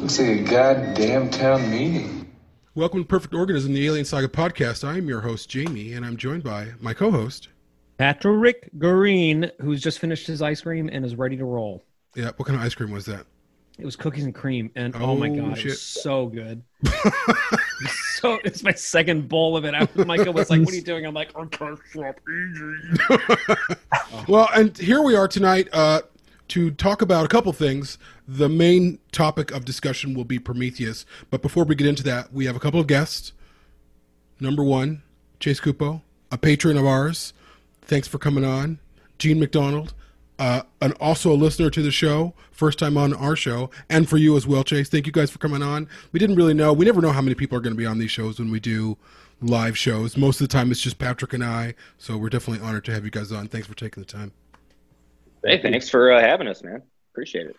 [0.00, 2.32] Looks like a goddamn town meeting.
[2.74, 4.82] Welcome to Perfect Organism, the Alien Saga podcast.
[4.82, 7.48] I am your host, Jamie, and I'm joined by my co host.
[7.98, 11.84] Patrick Green, who's just finished his ice cream and is ready to roll.
[12.14, 13.26] Yeah, what kind of ice cream was that?
[13.78, 16.62] It was cookies and cream, and oh, my Oh, god, it was so good.
[18.14, 19.74] so it's my second bowl of it.
[19.74, 22.98] After Micah was like, "What are you doing?" I'm like, "I'm can't stop eating."
[24.28, 26.02] Well, and here we are tonight uh,
[26.48, 27.96] to talk about a couple things.
[28.32, 32.46] The main topic of discussion will be Prometheus, but before we get into that, we
[32.46, 33.32] have a couple of guests.
[34.38, 35.02] Number one,
[35.40, 37.32] Chase Cupo, a patron of ours.
[37.82, 38.78] Thanks for coming on.
[39.18, 39.94] Gene McDonald,
[40.38, 44.16] uh, and also a listener to the show, first time on our show, and for
[44.16, 44.88] you as well, Chase.
[44.88, 45.88] Thank you guys for coming on.
[46.12, 46.72] We didn't really know.
[46.72, 48.60] We never know how many people are going to be on these shows when we
[48.60, 48.96] do
[49.42, 50.16] live shows.
[50.16, 51.74] Most of the time, it's just Patrick and I.
[51.98, 53.48] So we're definitely honored to have you guys on.
[53.48, 54.30] Thanks for taking the time.
[55.44, 56.80] Hey, thanks for uh, having us, man.
[57.12, 57.56] Appreciate it.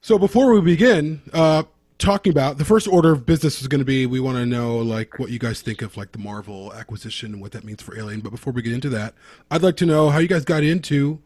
[0.00, 1.64] So before we begin uh,
[1.98, 4.78] talking about the first order of business is going to be, we want to know
[4.78, 7.98] like what you guys think of like the Marvel acquisition and what that means for
[7.98, 8.20] Alien.
[8.20, 9.14] But before we get into that,
[9.50, 11.20] I'd like to know how you guys got into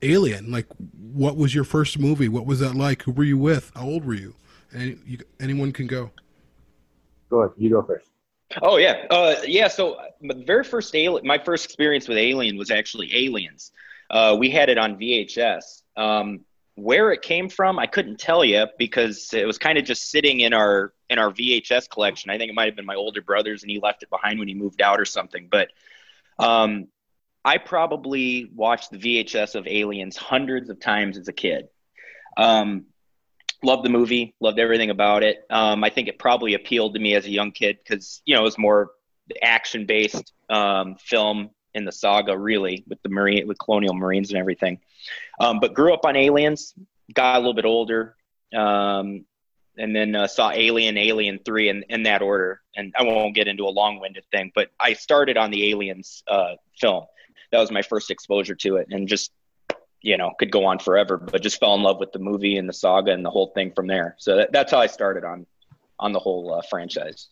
[0.00, 0.50] Alien.
[0.50, 0.66] Like,
[1.12, 2.28] what was your first movie?
[2.28, 3.02] What was that like?
[3.02, 3.70] Who were you with?
[3.74, 4.34] How old were you?
[4.74, 6.10] Any, you anyone can go.
[7.28, 7.52] Go ahead.
[7.58, 8.06] You go first.
[8.62, 9.68] Oh yeah, uh, yeah.
[9.68, 13.72] So uh, the very first alien, my first experience with Alien was actually Aliens.
[14.08, 15.82] Uh, we had it on VHS.
[15.96, 16.40] Um,
[16.80, 20.40] where it came from, I couldn't tell you because it was kind of just sitting
[20.40, 22.30] in our in our VHS collection.
[22.30, 24.48] I think it might have been my older brother's, and he left it behind when
[24.48, 25.48] he moved out or something.
[25.50, 25.68] But
[26.38, 26.88] um,
[27.44, 31.68] I probably watched the VHS of Aliens hundreds of times as a kid.
[32.36, 32.86] Um,
[33.62, 35.44] loved the movie, loved everything about it.
[35.50, 38.40] Um, I think it probably appealed to me as a young kid because you know
[38.40, 38.92] it was more
[39.42, 44.38] action based um, film in the saga, really, with the marine with colonial marines and
[44.38, 44.80] everything.
[45.40, 46.74] Um, but grew up on Aliens,
[47.14, 48.16] got a little bit older,
[48.54, 49.24] um,
[49.78, 52.60] and then uh, saw Alien, Alien Three, in, in that order.
[52.76, 56.22] And I won't get into a long winded thing, but I started on the Aliens
[56.28, 57.04] uh, film.
[57.50, 59.32] That was my first exposure to it, and just
[60.02, 62.66] you know could go on forever but just fell in love with the movie and
[62.66, 65.44] the saga and the whole thing from there so that, that's how i started on
[65.98, 67.28] on the whole uh, franchise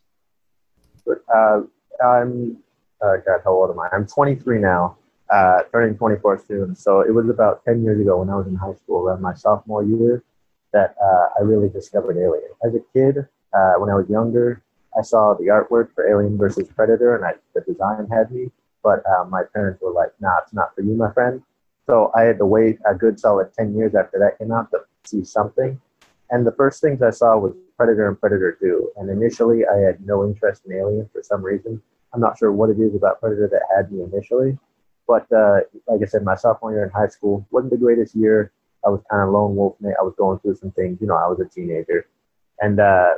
[1.35, 1.63] Uh,
[2.05, 2.59] I'm,
[3.01, 3.89] uh, God, how old am I?
[3.93, 4.98] I'm 23 now,
[5.31, 6.75] uh, turning 24 soon.
[6.75, 9.35] So it was about 10 years ago when I was in high school, around my
[9.35, 10.25] sophomore year,
[10.73, 12.51] that uh, I really discovered Alien.
[12.65, 14.63] As a kid, uh, when I was younger,
[14.99, 18.51] I saw the artwork for Alien versus Predator, and I, the design had me.
[18.83, 21.43] But uh, my parents were like, "Nah, it's not for you, my friend."
[21.87, 24.81] So I had to wait a good solid 10 years after that came out to
[25.05, 25.81] see something.
[26.31, 28.93] And the first things I saw was Predator and Predator 2.
[28.97, 31.81] And initially, I had no interest in Alien for some reason.
[32.13, 34.59] I'm not sure what it is about Predator that had me initially.
[35.09, 38.53] But uh, like I said, my sophomore year in high school wasn't the greatest year.
[38.85, 39.77] I was kind of lone wolf.
[39.83, 40.99] I was going through some things.
[41.01, 42.07] You know, I was a teenager.
[42.61, 43.15] And uh,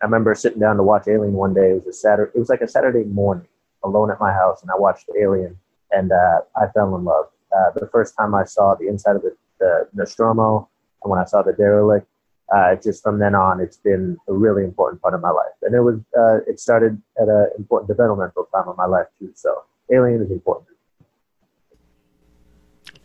[0.00, 1.70] I remember sitting down to watch Alien one day.
[1.70, 2.32] It was a Saturday.
[2.34, 3.48] It was like a Saturday morning,
[3.82, 5.58] alone at my house, and I watched Alien,
[5.90, 7.26] and uh, I fell in love.
[7.56, 10.68] Uh, the first time I saw the inside of the, the Nostromo,
[11.02, 12.06] and when I saw the derelict,
[12.54, 15.54] uh, just from then on, it's been a really important part of my life.
[15.62, 19.30] And it was uh, it started at an important developmental time of my life too.
[19.34, 20.73] So Alien is important.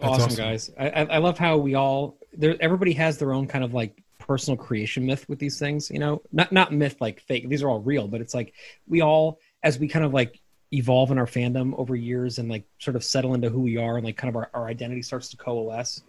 [0.01, 0.37] Awesome, awesome.
[0.37, 0.71] guys.
[0.79, 2.55] I, I I love how we all there.
[2.59, 5.89] Everybody has their own kind of like personal creation myth with these things.
[5.89, 7.49] You know, not not myth like fake.
[7.49, 8.53] These are all real, but it's like
[8.87, 10.39] we all as we kind of like
[10.71, 13.97] evolve in our fandom over years and like sort of settle into who we are
[13.97, 16.03] and like kind of our, our identity starts to coalesce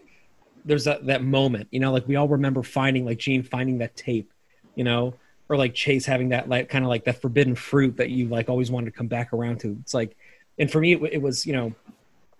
[0.65, 3.97] there's that that moment you know like we all remember finding like gene finding that
[3.97, 4.33] tape
[4.75, 5.15] you know
[5.49, 8.49] or like chase having that like kind of like that forbidden fruit that you like
[8.49, 10.17] always wanted to come back around to it's like
[10.59, 11.75] and for me it, it was you know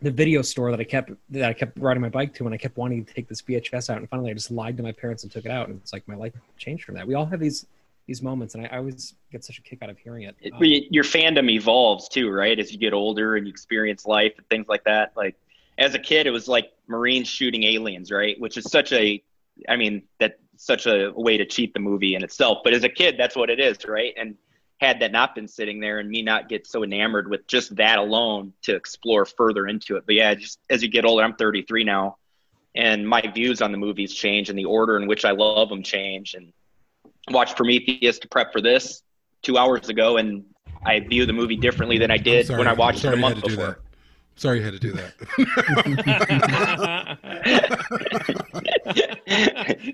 [0.03, 2.57] the video store that i kept that i kept riding my bike to and i
[2.57, 5.23] kept wanting to take this vhs out and finally i just lied to my parents
[5.23, 7.07] and took it out and it's like my life changed from that.
[7.07, 7.67] We all have these
[8.07, 10.37] these moments and i, I always get such a kick out of hearing it.
[10.41, 10.59] It, Um,
[10.91, 12.59] your fandom evolves too right?
[12.59, 15.37] As you get older and you experience life and things like that like
[15.79, 18.41] as a kid it was like marines shooting aliens right?
[18.41, 19.23] Which is such a
[19.69, 22.89] i mean that such a way to cheat the movie in itself but as a
[22.89, 24.15] kid that's what it is right?
[24.17, 24.37] And
[24.81, 27.99] had that not been sitting there and me not get so enamored with just that
[27.99, 31.85] alone to explore further into it but yeah just as you get older i'm 33
[31.85, 32.17] now
[32.75, 35.83] and my views on the movies change, and the order in which I love them
[35.83, 36.35] change.
[36.35, 36.53] And
[37.29, 39.03] watched Prometheus to prep for this
[39.43, 40.45] two hours ago, and
[40.87, 43.43] I view the movie differently than I did Sorry- when I watched it a month
[43.43, 43.67] before.
[43.67, 43.79] that.
[44.37, 45.13] Sorry you had to do that.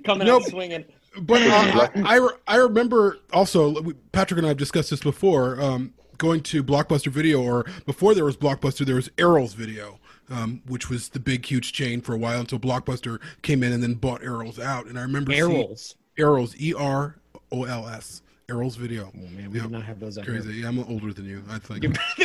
[0.04, 0.42] Coming Nope.
[0.42, 0.84] out swinging.
[1.20, 5.60] But uh, I, I I remember also Patrick and I have discussed this before.
[5.60, 9.98] Um, going to Blockbuster Video, or before there was Blockbuster, there was Erol's Video,
[10.30, 13.82] um, which was the big huge chain for a while until Blockbuster came in and
[13.82, 14.86] then bought Erol's out.
[14.86, 15.94] And I remember seeing Erol's.
[16.18, 17.16] Erol's E R
[17.52, 19.10] O L S Erol's Video.
[19.12, 19.62] Oh man, we Yeah.
[19.64, 20.34] did not have those out here.
[20.40, 20.60] Crazy.
[20.60, 21.42] Yeah, I'm older than you.
[21.50, 21.82] I think.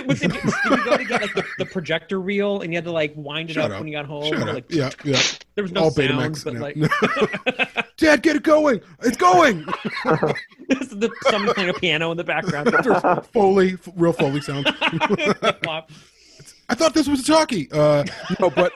[0.08, 2.84] Was it- did you go to get like the, the projector reel and you had
[2.84, 3.80] to like wind it up, up.
[3.80, 4.32] when you got home?
[4.32, 4.56] Shut or, up.
[4.56, 5.20] like, Yeah, yeah.
[5.56, 6.44] There was no All sounds, Betamax.
[6.46, 6.62] but no.
[6.62, 8.80] like Dad, get it going!
[9.02, 9.66] It's going.
[10.70, 12.72] this is the, somebody playing a piano in the background.
[13.34, 14.66] Foley, real Foley sound.
[16.70, 17.68] I thought this was a talkie.
[17.72, 18.06] Uh,
[18.40, 18.72] no, but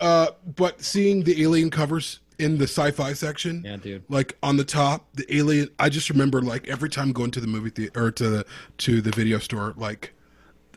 [0.00, 4.02] uh, but seeing the alien covers in the sci-fi section, yeah, dude.
[4.08, 5.68] like on the top, the alien.
[5.78, 8.46] I just remember like every time going to the movie theater or to the
[8.78, 10.12] to the video store, like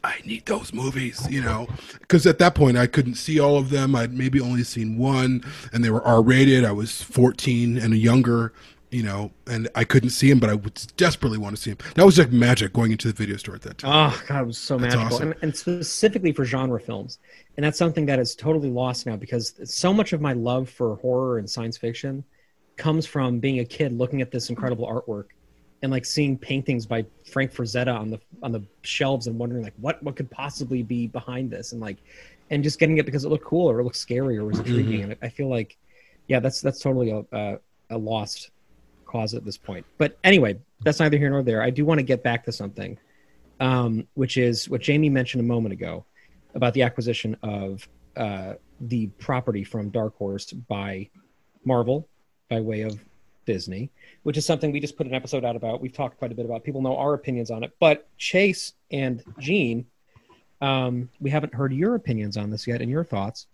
[0.04, 1.68] I need those movies, you know,
[2.01, 3.95] because at that point I couldn't see all of them.
[3.95, 6.65] I'd maybe only seen one, and they were R-rated.
[6.65, 8.51] I was 14 and younger,
[8.94, 11.78] you know, and I couldn't see him, but I would desperately want to see him.
[11.95, 13.92] That was like magic going into the video store at that time.
[13.92, 15.31] Oh god, it was so That's magical, awesome.
[15.31, 17.19] and, and specifically for genre films,
[17.57, 20.95] and that's something that is totally lost now because so much of my love for
[20.98, 22.24] horror and science fiction
[22.78, 25.25] comes from being a kid looking at this incredible artwork
[25.84, 29.74] and like seeing paintings by Frank Frazetta on the on the shelves and wondering like
[29.78, 31.98] what what could possibly be behind this and like
[32.50, 35.01] and just getting it because it looked cool or it looked scary or was intriguing
[35.01, 35.12] mm-hmm.
[35.12, 35.78] and I feel like
[36.28, 37.60] yeah that's that's totally a, a,
[37.90, 38.51] a lost
[39.13, 39.86] cause at this point.
[39.98, 41.62] But anyway, that's neither here nor there.
[41.62, 42.98] I do want to get back to something,
[43.60, 46.04] um, which is what Jamie mentioned a moment ago
[46.56, 47.88] about the acquisition of
[48.18, 51.10] uh, the property from Dark Horse by
[51.63, 52.10] Marvel
[52.50, 53.00] by way of
[53.45, 53.92] Disney,
[54.24, 55.81] which is something we just put an episode out about.
[55.81, 56.63] We've talked quite a bit about.
[56.63, 59.86] People know our opinions on it, but Chase and Gene,
[60.62, 63.48] um, we haven't heard your opinions on this yet and your thoughts.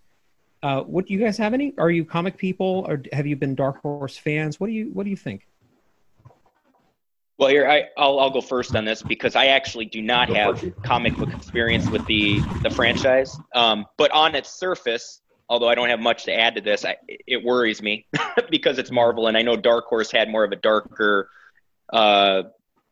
[0.61, 1.73] Uh, what do you guys have any?
[1.77, 4.59] Are you comic people, or have you been Dark Horse fans?
[4.59, 5.47] What do you What do you think?
[7.39, 10.61] Well, here I, I'll I'll go first on this because I actually do not have
[10.83, 13.39] comic book experience with the the franchise.
[13.55, 16.97] Um, but on its surface, although I don't have much to add to this, I,
[17.07, 18.05] it worries me
[18.49, 21.29] because it's Marvel, and I know Dark Horse had more of a darker
[21.93, 22.43] uh,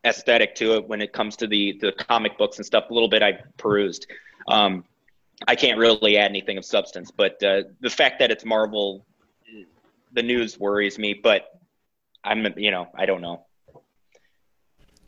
[0.02, 2.84] aesthetic to it when it comes to the the comic books and stuff.
[2.88, 4.06] A little bit I perused.
[4.48, 4.86] Um,
[5.46, 9.04] I can't really add anything of substance, but uh, the fact that it's Marvel,
[10.14, 11.12] the news worries me.
[11.12, 11.44] But
[12.24, 13.44] I'm you know I don't know.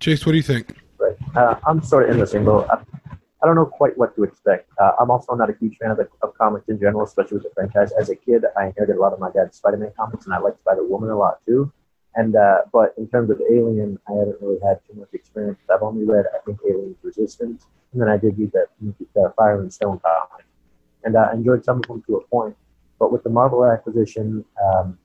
[0.00, 0.74] Chase, what do you think?
[0.98, 1.14] Right.
[1.36, 2.66] Uh, I'm sort of in the same boat.
[2.70, 4.70] I, don't know quite what to expect.
[4.80, 7.44] Uh, I'm also not a huge fan of, the, of comics in general, especially with
[7.44, 7.92] the franchise.
[7.92, 10.60] As a kid, I inherited a lot of my dad's Spider-Man comics, and I liked
[10.60, 11.70] Spider-Woman a lot too.
[12.14, 15.58] And uh, but in terms of Alien, I haven't really had too much experience.
[15.72, 18.66] I've only read, I think, Alien's Resistance, and then I did read that
[19.14, 20.46] the Fire and Stone comic,
[21.04, 22.56] and uh, I enjoyed some of them to a point.
[22.98, 24.98] But with the Marvel acquisition, um,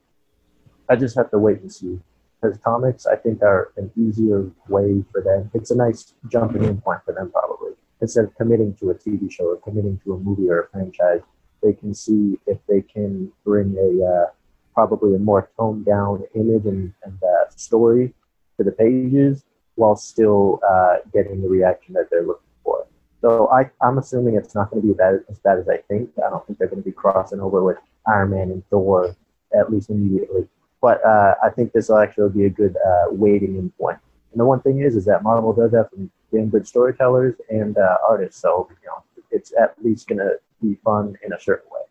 [0.89, 1.99] I just have to wait and see
[2.45, 5.49] because comics I think are an easier way for them.
[5.53, 7.71] It's a nice jumping in point for them probably.
[8.01, 11.21] Instead of committing to a TV show or committing to a movie or a franchise,
[11.63, 14.25] they can see if they can bring a uh,
[14.73, 18.13] probably a more toned down image and, and uh, story
[18.57, 22.85] to the pages while still uh, getting the reaction that they're looking for.
[23.21, 26.09] So I, I'm assuming it's not going to be bad, as bad as I think.
[26.25, 29.15] I don't think they're going to be crossing over with Iron Man and Thor,
[29.57, 30.47] at least immediately
[30.85, 33.97] but uh, I think this will actually be a good uh, waiting in point.
[34.31, 37.75] And the one thing is, is that Marvel does have some damn good storytellers and
[37.75, 41.81] uh, artists, so you know it's at least gonna be fun in a certain way.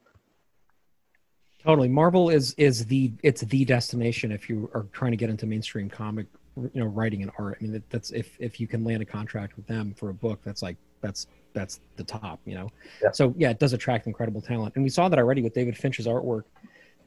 [1.60, 1.88] Totally.
[1.88, 5.90] Marvel is is the it's the destination if you are trying to get into mainstream
[5.90, 7.56] comic, you know, writing and art.
[7.58, 10.14] I mean, that, that's if if you can land a contract with them for a
[10.14, 12.68] book, that's like that's that's the top, you know.
[13.02, 13.10] Yeah.
[13.10, 16.06] So yeah, it does attract incredible talent, and we saw that already with David Finch's
[16.06, 16.44] artwork,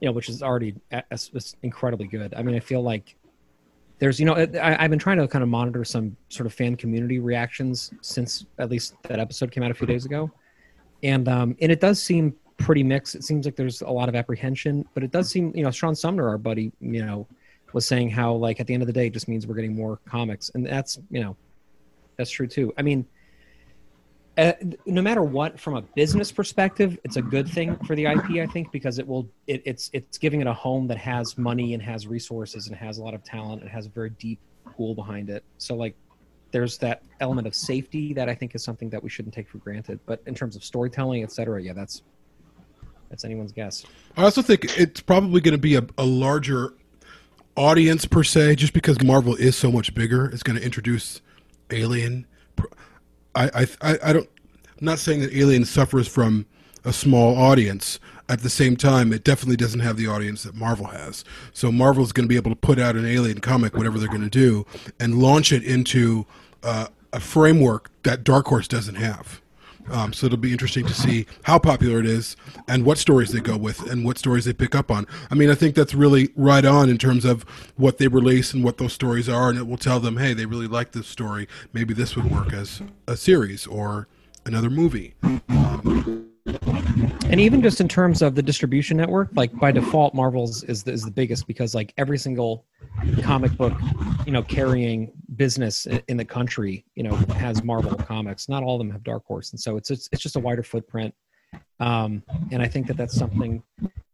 [0.00, 0.74] you know, which is already
[1.10, 2.34] is incredibly good.
[2.34, 3.16] I mean, I feel like
[3.98, 6.76] there's you know I, I've been trying to kind of monitor some sort of fan
[6.76, 10.30] community reactions since at least that episode came out a few days ago,
[11.02, 13.14] and um and it does seem pretty mixed.
[13.14, 15.94] It seems like there's a lot of apprehension, but it does seem, you know, Sean
[15.94, 17.26] Sumner, our buddy, you know,
[17.72, 19.74] was saying how like at the end of the day, it just means we're getting
[19.74, 21.36] more comics, and that's you know,
[22.16, 22.72] that's true too.
[22.76, 23.06] I mean,
[24.38, 24.52] uh,
[24.86, 28.46] no matter what, from a business perspective, it's a good thing for the IP, I
[28.46, 31.82] think, because it will it, it's it's giving it a home that has money and
[31.82, 34.38] has resources and has a lot of talent and has a very deep
[34.76, 35.44] pool behind it.
[35.58, 35.96] So like
[36.52, 39.58] there's that element of safety that I think is something that we shouldn't take for
[39.58, 40.00] granted.
[40.06, 42.02] But in terms of storytelling, et cetera, yeah, that's
[43.10, 43.84] That's anyone's guess.
[44.16, 46.74] I also think it's probably going to be a, a larger
[47.56, 50.26] audience per se, just because Marvel is so much bigger.
[50.26, 51.20] It's going to introduce
[51.70, 52.26] Alien.
[53.38, 54.28] I, I, I don't.
[54.78, 56.46] I'm not saying that Alien suffers from
[56.84, 57.98] a small audience.
[58.30, 61.24] At the same time, it definitely doesn't have the audience that Marvel has.
[61.52, 64.20] So Marvel's going to be able to put out an Alien comic, whatever they're going
[64.20, 64.66] to do,
[65.00, 66.26] and launch it into
[66.62, 69.40] uh, a framework that Dark Horse doesn't have.
[69.90, 73.40] Um, so it'll be interesting to see how popular it is and what stories they
[73.40, 75.06] go with and what stories they pick up on.
[75.30, 77.42] I mean, I think that's really right on in terms of
[77.76, 80.46] what they release and what those stories are, and it will tell them, hey, they
[80.46, 81.48] really like this story.
[81.72, 84.08] Maybe this would work as a series or
[84.44, 85.14] another movie.
[85.22, 86.30] Um,
[87.30, 90.92] and even just in terms of the distribution network, like by default, Marvel's is the,
[90.92, 92.64] is the biggest because like every single
[93.22, 93.74] comic book,
[94.24, 98.48] you know, carrying business in the country, you know, has Marvel comics.
[98.48, 100.62] Not all of them have Dark Horse, and so it's it's, it's just a wider
[100.62, 101.14] footprint.
[101.80, 103.62] Um, and I think that that's something,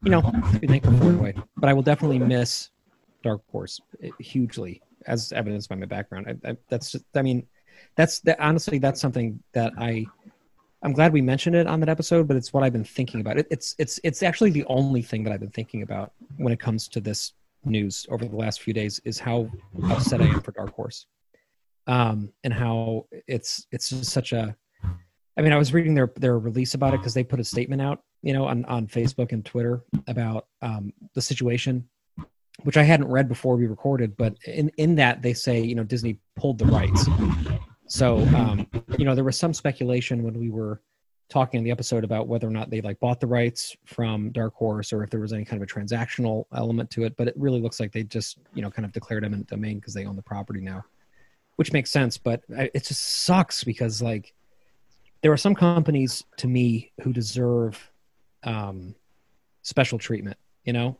[0.03, 0.21] you know,
[0.53, 1.33] to be thankful for.
[1.57, 2.71] But I will definitely miss
[3.23, 6.26] Dark Horse eh, hugely, as evidenced by my background.
[6.45, 7.47] I, I, that's just, I mean,
[7.97, 10.07] that's that honestly, that's something that I
[10.85, 13.38] I'm glad we mentioned it on that episode, but it's what I've been thinking about.
[13.38, 16.61] It, it's it's it's actually the only thing that I've been thinking about when it
[16.61, 17.33] comes to this
[17.64, 19.49] news over the last few days is how
[19.88, 21.07] upset I am for Dark Horse,
[21.87, 24.55] um, and how it's it's just such a.
[25.37, 27.81] I mean, I was reading their their release about it because they put a statement
[27.81, 31.88] out, you know, on on Facebook and Twitter about um, the situation,
[32.64, 34.19] which I hadn't read before we recorded.
[34.19, 37.09] But in in that they say, you know, Disney pulled the rights
[37.87, 38.67] so, um,
[38.99, 40.81] you know, there was some speculation when we were
[41.29, 44.55] talking in the episode about whether or not they like bought the rights from Dark
[44.55, 47.17] Horse or if there was any kind of a transactional element to it.
[47.17, 49.95] But it really looks like they just, you know, kind of declared eminent domain because
[49.95, 50.85] they own the property now,
[51.57, 52.19] which makes sense.
[52.19, 54.35] But it just sucks because like
[55.23, 57.91] there are some companies to me who deserve
[58.45, 58.95] um,
[59.62, 60.37] special treatment.
[60.64, 60.99] You know,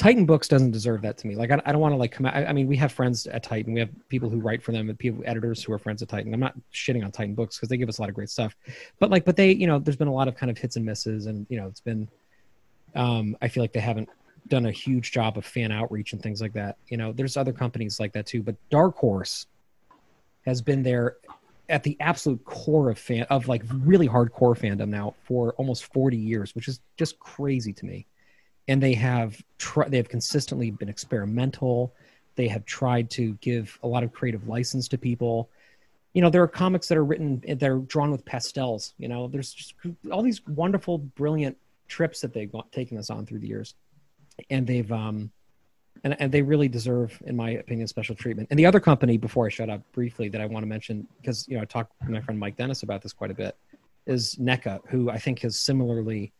[0.00, 1.34] Titan Books doesn't deserve that to me.
[1.34, 2.24] Like, I, I don't want to like come.
[2.24, 3.74] Out, I, I, mean, we have friends at Titan.
[3.74, 6.32] We have people who write for them, and people editors who are friends at Titan.
[6.32, 8.56] I'm not shitting on Titan Books because they give us a lot of great stuff,
[8.98, 10.86] but like, but they, you know, there's been a lot of kind of hits and
[10.86, 12.08] misses, and you know, it's been.
[12.94, 14.08] Um, I feel like they haven't
[14.48, 16.78] done a huge job of fan outreach and things like that.
[16.88, 19.48] You know, there's other companies like that too, but Dark Horse
[20.46, 21.16] has been there
[21.68, 26.16] at the absolute core of fan of like really hardcore fandom now for almost 40
[26.16, 28.06] years, which is just crazy to me
[28.68, 31.94] and they have tr- they have consistently been experimental.
[32.36, 35.50] They have tried to give a lot of creative license to people.
[36.14, 38.94] You know, there are comics that are written that are drawn with pastels.
[38.98, 39.74] You know, there's just
[40.10, 41.56] all these wonderful, brilliant
[41.88, 43.74] trips that they've taken us on through the years,
[44.48, 45.30] and they've um,
[46.04, 48.48] and, and they really deserve, in my opinion, special treatment.
[48.50, 51.46] And the other company, before I shut up briefly, that I want to mention because
[51.48, 53.56] you know I talked to my friend Mike Dennis about this quite a bit,
[54.06, 56.32] is NECA, who I think has similarly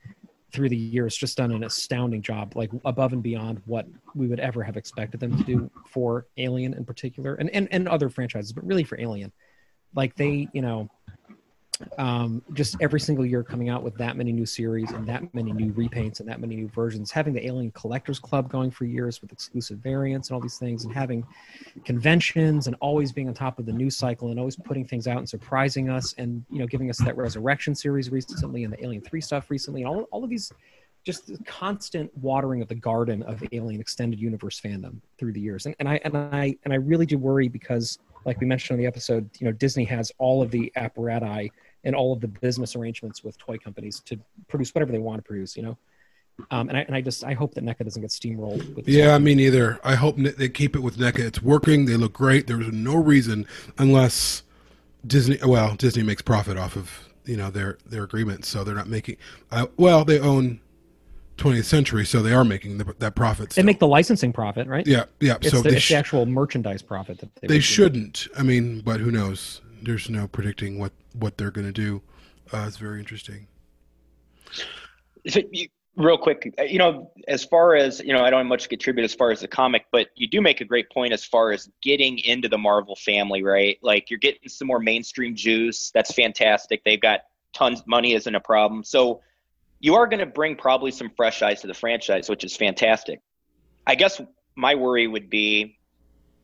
[0.53, 4.41] through the years just done an astounding job, like above and beyond what we would
[4.41, 8.53] ever have expected them to do for Alien in particular, and and, and other franchises,
[8.53, 9.33] but really for Alien.
[9.95, 10.89] Like they, you know,
[11.99, 15.53] um, just every single year coming out with that many new series and that many
[15.53, 19.21] new repaints and that many new versions, having the Alien Collectors Club going for years
[19.23, 21.25] with exclusive variants and all these things, and having
[21.85, 25.19] conventions and always being on top of the news cycle and always putting things out
[25.19, 29.03] and surprising us, and you know, giving us that Resurrection series recently and the Alien
[29.03, 30.53] Three stuff recently, and all all of these
[31.05, 35.67] just constant watering of the garden of alien extended universe fandom through the years.
[35.67, 38.81] And, and i and i and i really do worry because like we mentioned on
[38.81, 41.49] the episode you know disney has all of the apparatus
[41.85, 44.19] and all of the business arrangements with toy companies to
[44.49, 45.77] produce whatever they want to produce, you know?
[46.51, 48.75] Um, and I and I just I hope that NECA doesn't get steamrolled.
[48.75, 49.79] With yeah, me neither.
[49.85, 51.19] I hope they keep it with NECA.
[51.19, 51.85] It's working.
[51.85, 52.47] They look great.
[52.47, 53.47] There's no reason
[53.77, 54.43] unless
[55.07, 55.39] Disney.
[55.45, 59.19] Well, Disney makes profit off of you know their their agreements, so they're not making.
[59.51, 60.61] Uh, well, they own
[61.37, 63.53] 20th Century, so they are making the, that profit.
[63.53, 63.63] Still.
[63.63, 64.87] They make the licensing profit, right?
[64.87, 65.37] Yeah, yeah.
[65.41, 68.29] It's so the, it's sh- the actual merchandise profit that they, they shouldn't.
[68.37, 69.61] I mean, but who knows?
[69.83, 72.03] There's no predicting what what they're going to do.
[72.53, 73.47] Uh, it's very interesting.
[75.29, 78.47] So you, real quick, uh, you know, as far as you know, I don't have
[78.47, 81.13] much to contribute as far as the comic, but you do make a great point
[81.13, 83.79] as far as getting into the Marvel family, right?
[83.83, 85.91] Like you're getting some more mainstream juice.
[85.93, 86.83] That's fantastic.
[86.85, 87.21] They've got
[87.53, 87.83] tons.
[87.87, 88.85] Money isn't a problem.
[88.85, 89.21] So
[89.81, 93.21] you are going to bring probably some fresh eyes to the franchise, which is fantastic.
[93.87, 94.21] I guess
[94.55, 95.79] my worry would be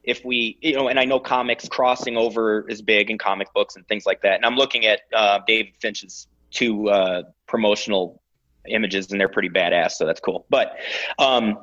[0.07, 3.75] if we, you know, and I know comics crossing over is big in comic books
[3.75, 4.37] and things like that.
[4.37, 8.23] And I'm looking at uh, David Finch's two uh, promotional
[8.69, 10.47] images, and they're pretty badass, so that's cool.
[10.49, 10.77] But
[11.19, 11.59] um,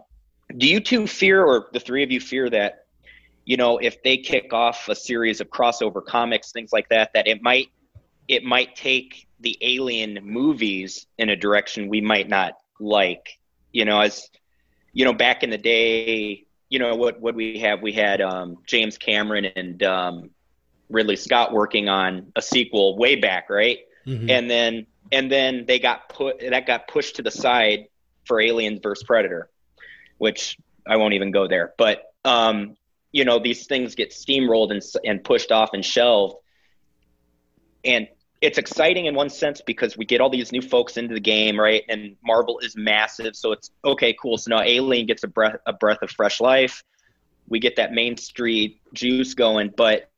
[0.57, 2.85] do you two fear, or the three of you fear that,
[3.45, 7.27] you know, if they kick off a series of crossover comics, things like that, that
[7.27, 7.69] it might
[8.27, 13.37] it might take the alien movies in a direction we might not like.
[13.71, 14.29] You know, as
[14.93, 18.57] you know, back in the day, you know what what we have we had um,
[18.65, 20.31] James Cameron and um,
[20.89, 23.77] Ridley Scott working on a sequel way back, right?
[24.07, 24.27] Mhm.
[24.31, 27.89] And then and then they got put that got pushed to the side
[28.25, 29.51] for Alien versus Predator,
[30.17, 31.75] which I won't even go there.
[31.77, 32.75] But um,
[33.11, 36.37] you know, these things get steamrolled and and pushed off and shelved,
[37.85, 38.07] and
[38.43, 41.57] it's exciting in one sense because we get all these new folks into the game,
[41.57, 41.83] right?
[41.87, 44.37] And Marvel is massive, so it's okay, cool.
[44.37, 46.83] So now Alien gets a breath a breath of fresh life.
[47.47, 50.11] We get that Main Street juice going, but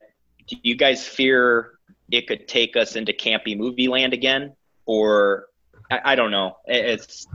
[0.48, 1.74] do you guys fear
[2.10, 4.56] it could take us into campy movie land again?
[4.88, 5.46] Or
[5.92, 6.58] I, I don't know.
[6.66, 7.28] It's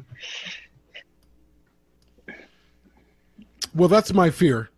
[3.73, 4.70] Well, that's my fear.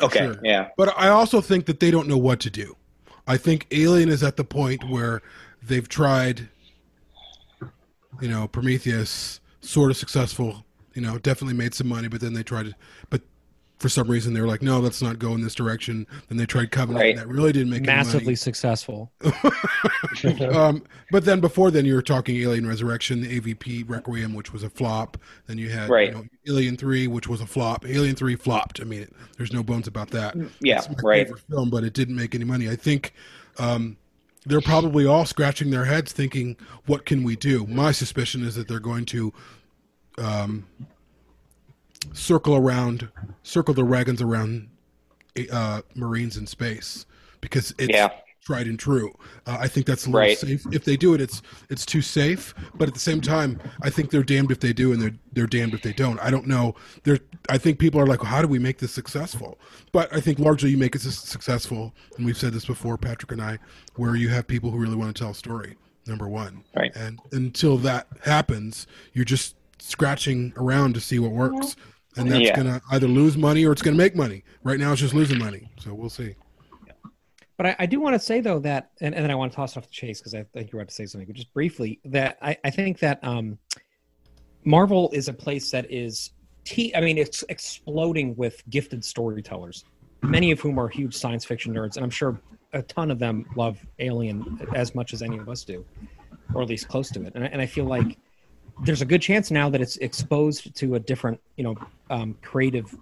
[0.00, 0.20] okay.
[0.20, 0.38] sure.
[0.42, 0.68] Yeah.
[0.78, 2.76] But I also think that they don't know what to do.
[3.26, 5.20] I think Alien is at the point where
[5.62, 6.48] they've tried,
[8.20, 10.64] you know, Prometheus, sort of successful,
[10.94, 12.74] you know, definitely made some money, but then they tried to,
[13.10, 13.22] but
[13.78, 16.06] for some reason they were like, no, let's not go in this direction.
[16.28, 17.10] Then they tried Covenant, Right.
[17.10, 19.10] and that really didn't make Massively any successful.
[20.52, 24.62] um, but then before then, you were talking Alien Resurrection, the AVP Requiem, which was
[24.62, 25.16] a flop.
[25.46, 26.08] Then you had Right.
[26.08, 27.86] you know, Alien Three, which was a flop.
[27.86, 28.80] Alien Three flopped.
[28.80, 29.06] I mean,
[29.38, 30.36] there's no bones about that.
[30.60, 30.78] Yeah.
[30.78, 31.26] It's my Right.
[31.26, 32.68] favorite film, but it didn't make any money.
[32.68, 33.14] I think
[33.58, 33.96] um,
[34.46, 36.56] they're probably all scratching their heads, thinking,
[36.86, 39.32] "What can we do?" My suspicion is that they're going to
[40.18, 40.66] um,
[42.12, 43.08] circle around,
[43.42, 44.68] circle the wagons around
[45.52, 47.06] uh, Marines in space
[47.40, 48.10] because it's Yeah.
[48.44, 49.12] Tried and true.
[49.46, 50.38] Uh, I think that's a little Right.
[50.38, 50.64] safe.
[50.72, 52.54] If they do it, it's it's too safe.
[52.74, 55.46] But at the same time, I think they're damned if they do, and they're they're
[55.46, 56.18] damned if they don't.
[56.20, 56.74] I don't know.
[57.04, 57.18] They're
[57.48, 59.58] I think people are like, how do we make this successful?
[59.92, 63.42] But I think largely you make it successful, and we've said this before, Patrick and
[63.42, 63.58] I,
[63.96, 65.76] where you have people who really want to tell a story.
[66.06, 66.90] Number one, Right.
[66.96, 71.76] and until that happens, you're just scratching around to see what works,
[72.16, 72.56] and that's Yeah.
[72.56, 74.42] gonna either lose money or it's gonna make money.
[74.64, 75.68] Right now, it's just losing money.
[75.78, 76.34] So we'll see.
[77.60, 79.56] But I, I do want to say though that, and, and then I want to
[79.56, 82.00] toss off the chase because I think you're about to say something, but just briefly
[82.06, 83.58] that I, I think that um,
[84.64, 86.30] Marvel is a place that is,
[86.64, 89.84] t- I mean, it's exploding with gifted storytellers,
[90.22, 92.40] many of whom are huge science fiction nerds, and I'm sure
[92.72, 95.84] a ton of them love Alien as much as any of us do,
[96.54, 97.34] or at least close to it.
[97.34, 98.16] And I, and I feel like
[98.84, 101.76] there's a good chance now that it's exposed to a different, you know,
[102.08, 102.96] um, creative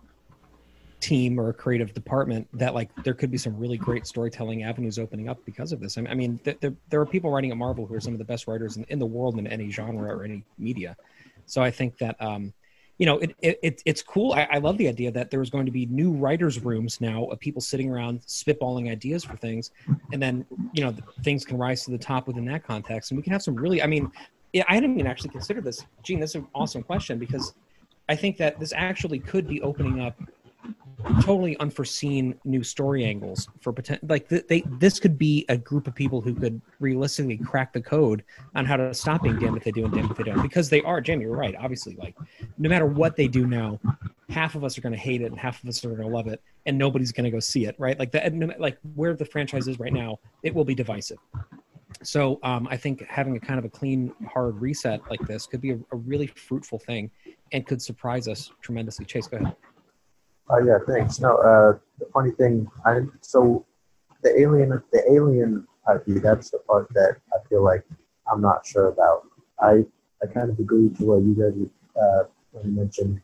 [1.00, 4.98] team or a creative department that like there could be some really great storytelling avenues
[4.98, 5.96] opening up because of this.
[5.96, 8.24] I mean, th- there, there are people writing at Marvel who are some of the
[8.24, 10.96] best writers in, in the world in any genre or any media.
[11.46, 12.52] So I think that um,
[12.98, 14.32] you know it, it, it it's cool.
[14.32, 17.24] I, I love the idea that there is going to be new writers' rooms now
[17.26, 19.70] of people sitting around spitballing ideas for things,
[20.12, 23.22] and then you know things can rise to the top within that context, and we
[23.22, 23.82] can have some really.
[23.82, 24.10] I mean,
[24.54, 25.84] I hadn't even actually considered this.
[26.02, 27.54] Gene, this is an awesome question because
[28.08, 30.18] I think that this actually could be opening up
[31.22, 35.86] totally unforeseen new story angles for potential like th- they this could be a group
[35.86, 38.24] of people who could realistically crack the code
[38.56, 40.42] on how to stop being damned if they do and damned if they don't.
[40.42, 42.16] Because they are jamie you're right obviously like
[42.58, 43.78] no matter what they do now
[44.28, 46.14] half of us are going to hate it and half of us are going to
[46.14, 47.98] love it and nobody's going to go see it right?
[47.98, 51.18] Like that like where the franchise is right now it will be divisive.
[52.02, 55.60] So um, i think having a kind of a clean hard reset like this could
[55.60, 57.10] be a, a really fruitful thing
[57.52, 59.04] and could surprise us tremendously.
[59.04, 59.54] Chase go ahead
[60.50, 61.20] Oh yeah, thanks.
[61.20, 63.66] No, uh, the funny thing, I so
[64.22, 67.84] the alien, the alien IP, that's the part that I feel like
[68.30, 69.26] I'm not sure about.
[69.60, 69.84] I
[70.22, 72.24] I kind of agree to what you guys uh,
[72.64, 73.20] mentioned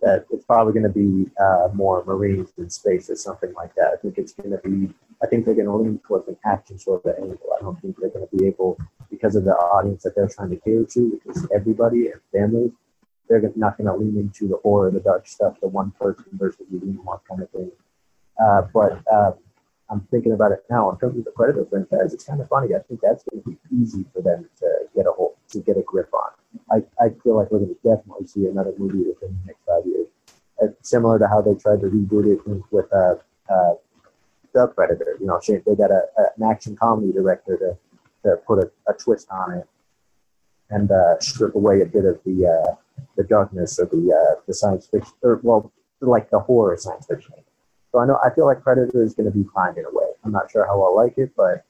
[0.00, 3.92] that it's probably going to be uh, more Marines in space or something like that.
[3.94, 4.92] I think it's going to be.
[5.22, 7.38] I think they're going to lean towards an action sort of angle.
[7.56, 8.78] I don't think they're going to be able
[9.10, 12.72] because of the audience that they're trying to cater to, because everybody and families
[13.28, 16.66] they're not going to lean into the horror, the dark stuff, the one person versus
[16.70, 17.70] the unicorn kind of thing.
[18.42, 19.34] Uh, but um,
[19.90, 22.12] I'm thinking about it now in terms of the Predator franchise.
[22.12, 22.74] It's kind of funny.
[22.74, 25.76] I think that's going to be easy for them to get a hold, to get
[25.76, 26.30] a grip on.
[26.70, 29.86] I, I feel like we're going to definitely see another movie within the next five
[29.86, 30.08] years.
[30.62, 33.16] Uh, similar to how they tried to reboot it with uh,
[33.52, 33.74] uh,
[34.52, 35.16] the Predator.
[35.20, 38.94] You know, they got a, a, an action comedy director to, to put a, a
[38.94, 39.68] twist on it
[40.70, 42.74] and uh, strip away a bit of the uh,
[43.16, 47.34] the darkness of the uh, the science fiction, or well, like the horror science fiction.
[47.92, 50.06] So I know I feel like Predator is going to be fine in a way.
[50.24, 51.64] I'm not sure how I'll like it, but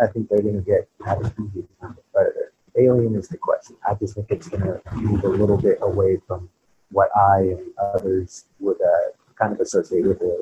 [0.00, 2.52] I think they're going to get have an easy time with Predator.
[2.76, 3.76] Alien is the question.
[3.86, 6.48] I just think it's going to move a little bit away from
[6.90, 7.60] what I and
[7.94, 10.40] others would uh, kind of associate with it.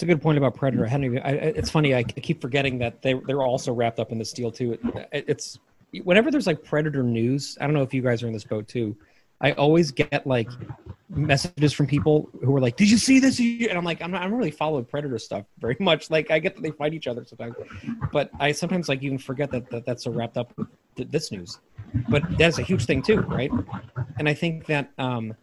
[0.00, 0.86] It's a good point about Predator.
[0.86, 1.94] I hadn't even, I, it's funny.
[1.94, 4.78] I, keep forgetting that they they're also wrapped up in this deal too.
[5.12, 5.58] It, it's
[6.04, 8.68] whenever there's like predator news, I don't know if you guys are in this boat
[8.68, 8.96] too.
[9.42, 10.50] I always get like
[11.08, 14.20] messages from people who are like, "Did you see this?" And I'm like, I'm not,
[14.20, 16.10] I don't really follow predator stuff very much.
[16.10, 17.56] Like, I get that they fight each other sometimes,
[18.12, 21.32] but I sometimes like even forget that, that that's so wrapped up with th- this
[21.32, 21.58] news.
[22.08, 23.50] But that's a huge thing too, right?
[24.18, 25.34] And I think that um,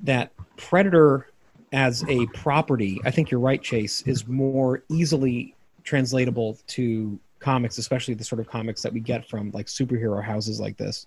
[0.00, 1.30] that predator
[1.72, 8.14] as a property, I think you're right, Chase, is more easily translatable to comics, especially
[8.14, 11.06] the sort of comics that we get from like superhero houses like this.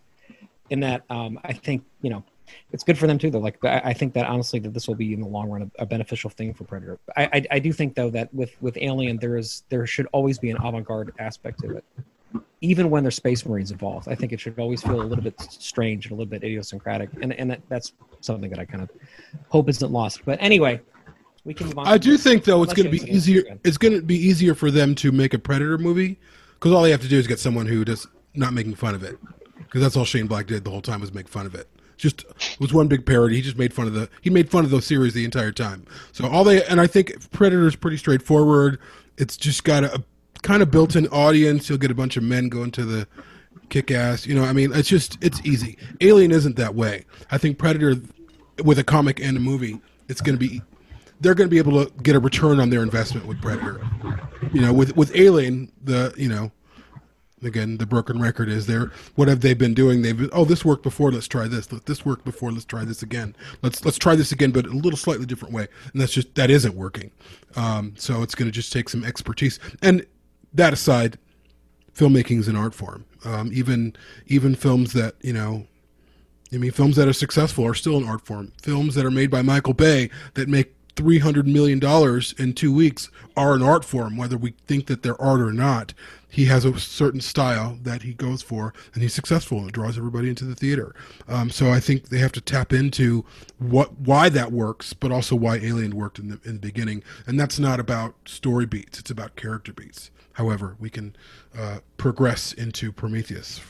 [0.69, 2.23] In that, um, I think you know,
[2.71, 3.31] it's good for them too.
[3.31, 5.83] Though, like I, think that honestly, that this will be in the long run a,
[5.83, 6.99] a beneficial thing for Predator.
[7.15, 10.37] I, I, I do think though that with with Alien, there is there should always
[10.37, 11.85] be an avant-garde aspect to it,
[12.61, 14.07] even when there's Space Marines involved.
[14.07, 17.09] I think it should always feel a little bit strange and a little bit idiosyncratic,
[17.21, 18.89] and and that, that's something that I kind of
[19.49, 20.25] hope isn't lost.
[20.25, 20.81] But anyway,
[21.47, 21.87] we can move on.
[21.87, 22.23] I do this.
[22.23, 23.43] think though it's going to be easier.
[23.63, 26.19] It's going to be easier for them to make a Predator movie
[26.55, 28.05] because all they have to do is get someone who does
[28.35, 29.17] not making fun of it.
[29.55, 31.67] Because that's all Shane Black did the whole time was make fun of it.
[31.95, 33.37] Just it was one big parody.
[33.37, 35.85] He just made fun of the he made fun of those series the entire time.
[36.11, 38.77] So all they and I think Predator's pretty straightforward.
[39.17, 40.03] It's just got a, a
[40.41, 41.69] kind of built-in audience.
[41.69, 43.07] You'll get a bunch of men going to the
[43.69, 44.27] kick ass.
[44.27, 45.77] You know, I mean, it's just it's easy.
[46.01, 47.05] Alien isn't that way.
[47.31, 47.95] I think Predator,
[48.63, 49.79] with a comic and a movie,
[50.09, 50.61] it's going to be
[51.19, 53.81] they're going to be able to get a return on their investment with Predator.
[54.53, 56.51] You know, with with Alien, the you know,
[57.43, 58.91] again the broken record is there.
[59.15, 60.01] What have they been doing?
[60.01, 61.11] They've been, oh this worked before.
[61.11, 61.71] Let's try this.
[61.71, 62.51] Let this worked before.
[62.51, 63.35] Let's try this again.
[63.61, 65.67] Let's let's try this again, but a little slightly different way.
[65.91, 67.11] And that's just that isn't working.
[67.55, 69.59] Um, so it's going to just take some expertise.
[69.81, 70.05] And
[70.53, 71.17] that aside,
[71.93, 73.05] filmmaking is an art form.
[73.25, 73.95] Um, even
[74.27, 75.65] even films that you know,
[76.53, 78.53] I mean, films that are successful are still an art form.
[78.61, 82.73] Films that are made by Michael Bay that make three hundred million dollars in two
[82.73, 85.93] weeks are an art form, whether we think that they're art or not.
[86.29, 90.27] He has a certain style that he goes for, and he's successful, and draws everybody
[90.27, 90.93] into the theater.
[91.27, 93.23] Um, so I think they have to tap into
[93.59, 97.03] what why that works, but also why Alien worked in the in the beginning.
[97.25, 100.11] And that's not about story beats; it's about character beats.
[100.33, 101.15] However, we can
[101.57, 103.61] uh, progress into Prometheus.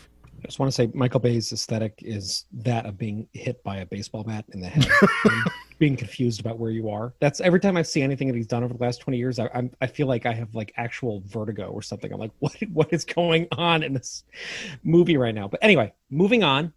[0.47, 3.85] I just want to say Michael Bay's aesthetic is that of being hit by a
[3.85, 4.87] baseball bat in the head,
[5.25, 5.43] and
[5.77, 7.13] being confused about where you are.
[7.19, 9.49] That's every time I see anything that he's done over the last twenty years, I,
[9.53, 12.13] I'm, I feel like I have like actual vertigo or something.
[12.13, 14.23] I'm like, what what is going on in this
[14.83, 15.49] movie right now?
[15.49, 16.71] But anyway, moving on.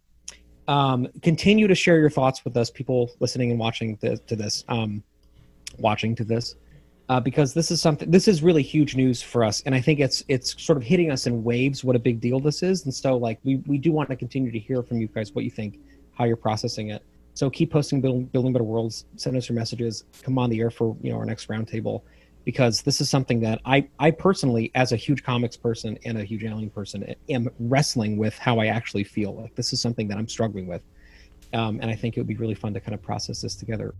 [0.67, 4.65] Um, continue to share your thoughts with us, people listening and watching th- to this.
[4.67, 5.01] Um,
[5.77, 6.55] watching to this.
[7.09, 9.99] Uh, because this is something this is really huge news for us and i think
[9.99, 12.93] it's it's sort of hitting us in waves what a big deal this is and
[12.93, 15.51] so like we, we do want to continue to hear from you guys what you
[15.51, 15.77] think
[16.21, 17.03] how you're processing it.
[17.33, 20.69] So keep posting building, building better worlds send us your messages come on the air
[20.69, 22.03] for you know our next roundtable
[22.45, 26.23] because this is something that i i personally as a huge comics person and a
[26.23, 29.35] huge alien person am wrestling with how i actually feel.
[29.35, 30.81] Like this is something that i'm struggling with
[31.53, 33.95] um, and i think it would be really fun to kind of process this together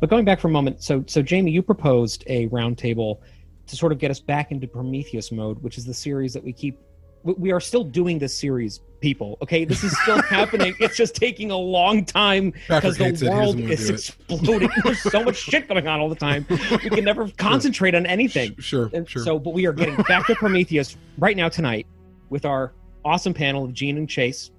[0.00, 3.18] But going back for a moment, so so Jamie, you proposed a roundtable
[3.66, 6.52] to sort of get us back into Prometheus mode, which is the series that we
[6.52, 6.78] keep.
[7.22, 9.36] we- are still doing this series, people.
[9.42, 10.74] Okay, this is still happening.
[10.80, 14.70] It's just taking a long time because the world is exploding.
[14.84, 16.46] There's so much shit going on all the time.
[16.48, 18.54] We can never concentrate on anything.
[18.58, 19.22] Sure, And sure.
[19.22, 21.86] So, but we are getting back to Prometheus right now tonight
[22.30, 22.72] with our
[23.04, 24.50] awesome panel of Gene and Chase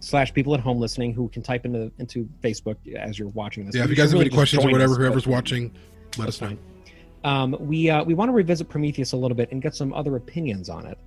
[0.00, 3.74] slash people at home listening who can type into into Facebook as you're watching this.
[3.74, 5.74] yeah, if you guys have really any questions or whatever, us, whoever's watching,
[6.16, 6.56] let us know.
[7.24, 10.16] Um, we uh, we want to revisit Prometheus a little bit and get some other
[10.16, 10.98] opinions on it.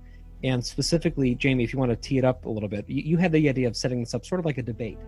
[0.42, 3.16] And specifically, Jamie, if you want to tee it up a little bit, you, you
[3.18, 4.98] had the idea of setting this up sort of like a debate.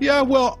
[0.00, 0.58] Yeah, well,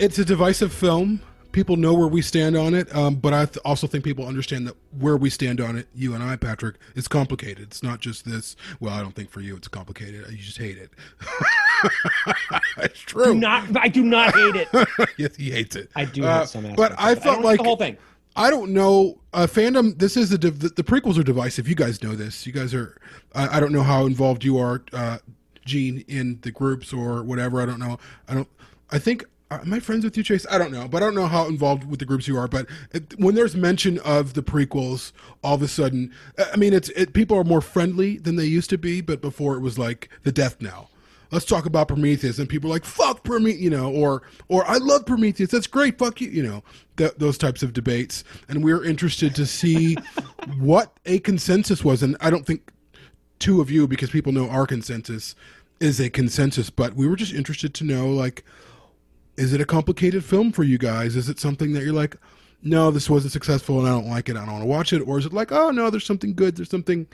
[0.00, 1.20] it's a divisive film.
[1.52, 4.68] People know where we stand on it, um, but I th- also think people understand
[4.68, 7.64] that where we stand on it, you and I, Patrick, is complicated.
[7.64, 8.54] It's not just this.
[8.78, 10.24] Well, I don't think for you it's complicated.
[10.30, 10.90] You just hate it.
[12.78, 13.24] it's true.
[13.24, 14.68] Do not, I do not hate it.
[15.18, 15.90] yes, he hates it.
[15.96, 16.76] I do Uh, hate some aspects.
[16.80, 17.96] but I felt don't like the whole thing.
[18.36, 19.18] I don't know.
[19.32, 19.98] Uh, fandom.
[19.98, 21.66] This is the, div- the the prequels are divisive.
[21.68, 22.46] You guys know this.
[22.46, 22.96] You guys are.
[23.34, 25.18] I, I don't know how involved you are, uh,
[25.64, 27.60] Gene, in the groups or whatever.
[27.60, 27.98] I don't know.
[28.28, 28.48] I don't.
[28.92, 30.46] I think Uh, am I friends with you, Chase?
[30.48, 32.46] I don't know, but I don't know how involved with the groups you are.
[32.46, 35.10] But it, when there's mention of the prequels,
[35.42, 38.44] all of a sudden, uh, I mean, it's it, people are more friendly than they
[38.44, 39.00] used to be.
[39.00, 40.90] But before it was like the death knell.
[41.32, 44.78] Let's talk about Prometheus, and people are like, "Fuck Prometheus," you know, or or I
[44.78, 45.50] love Prometheus.
[45.50, 45.98] That's great.
[45.98, 46.62] Fuck you, you know,
[46.96, 48.24] th- those types of debates.
[48.48, 49.94] And we're interested to see
[50.58, 52.02] what a consensus was.
[52.02, 52.72] And I don't think
[53.38, 55.34] two of you, because people know our consensus,
[55.78, 56.68] is a consensus.
[56.68, 58.44] But we were just interested to know, like
[59.40, 61.16] is it a complicated film for you guys?
[61.16, 62.14] Is it something that you're like,
[62.62, 65.00] no, this wasn't successful and I don't like it, I don't want to watch it,
[65.00, 67.06] or is it like, oh no, there's something good, there's something,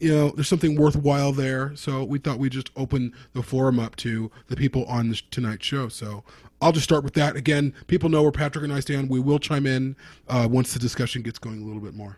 [0.00, 1.76] you know, there's something worthwhile there.
[1.76, 5.66] So we thought we'd just open the forum up to the people on this tonight's
[5.66, 5.88] show.
[5.88, 6.24] So
[6.62, 7.36] I'll just start with that.
[7.36, 9.10] Again, people know where Patrick and I stand.
[9.10, 9.96] We will chime in
[10.28, 12.16] uh, once the discussion gets going a little bit more.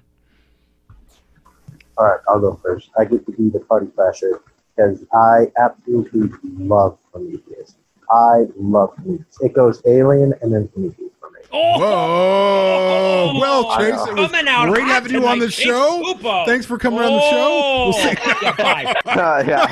[1.99, 2.91] All right, I'll go first.
[2.97, 4.41] I get to be the party crasher
[4.77, 7.75] because I absolutely love Prometheus.
[8.13, 9.39] I love Prometheus.
[9.41, 11.41] It goes Alien and then Prometheus for me.
[11.53, 13.41] Oh, Whoa!
[13.41, 16.03] Well, Chase, it was Coming out great having you on the Chase show.
[16.05, 16.45] Pupo.
[16.47, 17.85] Thanks for coming on the show.
[17.85, 18.15] We'll see.
[18.25, 19.67] Oh, yeah, uh, yeah,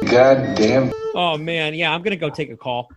[0.00, 0.08] five.
[0.10, 0.92] Goddamn.
[1.14, 2.90] oh man, yeah, I'm gonna go take a call.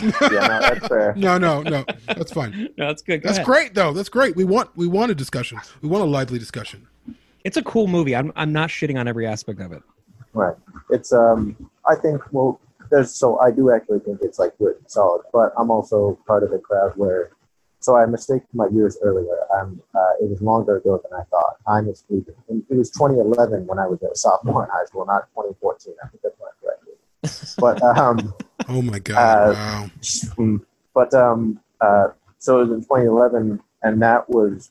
[0.00, 1.14] yeah, no, that's fair.
[1.16, 1.84] No, no, no.
[2.06, 2.68] That's fine.
[2.78, 3.22] No, that's good.
[3.22, 3.46] Go That's ahead.
[3.46, 3.92] great, though.
[3.92, 4.34] That's great.
[4.36, 5.58] We want we want a discussion.
[5.82, 6.86] We want a lively discussion.
[7.44, 8.14] It's a cool movie.
[8.16, 9.82] I'm I'm not shitting on every aspect of it.
[10.34, 10.56] Right.
[10.90, 11.56] It's um.
[11.88, 15.52] I think well, there's so I do actually think it's like good and solid, but
[15.58, 17.30] I'm also part of the crowd where.
[17.80, 19.36] So I mistaken my years earlier.
[19.58, 19.82] I'm.
[19.94, 21.56] Uh, it was longer ago than I thought.
[21.66, 22.34] Time is fleeting.
[22.48, 25.94] And It was 2011 when I was a sophomore in high school, not 2014.
[26.02, 27.58] I think that's when I graduated.
[27.58, 28.34] But um.
[28.68, 29.16] Oh my god!
[29.16, 29.88] Uh,
[30.38, 30.60] wow.
[30.94, 34.70] But um, uh, so it was in 2011, and that was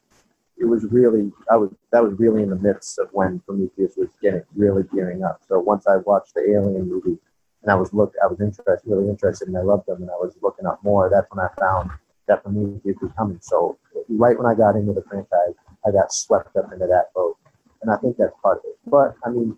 [0.61, 4.09] it was really I was that was really in the midst of when Prometheus was
[4.21, 5.41] getting really gearing up.
[5.47, 7.17] So once I watched the Alien movie,
[7.63, 10.19] and I was look I was interested, really interested, and I loved them, and I
[10.21, 11.09] was looking up more.
[11.09, 11.89] That's when I found
[12.27, 13.39] that Prometheus was coming.
[13.41, 17.37] So right when I got into the franchise, I got swept up into that boat,
[17.81, 18.77] and I think that's part of it.
[18.85, 19.57] But I mean,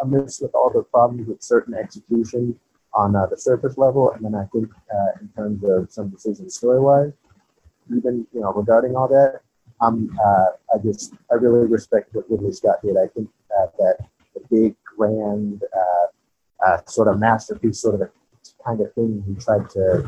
[0.00, 2.58] amidst with all the problems with certain execution
[2.94, 6.56] on uh, the surface level, and then I think uh, in terms of some decisions
[6.56, 7.12] story wise,
[7.94, 9.40] even you know regarding all that,
[9.80, 12.96] I'm uh, I just I really respect what Ridley Scott did.
[12.96, 13.98] I think uh, that
[14.34, 18.10] the big grand uh, uh, sort of masterpiece, sort of a
[18.64, 20.02] kind of thing he tried to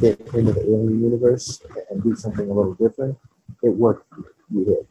[0.00, 3.16] fit into the alien universe and do something a little different.
[3.62, 4.12] It worked.
[4.52, 4.86] You did.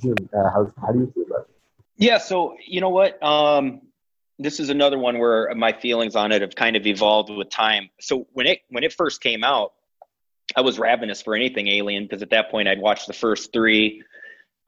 [0.00, 1.54] Jim, uh, how, how do you feel about it?
[1.96, 3.22] Yeah, so you know what?
[3.22, 3.82] Um,
[4.38, 7.88] this is another one where my feelings on it have kind of evolved with time.
[8.00, 9.72] So when it when it first came out,
[10.54, 14.02] I was ravenous for anything Alien because at that point I'd watched the first three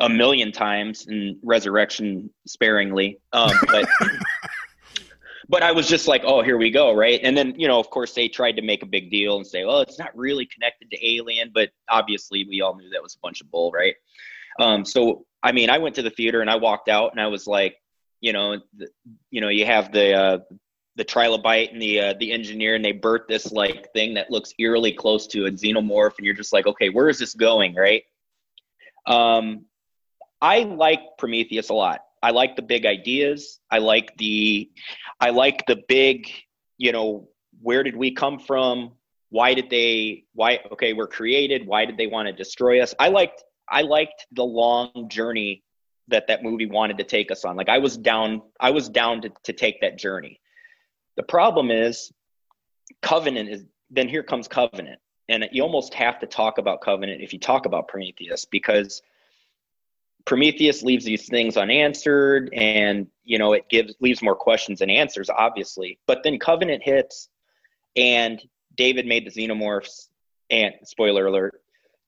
[0.01, 3.21] a million times and Resurrection sparingly.
[3.33, 3.89] Um, but
[5.49, 7.21] but I was just like, oh, here we go, right?
[7.23, 9.65] And then you know, of course, they tried to make a big deal and say,
[9.65, 13.21] well, it's not really connected to Alien, but obviously we all knew that was a
[13.21, 13.95] bunch of bull, right?
[14.61, 17.29] Um, so I mean, I went to the theater and I walked out and I
[17.29, 17.77] was like,
[18.21, 18.89] you know, the,
[19.31, 20.39] you know, you have the uh,
[20.99, 24.53] the trilobite and the uh, the engineer, and they birth this like thing that looks
[24.59, 28.03] eerily close to a xenomorph, and you're just like, okay, where is this going, right?
[29.07, 29.65] Um,
[30.43, 32.01] I like Prometheus a lot.
[32.23, 33.61] I like the big ideas.
[33.71, 34.71] I like the,
[35.21, 36.29] I like the big,
[36.77, 37.29] you know,
[37.63, 38.93] where did we come from?
[39.31, 40.25] Why did they?
[40.35, 40.61] Why?
[40.73, 41.67] Okay, we're created.
[41.67, 42.93] Why did they want to destroy us?
[42.99, 45.63] I liked I liked the long journey
[46.09, 47.55] that that movie wanted to take us on.
[47.55, 50.41] Like I was down, I was down to, to take that journey.
[51.19, 52.13] The problem is
[53.03, 55.01] Covenant is then here comes Covenant.
[55.29, 59.03] And you almost have to talk about Covenant if you talk about Prometheus because
[60.25, 65.29] Prometheus leaves these things unanswered and you know it gives leaves more questions than answers,
[65.29, 65.99] obviously.
[66.07, 67.29] But then Covenant hits
[67.97, 68.41] and
[68.77, 70.07] David made the xenomorphs
[70.51, 71.61] and spoiler alert,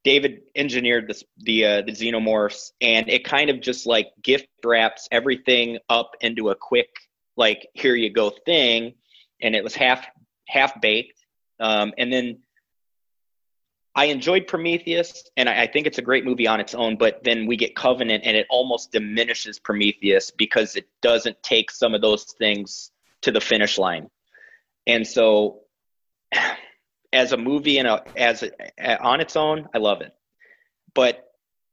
[0.04, 5.08] David engineered this, the uh, the xenomorphs, and it kind of just like gift wraps
[5.10, 6.90] everything up into a quick
[7.36, 8.94] like here you go thing,
[9.42, 10.06] and it was half
[10.46, 11.24] half baked.
[11.58, 12.38] Um, and then
[13.94, 16.96] I enjoyed Prometheus, and I, I think it's a great movie on its own.
[16.96, 21.94] But then we get Covenant, and it almost diminishes Prometheus because it doesn't take some
[21.94, 22.90] of those things
[23.22, 24.08] to the finish line.
[24.86, 25.60] And so
[27.12, 30.12] as a movie and a, as a, on its own, I love it.
[30.94, 31.26] But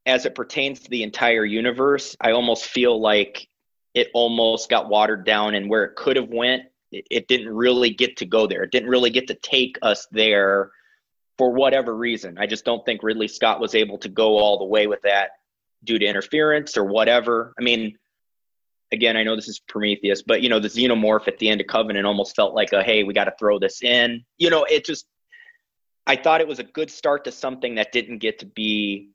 [0.06, 3.48] as it pertains to the entire universe, I almost feel like
[3.94, 8.18] it almost got watered down, and where it could have went, it, didn't really get
[8.18, 8.64] to go there.
[8.64, 10.72] It didn't really get to take us there
[11.38, 12.38] for whatever reason.
[12.38, 15.32] I just don't think Ridley Scott was able to go all the way with that
[15.84, 17.54] due to interference or whatever.
[17.60, 17.98] I mean,
[18.92, 21.68] again, I know this is Prometheus, but you know, the xenomorph at the end of
[21.68, 24.24] Covenant almost felt like a hey, we got to throw this in.
[24.38, 25.06] You know, it just
[26.06, 29.10] I thought it was a good start to something that didn't get to be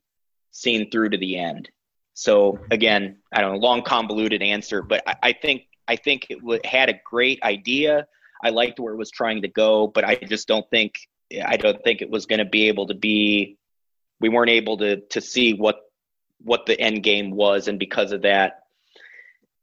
[0.51, 1.69] seen through to the end.
[2.13, 6.39] So again, I don't know, long convoluted answer, but I, I think I think it
[6.39, 8.07] w- had a great idea.
[8.43, 10.95] I liked where it was trying to go, but I just don't think
[11.45, 13.57] I don't think it was going to be able to be.
[14.19, 15.77] We weren't able to to see what
[16.39, 18.59] what the end game was, and because of that,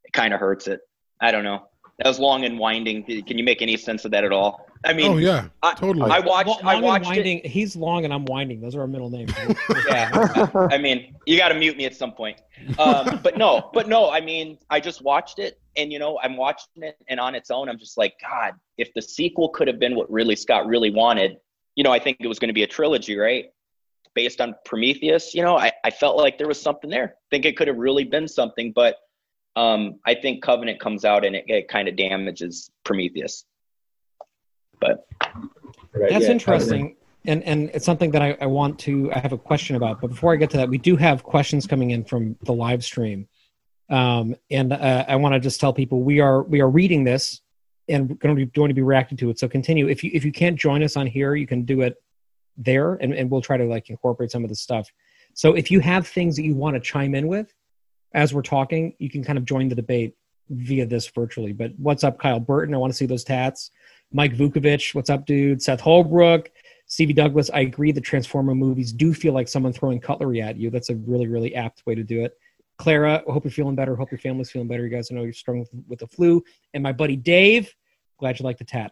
[0.03, 0.81] it kind of hurts it.
[1.19, 1.67] I don't know.
[2.01, 3.03] That was long and winding.
[3.03, 4.67] Can you make any sense of that at all?
[4.83, 6.09] I mean, oh yeah, I- totally.
[6.09, 6.47] I watched.
[6.47, 7.09] Long I and watched it.
[7.09, 7.41] winding.
[7.43, 8.59] He's long and I'm winding.
[8.59, 9.31] Those are our middle names.
[9.87, 12.41] Yeah, I mean, you got to mute me at some point.
[12.79, 14.09] Um, but no, but no.
[14.09, 17.51] I mean, I just watched it, and you know, I'm watching it, and on its
[17.51, 20.89] own, I'm just like, God, if the sequel could have been what really Scott really
[20.89, 21.37] wanted,
[21.75, 23.45] you know, I think it was going to be a trilogy, right?
[24.15, 27.13] Based on Prometheus, you know, I, I felt like there was something there.
[27.15, 28.95] I think it could have really been something, but
[29.55, 33.45] um, I think Covenant comes out and it, it kind of damages Prometheus.
[34.79, 35.05] But
[35.93, 36.95] That's Yeah, interesting.
[37.25, 40.01] And and it's something that I, I want to I have a question about.
[40.01, 42.83] But before I get to that, we do have questions coming in from the live
[42.83, 43.27] stream.
[43.89, 47.41] Um, and uh, I want to just tell people we are we are reading this
[47.89, 49.37] and going to be going to be reacting to it.
[49.37, 49.87] So continue.
[49.87, 52.01] If you if you can't join us on here, you can do it
[52.57, 54.89] there, and, and we'll try to like incorporate some of the stuff.
[55.33, 57.53] So if you have things that you want to chime in with
[58.13, 60.15] as we're talking, you can kind of join the debate
[60.49, 61.53] via this virtually.
[61.53, 62.75] But what's up, Kyle Burton?
[62.75, 63.71] I want to see those tats.
[64.11, 65.61] Mike Vukovic, what's up, dude?
[65.61, 66.51] Seth Holbrook,
[66.87, 67.49] Stevie Douglas.
[67.53, 67.93] I agree.
[67.93, 70.69] The Transformer movies do feel like someone throwing cutlery at you.
[70.69, 72.37] That's a really, really apt way to do it.
[72.77, 73.95] Clara, hope you're feeling better.
[73.95, 74.83] Hope your family's feeling better.
[74.83, 76.43] You guys I know you're struggling with, with the flu.
[76.73, 77.73] And my buddy Dave,
[78.19, 78.91] glad you like the tat.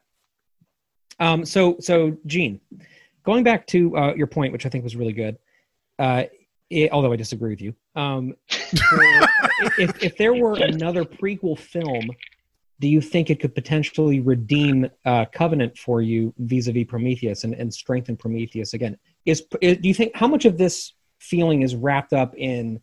[1.19, 2.61] Um, so, so Gene,
[3.23, 5.37] going back to uh, your point, which I think was really good,
[5.97, 6.23] uh,
[6.69, 7.73] it, although I disagree with you.
[7.95, 12.09] Um, if, if there were another prequel film
[12.79, 17.73] do you think it could potentially redeem uh, Covenant for you vis-a-vis Prometheus and, and
[17.73, 18.97] strengthen Prometheus again?
[19.25, 22.79] Is, is do you think how much of this feeling is wrapped up in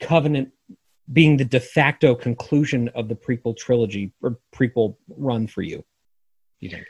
[0.00, 0.50] Covenant
[1.12, 5.84] being the de facto conclusion of the prequel trilogy or prequel run for you?
[6.60, 6.86] You think?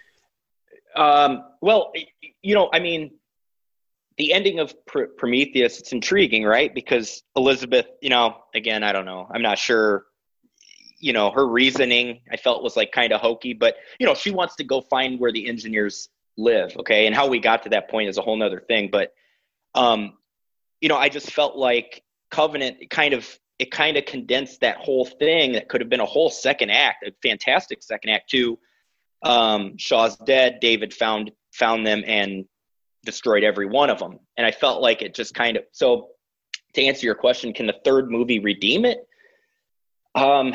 [0.95, 1.93] Um, well,
[2.43, 3.11] you know, I mean,
[4.19, 6.75] the ending of Pr- Prometheus, it's intriguing, right?
[6.75, 9.29] Because Elizabeth, you know, again, I don't know.
[9.31, 10.07] I'm not sure,
[10.99, 14.31] you know, her reasoning I felt was like kind of hokey, but, you know, she
[14.31, 17.07] wants to go find where the engineers live, okay?
[17.07, 18.89] And how we got to that point is a whole nother thing.
[18.91, 19.13] But,
[19.75, 20.15] um,
[20.81, 25.05] you know, I just felt like Covenant kind of, it kind of condensed that whole
[25.05, 28.59] thing that could have been a whole second act, a fantastic second act too
[29.23, 30.61] um, Shaw's dead.
[30.61, 32.45] David found found them and
[33.07, 34.19] destroyed every one of them.
[34.37, 36.09] And I felt like it just kind of so.
[36.75, 38.99] To answer your question, can the third movie redeem it?
[40.15, 40.53] Um,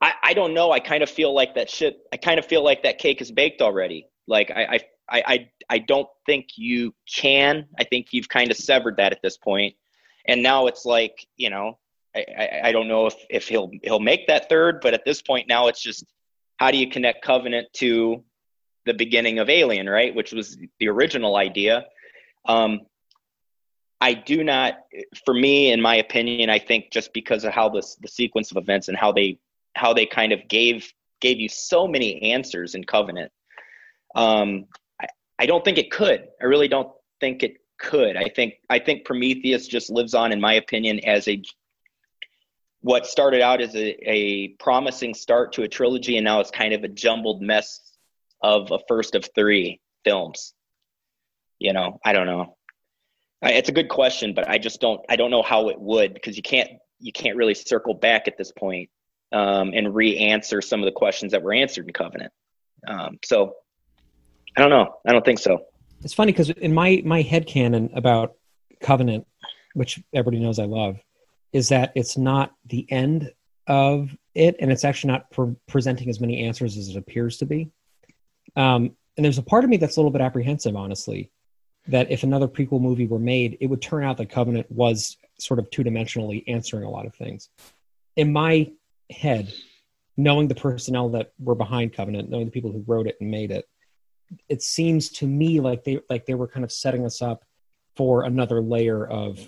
[0.00, 0.70] I I don't know.
[0.70, 1.98] I kind of feel like that shit.
[2.12, 4.06] I kind of feel like that cake is baked already.
[4.28, 7.66] Like I I I I, don't think you can.
[7.78, 9.74] I think you've kind of severed that at this point.
[10.26, 11.78] And now it's like you know.
[12.14, 15.22] I, I, I don't know if, if he'll he'll make that third, but at this
[15.22, 16.04] point now it's just
[16.58, 18.22] how do you connect Covenant to
[18.84, 20.14] the beginning of Alien, right?
[20.14, 21.86] Which was the original idea.
[22.46, 22.80] Um,
[24.00, 24.78] I do not,
[25.24, 28.56] for me, in my opinion, I think just because of how this the sequence of
[28.56, 29.38] events and how they
[29.74, 33.30] how they kind of gave gave you so many answers in Covenant,
[34.16, 34.66] um,
[35.00, 35.06] I,
[35.38, 36.26] I don't think it could.
[36.40, 36.90] I really don't
[37.20, 38.16] think it could.
[38.16, 41.40] I think I think Prometheus just lives on, in my opinion, as a
[42.80, 46.74] what started out as a, a promising start to a trilogy and now it's kind
[46.74, 47.91] of a jumbled mess
[48.42, 50.54] of a first of three films.
[51.58, 52.56] You know i don't know.
[53.40, 56.12] I, it's a good question but i just don't i don't know how it would
[56.14, 58.88] because you can't you can't really circle back at this point
[59.32, 62.32] um, and re-answer some of the questions that were answered in covenant.
[62.86, 63.54] Um, so
[64.56, 64.96] i don't know.
[65.06, 65.64] I don't think so.
[66.02, 68.34] It's funny because in my my head canon about
[68.82, 69.26] Covenant,
[69.74, 70.98] which everybody knows I love,
[71.52, 73.32] is that it's not the end
[73.68, 77.46] of it, and it's actually not pre- presenting as many answers as it appears to
[77.46, 77.70] be.
[78.56, 81.30] Um, and there's a part of me that's a little bit apprehensive, honestly,
[81.88, 85.58] that if another prequel movie were made, it would turn out that Covenant was sort
[85.58, 87.48] of two dimensionally answering a lot of things.
[88.16, 88.70] In my
[89.10, 89.52] head,
[90.16, 93.50] knowing the personnel that were behind Covenant, knowing the people who wrote it and made
[93.50, 93.66] it,
[94.48, 97.44] it seems to me like they like they were kind of setting us up
[97.96, 99.38] for another layer of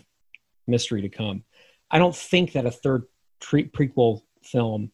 [0.67, 1.45] mystery to come.
[1.91, 3.05] I don't think that a third
[3.41, 4.91] tre- prequel film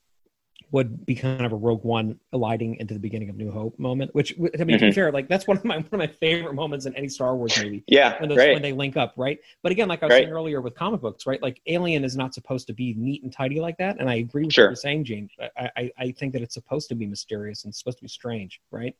[0.73, 4.15] would be kind of a Rogue One eliding into the beginning of New Hope moment.
[4.15, 4.95] Which I mean, to be Mhm.
[4.95, 7.57] fair, like that's one of my one of my favorite moments in any Star Wars
[7.57, 8.53] movie Yeah, when, those, right.
[8.55, 9.39] when they link up, right?
[9.63, 10.23] But again, like I was Right.
[10.25, 11.43] saying earlier with comic books, right?
[11.43, 14.45] Like Alien is not supposed to be neat and tidy like that, and I agree
[14.45, 14.67] with Sure.
[14.67, 15.33] what you're saying, James.
[15.57, 18.61] I, I I think that it's supposed to be mysterious and supposed to be strange,
[18.71, 18.95] right?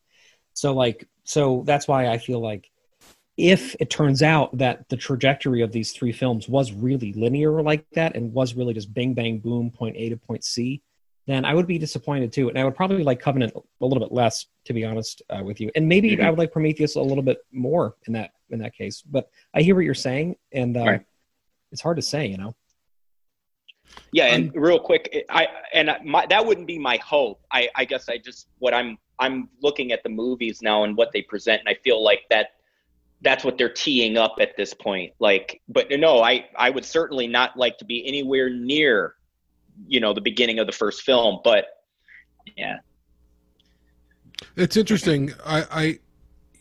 [0.53, 2.69] So like so that's why I feel like
[3.37, 7.85] if it turns out that the trajectory of these three films was really linear like
[7.93, 10.81] that and was really just bang bang boom point A to point C,
[11.31, 14.11] then I would be disappointed too, and I would probably like Covenant a little bit
[14.11, 16.23] less, to be honest uh, with you, and maybe Mhm.
[16.25, 19.01] I would like Prometheus a little bit more in that in that case.
[19.01, 21.05] But I hear what you're saying, and uh, Right.
[21.71, 22.53] it's hard to say, you know.
[24.11, 27.41] Yeah, and real quick, I and my, that wouldn't be my hope.
[27.51, 31.11] I, I guess I just what I'm I'm looking at the movies now and what
[31.13, 32.49] they present, and I feel like that
[33.21, 35.13] that's what they're teeing up at this point.
[35.19, 39.15] Like, but no, I I would certainly not like to be anywhere near,
[39.87, 41.39] you know, the beginning of the first film.
[41.43, 41.65] But
[42.57, 42.79] yeah,
[44.55, 45.33] It's interesting.
[45.45, 45.99] I, I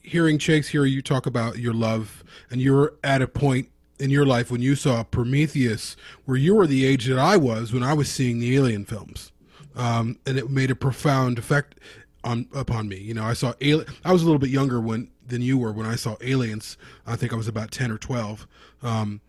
[0.02, 3.68] hearing Chase hear you talk about your love, and you're at a point
[3.98, 7.72] in your life when you saw Prometheus, where you were the age that I was
[7.72, 9.32] when I was seeing the Alien films,
[9.76, 11.78] um, and it made a profound effect
[12.24, 12.96] on upon me.
[12.96, 13.86] You know, I saw Alien.
[14.04, 16.76] I was a little bit younger when than you were when I saw Aliens.
[17.06, 18.46] I think I was about ten or twelve.
[18.82, 19.20] Um,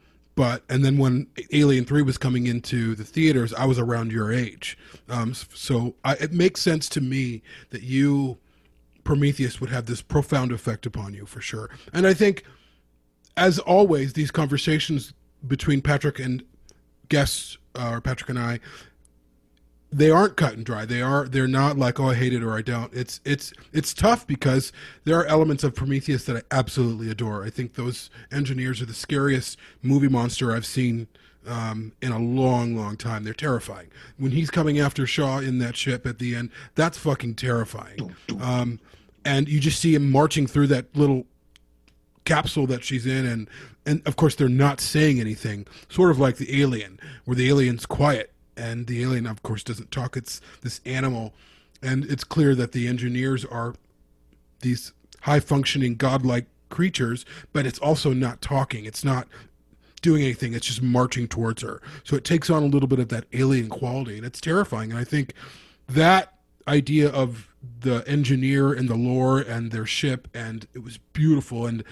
[0.42, 4.34] but and then when Alien Three was coming into the theaters, I was around your
[4.34, 4.76] age.
[5.08, 8.40] Um, so I, it makes sense to me that you
[9.04, 11.70] Prometheus would have this profound effect upon you for sure.
[11.94, 12.44] And I think,
[13.38, 15.14] as always, these conversations
[15.46, 16.44] between Patrick and
[17.08, 18.62] guests, uh, or Patrick and I,
[19.92, 20.86] they aren't cut and dry.
[20.86, 21.28] They are.
[21.28, 22.94] They're not like, oh, I hate it or I don't.
[22.94, 24.72] It's it's it's tough because
[25.04, 27.44] there are elements of Prometheus that I absolutely adore.
[27.44, 31.08] I think those engineers are the scariest movie monster I've seen
[31.46, 33.24] um, in a long, long time.
[33.24, 33.88] They're terrifying.
[34.18, 38.16] When he's coming after Shaw in that ship at the end, that's fucking terrifying.
[38.40, 38.80] Um,
[39.26, 41.26] and you just see him marching through that little
[42.26, 43.50] capsule that she's in, and
[43.86, 45.68] and of course they're not saying anything.
[45.90, 49.92] Sort of like the alien, where the alien's quiet, and the alien, of course, doesn't
[49.92, 50.18] talk.
[50.18, 51.34] It's this animal,
[51.82, 53.76] and it's clear that the engineers are
[54.62, 58.86] these high functioning godlike creatures, but it's also not talking.
[58.86, 59.28] It's not
[60.02, 60.54] doing anything.
[60.54, 61.82] It's just marching towards her.
[62.04, 64.92] So it takes on a little bit of that alien quality, and it's terrifying.
[64.92, 65.34] And I think
[65.88, 66.34] that
[66.68, 67.48] idea of
[67.82, 71.68] the engineer and the lore and their ship, and it was beautiful.
[71.68, 71.84] And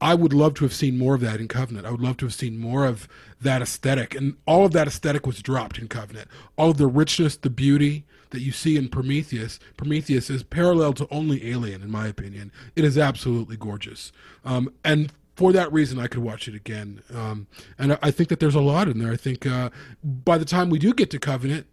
[0.00, 1.86] I would love to have seen more of that in Covenant.
[1.86, 3.08] I would love to have seen more of
[3.40, 4.14] that aesthetic.
[4.14, 6.28] And all of that aesthetic was dropped in Covenant.
[6.56, 11.08] All of the richness, the beauty that you see in Prometheus, Prometheus is parallel to
[11.10, 12.52] only Alien, in my opinion.
[12.74, 14.12] It is absolutely gorgeous.
[14.44, 17.02] Um, and for that reason, I could watch it again.
[17.14, 17.46] Um,
[17.78, 19.12] and I, think that there's a lot in there.
[19.12, 19.70] I think uh,
[20.02, 21.66] by the time we do get to Covenant,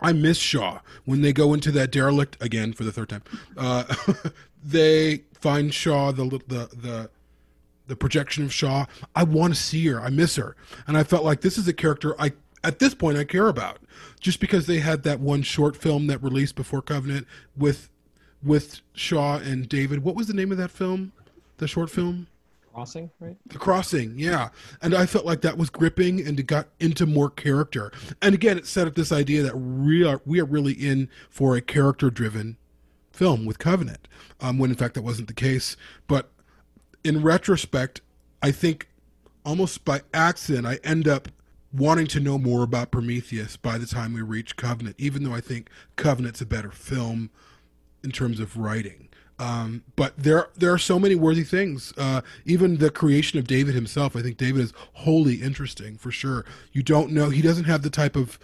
[0.00, 3.22] I miss Shaw when they go into that derelict again for the third time.
[3.56, 3.84] Uh,
[4.62, 7.10] they find Shaw the the the
[7.86, 8.86] the projection of Shaw.
[9.14, 10.00] I want to see her.
[10.00, 10.56] I miss her,
[10.86, 12.32] and I felt like this is a character I
[12.62, 13.78] at this point I care about,
[14.20, 17.26] just because they had that one short film that released before Covenant
[17.56, 17.90] with
[18.42, 20.02] with Shaw and David.
[20.02, 21.12] What was the name of that film?
[21.58, 22.26] The short film.
[22.74, 23.36] Crossing, right?
[23.46, 24.48] The Crossing, yeah.
[24.82, 27.92] And I felt like that was gripping and it got into more character.
[28.20, 31.54] And again, it set up this idea that we are, we are really in for
[31.54, 32.56] a character driven
[33.12, 34.08] film with Covenant,
[34.40, 35.76] um, when in fact that wasn't the case.
[36.08, 36.30] But
[37.04, 38.00] in retrospect,
[38.42, 38.88] I think
[39.44, 41.28] almost by accident, I end up
[41.72, 45.40] wanting to know more about Prometheus by the time we reach Covenant, even though I
[45.40, 47.30] think Covenant's a better film
[48.02, 49.08] in terms of writing.
[49.38, 51.92] Um, but there there are so many worthy things.
[51.98, 56.44] Uh, even the creation of David himself, I think David is wholly interesting for sure.
[56.72, 58.38] You don't know he doesn't have the type of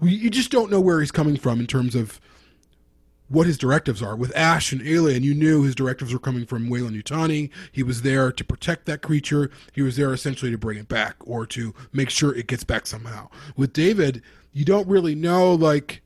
[0.00, 2.18] you just don't know where he's coming from in terms of
[3.30, 4.16] what his directives are.
[4.16, 7.48] With Ash and Alien, you knew his directives were coming from Weyland-Yutani.
[7.70, 9.50] He was there to protect that creature.
[9.72, 12.86] He was there essentially to bring it back or to make sure it gets back
[12.86, 13.30] somehow.
[13.56, 14.22] With David,
[14.52, 16.02] you don't really know like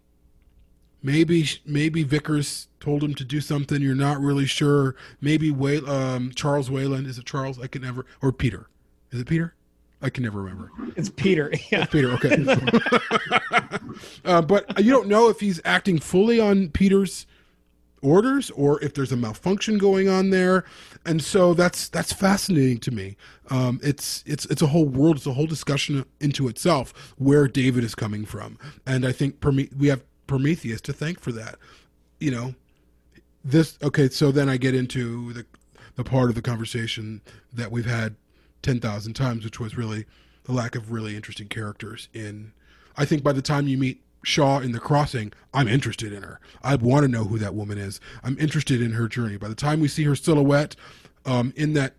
[1.03, 4.95] maybe maybe Vickers told him to do something you're not really sure.
[5.21, 7.59] Maybe Way, um, Charles Wayland is it Charles?
[7.59, 8.69] I can never or Peter.
[9.11, 9.55] Is it Peter?
[10.05, 10.71] I can never remember.
[10.97, 11.51] It's Peter.
[11.73, 11.87] Yeah.
[11.87, 12.45] Peter, okay.
[14.27, 17.27] uh, but you don't know if he's acting fully on Peter's
[18.03, 20.65] orders or if there's a malfunction going on there,
[21.07, 23.17] and so that's that's fascinating to me.
[23.49, 27.83] Um, it's it's it's a whole world, it's a whole discussion into itself where David
[27.83, 31.57] is coming from, and I think Prome- we have Prometheus to thank for that.
[32.21, 32.55] You know,
[33.43, 34.11] this okay.
[34.11, 35.47] So then I get into the
[35.97, 38.17] the part of the conversation that we've had
[38.65, 40.07] ten thousand times, which was really
[40.45, 42.53] the lack of really interesting characters in.
[42.97, 46.41] I think by the time you meet Shaw in The Crossing, I'm interested in her.
[46.63, 48.01] I want to know who that woman is.
[48.23, 49.37] I'm interested in her journey.
[49.37, 50.77] By the time we see her silhouette
[51.27, 51.95] um, in that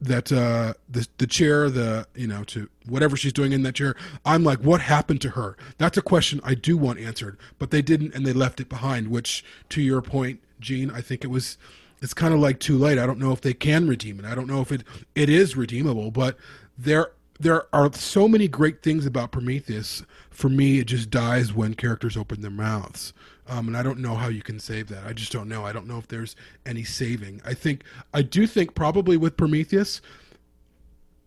[0.00, 3.94] that uh the the chair the you know to whatever she's doing in that chair
[4.24, 7.82] i'm like what happened to her that's a question i do want answered but they
[7.82, 11.58] didn't and they left it behind which to your point gene i think it was
[12.02, 14.34] it's kind of like too late i don't know if they can redeem it i
[14.34, 14.82] don't know if it
[15.14, 16.36] it is redeemable but
[16.76, 21.74] there there are so many great things about prometheus for me it just dies when
[21.74, 23.12] characters open their mouths
[23.50, 25.04] um, and I don't know how you can save that.
[25.04, 25.66] I just don't know.
[25.66, 27.42] I don't know if there's any saving.
[27.44, 27.82] I think
[28.14, 30.00] I do think probably with Prometheus,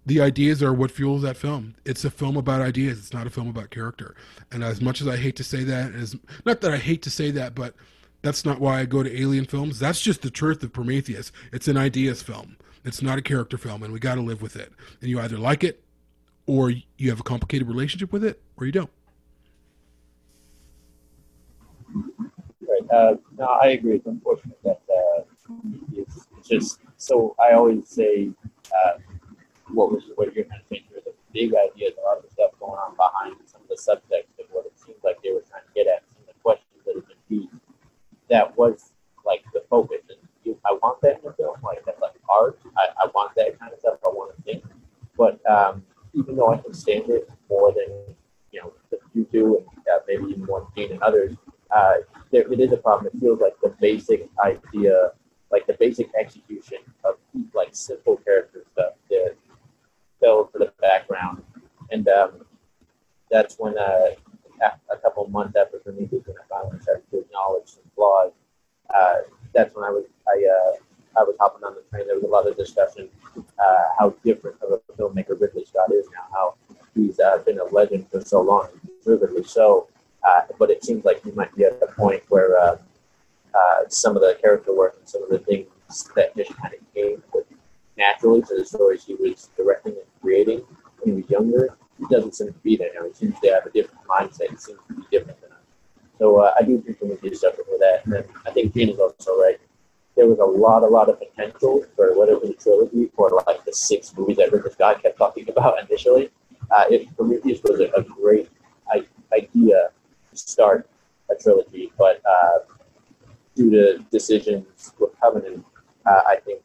[0.05, 1.76] the ideas are what fuels that film.
[1.84, 2.97] It's a film about ideas.
[2.97, 4.15] It's not a film about character.
[4.53, 6.15] And as much as I hate to say that, as
[6.45, 7.76] not that I hate to say that, but
[8.24, 9.78] that's not why I go to alien films.
[9.78, 11.32] That's just the truth of Prometheus.
[11.51, 12.55] It's an ideas film.
[12.86, 14.71] It's not a character film, and we got to live with it.
[15.01, 15.84] And you either like it,
[16.47, 18.89] or you have a complicated relationship with it, or you don't.
[21.93, 22.91] Right.
[22.91, 23.95] Uh, no, I agree.
[23.95, 25.24] It's unfortunate that uh,
[25.93, 27.36] it's just so.
[27.39, 28.30] I always say
[28.86, 28.99] uh,
[29.67, 31.01] what was what you're kind to saying here.
[31.05, 34.39] The big ideas, a lot of the stuff going on behind some of the subtext
[34.39, 36.84] of what it seems like they were trying to get at, some of the questions
[36.86, 37.49] that have been.
[38.34, 40.01] That was like the focus.
[40.09, 42.59] And you, I want that in a film, like that, like art.
[42.75, 43.99] I, I want that kind of stuff.
[44.03, 44.63] I want to think.
[45.15, 45.84] But um,
[46.15, 48.15] even though I can stand it more than
[48.51, 48.73] you know
[49.13, 51.36] you do, and uh, maybe even more than Gene and others,
[51.69, 51.97] uh,
[52.31, 53.11] there, it is a problem.
[53.13, 55.11] It feels like the basic idea,
[55.51, 57.17] like the basic execution of
[57.53, 59.36] like simple character stuff that
[60.19, 61.43] fell to the background.
[61.91, 62.45] And um,
[63.29, 64.15] that's when uh,
[64.91, 68.32] a couple months after Prometheus, when I finally started to acknowledge some flaws,
[68.93, 69.16] uh,
[69.53, 72.07] that's when I was I uh, I was hopping on the train.
[72.07, 76.07] There was a lot of discussion uh, how different of a filmmaker Ridley Scott is
[76.14, 76.26] now.
[76.32, 76.55] How
[76.95, 78.68] he's uh, been a legend for so long,
[78.99, 79.88] deservedly so.
[80.28, 82.78] Uh, but it seems like he might be at a point where uh,
[83.89, 85.68] some of the character work and some of the things
[86.16, 87.22] that just kind of came
[87.97, 90.61] naturally to the stories he was directing and creating
[90.99, 91.78] when he was younger,
[92.08, 92.91] he doesn't seem to be there.
[93.08, 94.49] He seems to have a different mindset.
[94.49, 95.58] He seems to be different than us.
[96.20, 98.06] So uh, I do think we need to suffer for that.
[98.06, 99.60] And I think Gene is also right.
[100.16, 103.74] There was a lot, a lot of potential for whatever the trilogy for like the
[103.74, 106.30] six movies that Ridley Scott kept talking about initially.
[106.72, 108.49] Uh, it, Prometheus was a, a great
[108.91, 109.89] I, idea
[110.30, 110.88] to start
[111.30, 112.60] a trilogy, but uh,
[113.56, 115.66] due to decisions with Covenant,
[116.06, 116.62] uh, I think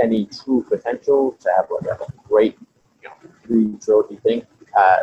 [0.00, 2.58] any true potential to have like a great,
[3.48, 4.46] three trilogy thing,
[4.76, 4.98] uh,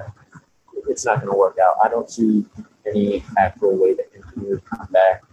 [0.88, 1.76] it's not going to work out.
[1.84, 2.46] I don't see
[2.88, 5.24] any actual way that engineers come back.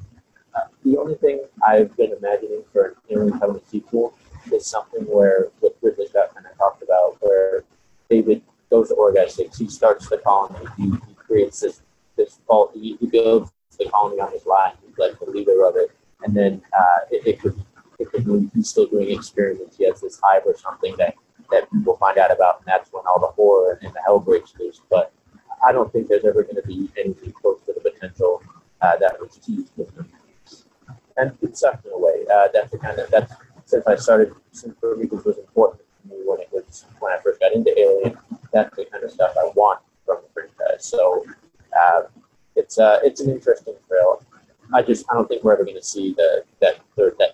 [0.54, 4.14] Uh, the only thing I've been imagining for an Alien Covenant sequel
[4.52, 7.64] is something where what Ridley Scott kind of talked about, where
[8.10, 11.82] David goes to Origae-6, he starts the colony, he, he creates this
[12.16, 12.40] this
[12.74, 14.72] he, he builds the colony on his line.
[14.86, 15.90] He's like the leader of it,
[16.24, 17.62] and then uh, it, it could
[17.98, 19.76] it could he's still doing experiments.
[19.76, 21.14] He has this hive or something that
[21.52, 24.52] that people find out about, and that's when all the horror and the hell breaks
[24.58, 24.80] loose.
[24.90, 25.12] But
[25.64, 28.42] I don't think there's ever going to be anything close to the potential
[28.80, 30.08] uh, that was teased with them.
[31.16, 32.24] And it sucked in a way.
[32.32, 33.34] Uh, that's the kind of that's
[33.66, 37.38] since I started since Prometheus was important to me when it was when I first
[37.38, 38.18] got into Alien.
[38.52, 40.84] That's the kind of stuff I want from the franchise.
[40.84, 41.24] So
[41.78, 42.02] uh,
[42.56, 44.24] it's it's an interesting trail.
[44.74, 47.31] I just I don't think we're ever going to see the that third that.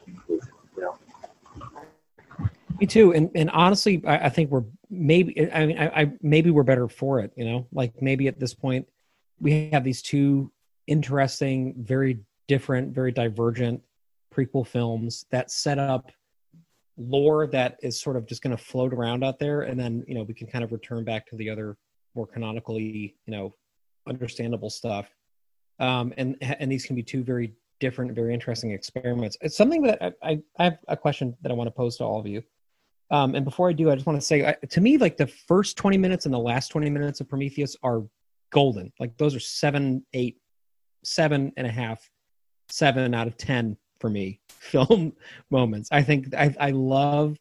[2.80, 5.50] Me too, and and honestly, I, I think we're maybe.
[5.52, 7.32] I mean, I, I maybe we're better for it.
[7.36, 8.86] You know, like maybe at this point,
[9.40, 10.52] we have these two
[10.86, 13.82] interesting, very different, very divergent
[14.34, 16.12] prequel films that set up
[16.96, 20.14] lore that is sort of just going to float around out there, and then you
[20.14, 21.76] know we can kind of return back to the other
[22.14, 23.54] more canonically, you know,
[24.08, 25.08] understandable stuff.
[25.80, 29.36] Um, and and these can be two very different, very interesting experiments.
[29.40, 32.04] It's something that I, I, I have a question that I want to pose to
[32.04, 32.42] all of you.
[33.10, 35.26] Um, and before I do, I just want to say, I, to me, like the
[35.26, 38.02] first 20 minutes and the last 20 minutes of Prometheus are
[38.50, 38.92] golden.
[39.00, 40.36] Like those are seven, eight,
[41.04, 42.08] seven and a half,
[42.68, 45.12] seven out of 10 for me film
[45.50, 45.88] moments.
[45.90, 47.38] I think I, I love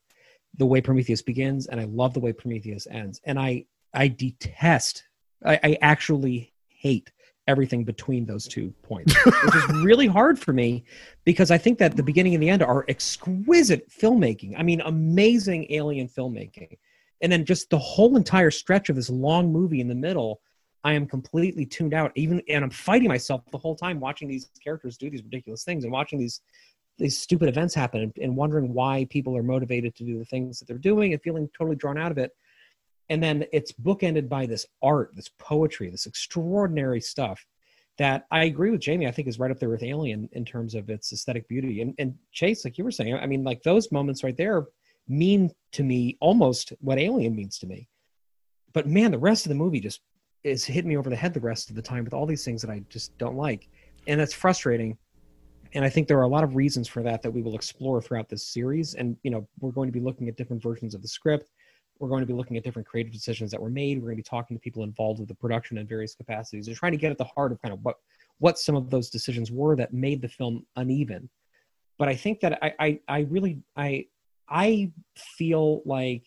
[0.58, 3.20] the way Prometheus begins and I love the way Prometheus ends.
[3.26, 5.04] And I, I detest,
[5.46, 7.12] I, I actually hate
[7.48, 10.84] everything between those two points, which is really hard for me
[11.24, 14.56] because I think that the beginning and the end are exquisite filmmaking.
[14.58, 16.78] I mean, amazing alien filmmaking.
[17.22, 20.42] And then just the whole entire stretch of this long movie in the middle,
[20.84, 22.12] I am completely tuned out.
[22.16, 25.84] Even and I'm fighting myself the whole time watching these characters do these ridiculous things
[25.84, 26.42] and watching these
[26.98, 30.60] these stupid events happen and, and wondering why people are motivated to do the things
[30.60, 32.36] that they're doing and feeling totally drawn out of it.
[33.10, 37.46] And then it's bookended by this art, this poetry, this extraordinary stuff
[37.98, 39.08] that I agree with Jamie.
[39.08, 41.82] I think is right up there with Alien in terms of its aesthetic beauty.
[41.82, 44.66] And and Chase, like you were saying, I mean, like those moments right there
[45.08, 47.88] mean to me almost what Alien means to me.
[48.74, 50.02] But man, the rest of the movie just
[50.44, 52.62] is hitting me over the head the rest of the time with all these things
[52.62, 53.70] that I just don't like,
[54.06, 54.98] and that's frustrating.
[55.74, 58.02] And I think there are a lot of reasons for that that we will explore
[58.02, 58.94] throughout this series.
[58.94, 61.50] And you know, we're going to be looking at different versions of the script.
[62.00, 63.98] We're going to be looking at different creative decisions that were made.
[63.98, 66.76] We're going to be talking to people involved with the production in various capacities and
[66.76, 67.96] trying to get at the heart of kind of what
[68.40, 71.30] what some of those decisions were that made the film uneven.
[71.98, 74.06] But I think that I I, I really I
[74.50, 76.26] I feel like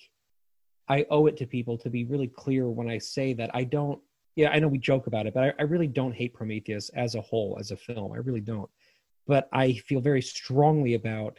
[0.89, 4.01] I owe it to people to be really clear when I say that I don't.
[4.37, 7.14] Yeah, I know we joke about it, but I, I really don't hate Prometheus as
[7.14, 8.12] a whole, as a film.
[8.12, 8.71] I really don't.
[9.27, 11.39] But I feel very strongly about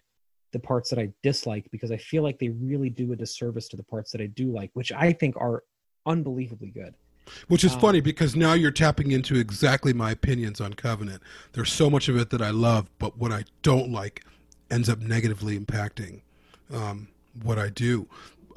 [0.52, 3.78] the parts that I dislike because I feel like they really do a disservice to
[3.78, 5.64] the parts that I do like, which I think are
[6.06, 6.94] unbelievably good.
[7.48, 11.22] Which is um, funny because now you're tapping into exactly my opinions on Covenant.
[11.54, 14.26] There's so much of it that I love, but what I don't like
[14.70, 16.22] ends up negatively impacting
[16.74, 17.08] um,
[17.44, 18.08] what I do.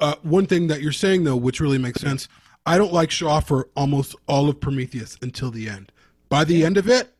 [0.01, 2.27] Uh, one thing that you're saying though, which really makes sense,
[2.65, 5.91] I don't like Shaw for almost all of Prometheus until the end.
[6.29, 7.14] By the end of it,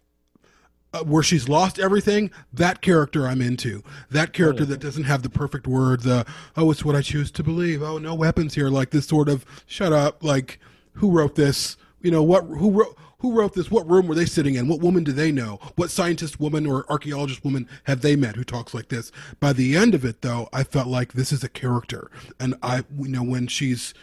[0.95, 3.83] uh, where she's lost everything, that character I'm into.
[4.09, 6.25] That character that doesn't have the perfect word, the
[6.55, 7.83] oh, it's what I choose to believe.
[7.83, 10.23] Oh, no weapons here, like this sort of shut up.
[10.23, 10.59] Like
[10.93, 11.75] who wrote this?
[12.01, 12.45] You know what?
[12.45, 12.97] Who wrote?
[13.19, 13.71] Who wrote this?
[13.71, 14.67] What room were they sitting in?
[14.67, 15.59] What woman do they know?
[15.75, 19.11] What scientist woman or archaeologist woman have they met who talks like this?
[19.39, 22.83] By the end of it, though, I felt like this is a character, and I,
[22.99, 23.93] you know, when she's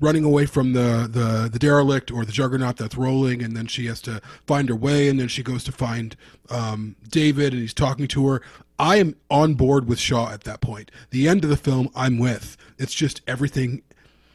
[0.00, 3.86] running away from the, the, the derelict or the juggernaut that's rolling, and then she
[3.86, 6.16] has to find her way, and then she goes to find
[6.48, 8.42] um, David, and he's talking to her.
[8.78, 10.90] I am on board with Shaw at that point.
[11.10, 12.56] The end of the film, I'm with.
[12.78, 13.82] It's just everything.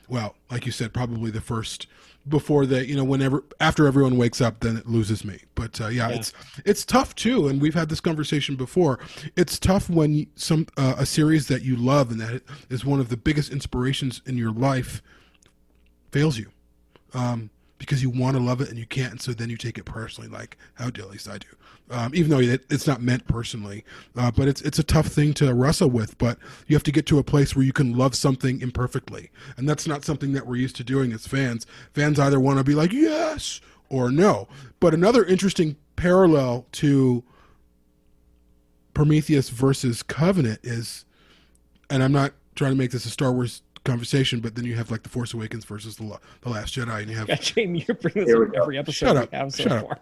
[0.08, 1.88] Well, like you said, probably the first
[2.28, 5.88] before the you know whenever after everyone wakes up then it loses me but uh,
[5.88, 6.34] yeah, yeah, it's
[6.66, 9.00] it's tough too and we've had this conversation before
[9.36, 13.10] it's tough when some uh, a series that you love and that is one of
[13.10, 15.04] the biggest inspirations in your life
[16.18, 16.50] fails you
[17.14, 19.78] um, because you want to love it and you can't and so then you take
[19.78, 21.48] it personally like how at least i do
[21.92, 23.84] um, even though it's not meant personally.
[24.16, 26.18] Uh, but it's it's a tough thing to wrestle with.
[26.18, 26.38] But
[26.68, 29.88] you have to get to a place where you can love something imperfectly, and that's
[29.88, 31.66] not something that we're used to doing as fans.
[31.94, 34.48] Fans either want to be like yes or no.
[34.80, 37.24] But another interesting parallel to
[38.94, 41.06] Prometheus versus Covenant is,
[41.90, 44.92] and I'm not trying to make this a Star Wars conversation, but then you have
[44.92, 47.30] like the Force Awakens versus the the Last Jedi, and you have.
[47.30, 49.32] Yeah, Jamie, you're bringing this up every episode Shut up.
[49.32, 50.00] we have so Shut far.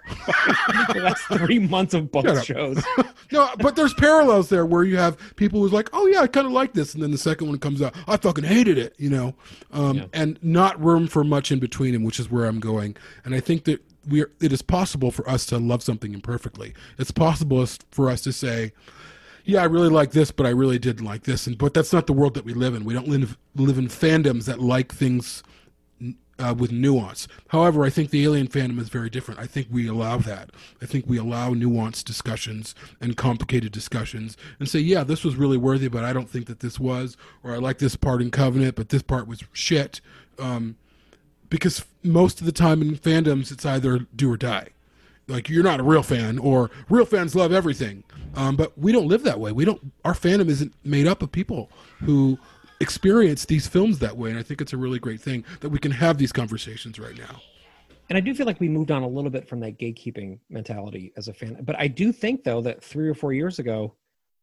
[0.93, 2.83] the last three months of both shows.
[3.31, 6.47] no, but there's parallels there where you have people who's like, "Oh yeah, I kind
[6.47, 9.09] of like this," and then the second one comes out, "I fucking hated it," you
[9.09, 9.35] know,
[9.71, 10.05] um, yeah.
[10.13, 12.95] and not room for much in between, and which is where I'm going.
[13.25, 16.73] And I think that we are, it is possible for us to love something imperfectly.
[16.97, 18.73] It's possible for us to say
[19.45, 21.47] yeah, I really like this, but I really didn't like this.
[21.47, 22.85] And but that's not the world that we live in.
[22.85, 25.43] We don't live live in fandoms that like things
[26.39, 27.27] uh, with nuance.
[27.49, 29.39] However, I think the alien fandom is very different.
[29.39, 30.51] I think we allow that.
[30.81, 35.57] I think we allow nuanced discussions and complicated discussions and say, yeah, this was really
[35.57, 38.75] worthy, but I don't think that this was, or I like this part in Covenant,
[38.75, 40.01] but this part was shit.
[40.39, 40.75] Um,
[41.49, 44.69] because most of the time in fandoms, it's either do or die.
[45.27, 48.03] Like you're not a real fan, or real fans love everything.
[48.35, 49.51] Um, but we don't live that way.
[49.51, 49.93] We don't.
[50.03, 51.69] Our fandom isn't made up of people
[51.99, 52.37] who
[52.81, 55.79] experience these films that way, and I think it's a really great thing that we
[55.79, 57.41] can have these conversations right now.
[58.09, 61.13] And I do feel like we moved on a little bit from that gatekeeping mentality
[61.15, 61.57] as a fan.
[61.63, 63.95] But I do think though that three or four years ago,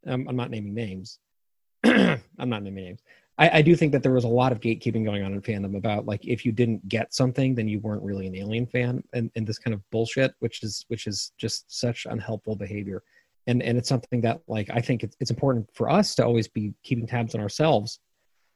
[0.07, 1.18] um, I'm not naming names.
[1.85, 3.01] I'm not naming names.
[3.41, 5.74] I, I, do think that there was a lot of gatekeeping going on in fandom
[5.74, 9.30] about like if you didn't get something, then you weren't really an alien fan, and,
[9.34, 13.03] and this kind of bullshit, which is which is just such unhelpful behavior.
[13.47, 16.47] And and it's something that like i think it's, it's important for us to always
[16.47, 17.99] be keeping tabs on ourselves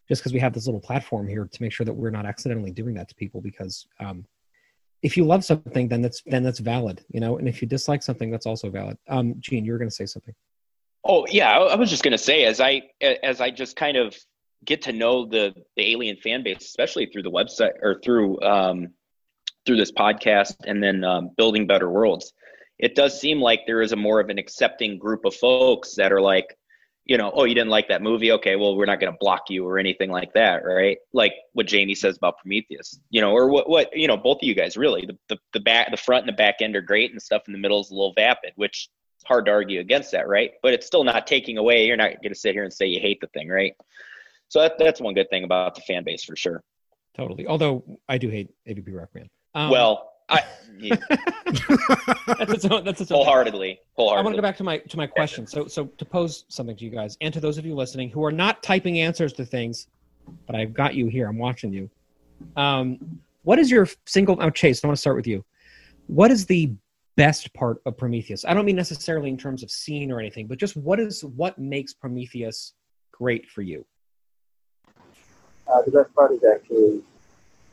[0.08, 2.70] just because we have this little platform here to make sure that we're not accidentally
[2.70, 4.26] doing that to people because um,
[5.02, 8.02] if you love something then that's then that's valid you know and if you dislike
[8.02, 8.98] something that's also valid.
[9.08, 10.34] Um gene you're going to say something.
[11.02, 14.14] Oh yeah i was just going to say as i as i just kind of
[14.64, 18.88] get to know the the alien fan base especially through the website or through um
[19.66, 22.32] through this podcast and then um, building better worlds
[22.78, 26.12] it does seem like there is a more of an accepting group of folks that
[26.12, 26.56] are like,
[27.04, 28.32] you know, oh, you didn't like that movie?
[28.32, 30.96] Okay, well, we're not going to block you or anything like that, right?
[31.12, 34.48] Like what Jamie says about Prometheus, you know, or what, what, you know, both of
[34.48, 37.12] you guys really, the, the, the back, the front and the back end are great
[37.12, 38.88] and stuff in the middle is a little vapid, which
[39.24, 40.52] hard to argue against that, right?
[40.62, 41.86] But it's still not taking away.
[41.86, 43.74] You're not going to sit here and say you hate the thing, right?
[44.48, 46.62] So that, that's one good thing about the fan base for sure.
[47.16, 47.46] Totally.
[47.46, 49.28] Although I do hate AVP Rockman.
[49.54, 50.42] Um, well, I
[50.78, 50.96] yeah,
[52.26, 54.96] that's its own, that's its own wholeheartedly, I want to go back to my to
[54.96, 55.46] my question.
[55.46, 58.24] So so to pose something to you guys and to those of you listening who
[58.24, 59.86] are not typing answers to things,
[60.46, 61.28] but I've got you here.
[61.28, 61.90] I'm watching you.
[62.56, 64.36] Um, what is your single?
[64.40, 65.44] Oh, Chase, I want to start with you.
[66.06, 66.72] What is the
[67.16, 68.44] best part of Prometheus?
[68.44, 71.58] I don't mean necessarily in terms of scene or anything, but just what is what
[71.58, 72.72] makes Prometheus
[73.12, 73.86] great for you?
[75.66, 77.02] The best part is actually,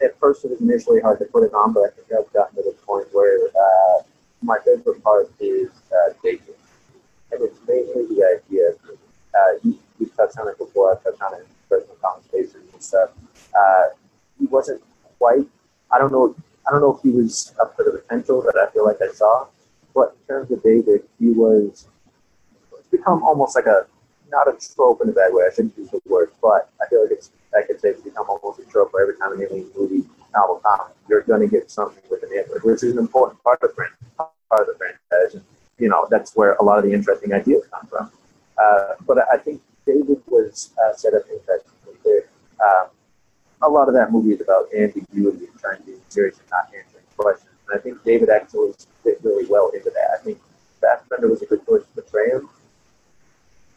[0.02, 2.56] at first it was initially hard to put it on, but I think I've gotten
[2.58, 4.04] to the point where uh,
[4.42, 6.56] my favorite part is uh, Jason.
[7.32, 8.74] And it's mainly the idea.
[9.34, 12.84] Uh, you, you touched on it before, I touched on it in personal conversations and
[12.84, 13.12] stuff.
[13.58, 13.84] Uh,
[14.38, 14.82] he wasn't
[15.18, 15.48] quite,
[15.92, 16.36] I don't know,
[16.68, 19.14] I don't know if he was up to the potential that I feel like I
[19.14, 19.48] saw,
[19.96, 21.88] but in terms of David, he was,
[22.78, 23.86] it's become almost like a,
[24.30, 27.04] not a trope in a bad way, I shouldn't use the word, but I feel
[27.04, 30.08] like it's I could say become almost a trope for every time an alien movie,
[30.34, 33.62] novel comic, you're going to get something with an android, which is an important part
[33.62, 33.97] of the franchise.
[34.18, 35.36] Part of the franchise.
[35.36, 35.43] And,
[35.78, 38.12] you know, that's where a lot of the interesting ideas come from.
[38.58, 42.24] Uh, but I think David was uh, set up interestingly there.
[42.66, 42.88] Um,
[43.64, 46.66] a lot of that movie is about ambiguity and trying to be serious and not
[46.68, 47.49] answering questions.
[47.68, 48.74] And I think David actually
[49.04, 50.20] fit really well into that.
[50.20, 50.39] I think
[50.80, 52.49] Fassbender was a good choice to portray him.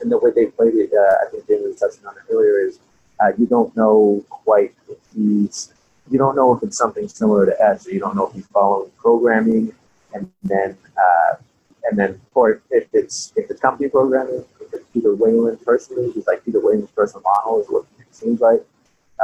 [0.01, 2.61] And the way they played it, uh, I think David was touching on it earlier,
[2.67, 2.79] is
[3.21, 5.73] uh, you don't know quite if he's
[6.11, 8.47] you don't know if it's something similar to S, or you don't know if he's
[8.49, 9.73] following programming,
[10.13, 11.37] and then uh,
[11.85, 16.27] and then or if it's if it's company programming, if it's Peter Weyland personally, he's
[16.27, 18.63] like Peter Weyland's personal model is what it seems like,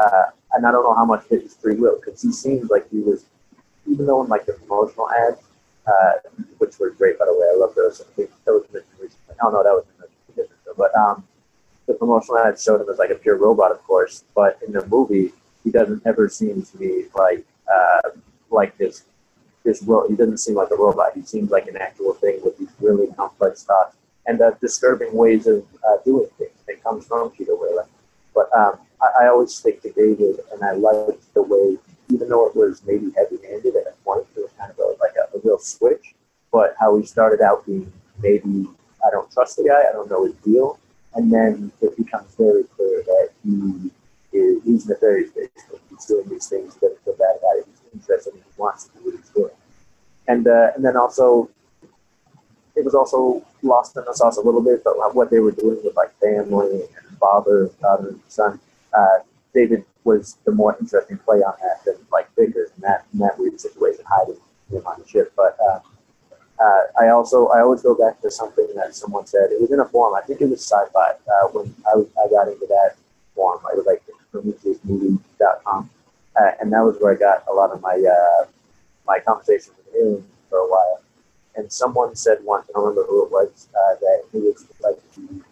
[0.01, 2.89] uh, and I don't know how much it is free will because he seems like
[2.91, 3.27] he was,
[3.87, 5.41] even though in like the promotional ads,
[5.87, 6.13] uh,
[6.59, 8.01] which were great by the way, I love those.
[8.01, 9.35] I think that was mentioned recently.
[9.43, 11.25] Oh no, that was in the different show, but um
[11.91, 14.87] the promotional ad showed him as like a pure robot, of course, but in the
[14.87, 15.33] movie,
[15.65, 18.11] he doesn't ever seem to be like uh,
[18.51, 19.05] like this
[19.65, 21.13] this ro- he doesn't seem like a robot.
[21.15, 25.47] He seems like an actual thing with these really complex thoughts and uh, disturbing ways
[25.47, 26.57] of uh, doing things.
[26.69, 27.89] It comes from Peter Weyland,
[28.35, 31.77] but um, I, I always stick to David, and I liked the way,
[32.09, 35.15] even though it was maybe heavy-handed at a point, it was kind of a, like
[35.17, 36.15] a, a real switch.
[36.53, 38.69] But how he started out being maybe
[39.05, 40.79] I don't trust the guy, I don't know his deal,
[41.15, 43.91] and then it becomes very clear that he
[44.37, 45.81] is he's nefarious basically.
[45.91, 47.67] He's doing these things that feel bad about it.
[47.67, 49.55] He's interested and he wants to do what he's doing.
[50.29, 51.51] And uh, and then also
[52.77, 55.79] it was also lost in the sauce a little bit, but what they were doing
[55.85, 58.61] with like family and father, daughter, and son.
[58.97, 59.19] Uh,
[59.53, 63.39] David was the more interesting play on that than like Vickers in that in that
[63.39, 64.37] weird situation hiding
[64.71, 65.33] him on the ship.
[65.37, 65.81] But uh,
[66.61, 69.51] uh, I also I always go back to something that someone said.
[69.51, 70.15] It was in a forum.
[70.15, 71.11] I think it was sci-fi.
[71.13, 72.97] Uh, when I, was- I got into that
[73.35, 74.03] forum, I was like
[74.33, 75.91] PrometheusMovie.com,
[76.41, 78.47] uh, and that was where I got a lot of my uh,
[79.07, 81.01] my conversations with aliens for a while.
[81.57, 84.97] And someone said once, I don't remember who it was, uh, that he was like
[85.17, 85.43] the,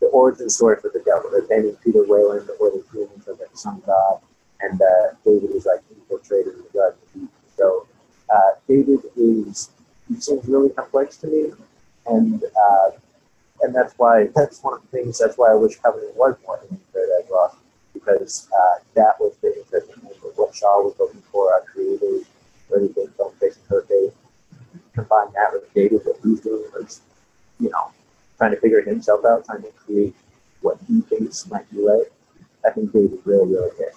[0.00, 1.30] the origin story for the devil.
[1.30, 4.20] They're painting Peter Weyland or the humans as like some god,
[4.60, 4.80] and
[5.24, 6.94] David is like infiltrated in the god.
[7.56, 7.86] So
[8.68, 9.70] David is
[10.16, 11.52] seems really complex to me,
[12.06, 12.90] and uh,
[13.62, 15.18] and that's why that's one of the things.
[15.18, 17.56] That's why I wish Covenant was more than Paradise Lost,
[17.92, 21.52] because uh, that was the interesting thing of what Shaw was looking for.
[21.52, 22.26] Our creators,
[22.70, 24.10] really big film facing her day.
[24.94, 27.02] Combine that with David, what he's doing was,
[27.60, 27.90] you know,
[28.36, 30.14] trying to figure himself out, trying to create
[30.62, 32.06] what he thinks might be right.
[32.64, 33.94] I think David really, really hit.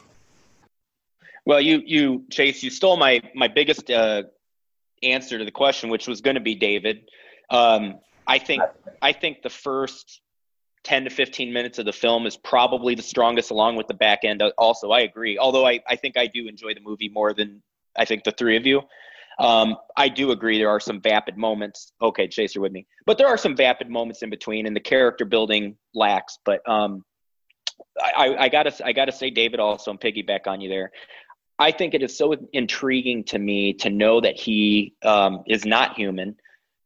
[1.46, 4.24] Well, you you Chase, you stole my my biggest uh,
[5.04, 7.10] answer to the question, which was going to be David.
[7.50, 8.64] Um, I think
[9.02, 10.22] I think the first
[10.84, 14.20] ten to fifteen minutes of the film is probably the strongest, along with the back
[14.24, 14.42] end.
[14.58, 15.38] Also, I agree.
[15.38, 17.62] Although I I think I do enjoy the movie more than
[17.98, 18.82] I think the three of you.
[19.40, 21.94] Um, I do agree there are some vapid moments.
[22.02, 24.82] Okay, Chase, you're with me, but there are some vapid moments in between, and the
[24.82, 26.38] character building lacks.
[26.46, 27.04] But um,
[28.00, 30.92] I, I gotta I gotta say, David, also and piggyback on you there.
[31.62, 35.96] I think it is so intriguing to me to know that he um, is not
[35.96, 36.38] human,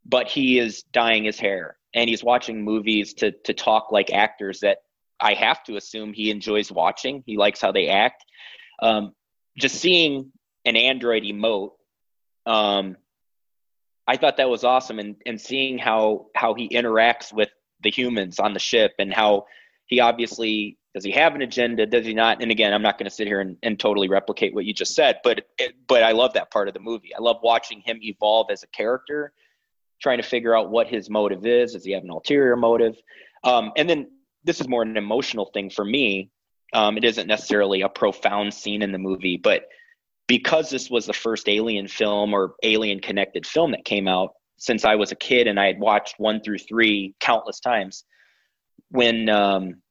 [0.04, 4.60] but he is dyeing his hair and he's watching movies to to talk like actors
[4.60, 4.78] that
[5.18, 7.24] I have to assume he enjoys watching.
[7.24, 8.22] He likes how they act.
[8.82, 9.14] Um,
[9.58, 10.30] just seeing
[10.66, 11.70] an android emote,
[12.44, 12.98] um,
[14.06, 17.48] I thought that was awesome, and and seeing how how he interacts with
[17.82, 19.46] the humans on the ship and how
[19.86, 21.84] he obviously does he have an agenda?
[21.84, 22.40] Does he not?
[22.40, 24.94] And again i'm not going to sit here and, and totally replicate what you just
[24.94, 27.14] said but it, but i love that part of the movie.
[27.14, 29.32] I love watching him evolve as a character
[30.00, 31.72] trying to figure out what his motive is.
[31.72, 32.96] Does he have an ulterior motive?
[33.44, 34.08] Um, and then
[34.44, 36.30] this is more an emotional thing for me.
[36.72, 39.66] Um, it isn't necessarily a profound scene in the movie, but
[40.26, 44.84] because this was the first alien film or alien connected film that came out since
[44.84, 48.04] I was a kid and I had watched one through three countless times,
[48.90, 49.82] when um,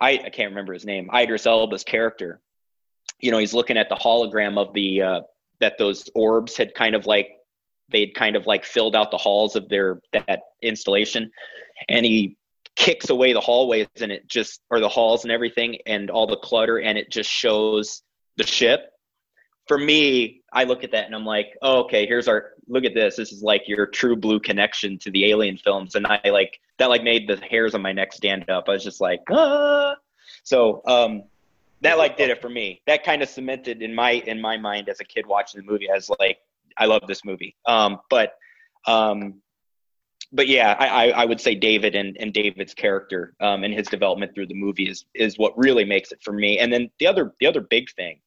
[0.00, 2.40] I, I can't remember his name, Idris Elba's character,
[3.20, 5.20] you know, he's looking at the hologram of the uh,
[5.60, 7.28] that those orbs had kind of like
[7.90, 11.30] they'd kind of like filled out the halls of their that installation,
[11.88, 12.36] and he
[12.76, 16.36] kicks away the hallways and it just or the halls and everything and all the
[16.36, 18.02] clutter and it just shows
[18.36, 18.90] the ship.
[19.68, 22.94] For me i look at that and i'm like oh, okay here's our look at
[22.94, 25.94] this this is like your true blue connection to the alien films.
[25.94, 28.68] And i like that like made the hairs on my neck stand up.
[28.68, 29.96] I was just like ah.
[30.44, 31.24] So um
[31.82, 32.82] that like did it for me.
[32.86, 35.88] That kind of cemented in my in my mind as a kid watching the movie
[35.94, 36.38] as like
[36.78, 37.56] i love this movie.
[37.66, 38.36] Um but
[38.86, 39.40] um
[40.32, 44.32] but yeah, I, I would say David and, and David's character um, and his development
[44.34, 46.58] through the movie is is what really makes it for me.
[46.58, 48.20] And then the other the other big thing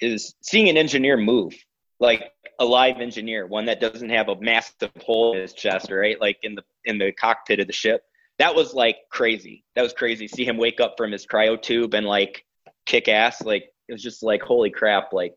[0.00, 1.54] is seeing an engineer move.
[1.98, 6.20] Like a live engineer, one that doesn't have a massive hole in his chest, right?
[6.20, 8.02] Like in the in the cockpit of the ship.
[8.38, 9.64] That was like crazy.
[9.74, 10.28] That was crazy.
[10.28, 12.44] See him wake up from his cryo tube and like
[12.84, 13.42] kick ass.
[13.42, 15.12] Like it was just like holy crap.
[15.12, 15.34] Like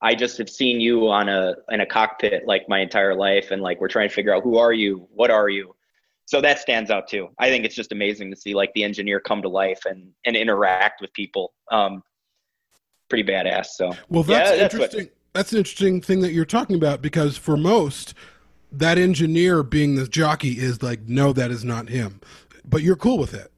[0.00, 3.62] I just have seen you on a in a cockpit like my entire life, and
[3.62, 5.74] like we're trying to figure out who are you, what are you.
[6.26, 7.28] So that stands out too.
[7.38, 10.36] I think it's just amazing to see like the engineer come to life and and
[10.36, 11.52] interact with people.
[11.70, 12.02] Um,
[13.08, 13.66] pretty badass.
[13.68, 15.04] So well, that's, yeah, that's interesting.
[15.04, 18.14] What, that's an interesting thing that you're talking about because for most,
[18.72, 22.20] that engineer being the jockey is like, no, that is not him.
[22.64, 23.50] But you're cool with it.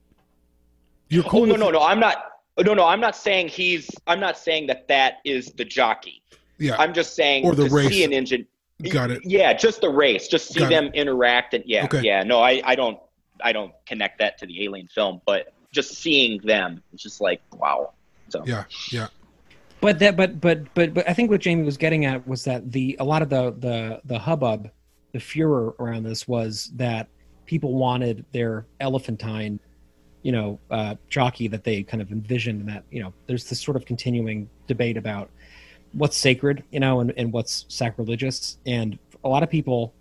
[1.08, 1.42] You're cool.
[1.42, 1.72] Oh, no, no, it.
[1.72, 1.82] no.
[1.82, 2.24] I'm not.
[2.56, 2.86] Oh, no, no.
[2.86, 3.90] I'm not saying he's.
[4.06, 6.22] I'm not saying that that is the jockey.
[6.58, 6.76] Yeah.
[6.78, 7.88] I'm just saying or the to race.
[7.88, 8.46] see an engine.
[8.90, 9.22] Got it.
[9.24, 10.28] Yeah, just the race.
[10.28, 10.94] Just see Got them it.
[10.94, 12.00] interact and yeah, okay.
[12.02, 12.22] yeah.
[12.22, 12.98] No, I, I don't
[13.42, 17.42] I don't connect that to the alien film, but just seeing them, it's just like
[17.52, 17.92] wow.
[18.28, 19.08] So yeah, yeah.
[19.81, 22.70] But that, but but but but I think what Jamie was getting at was that
[22.70, 24.70] the a lot of the the the hubbub,
[25.12, 27.09] the furor around this was that
[27.47, 29.59] people wanted their elephantine,
[30.22, 33.61] you know, uh, jockey that they kind of envisioned, and that you know, there's this
[33.61, 35.31] sort of continuing debate about
[35.93, 38.59] what's sacred, you know, and, and what's sacrilegious.
[38.66, 39.95] And a lot of people,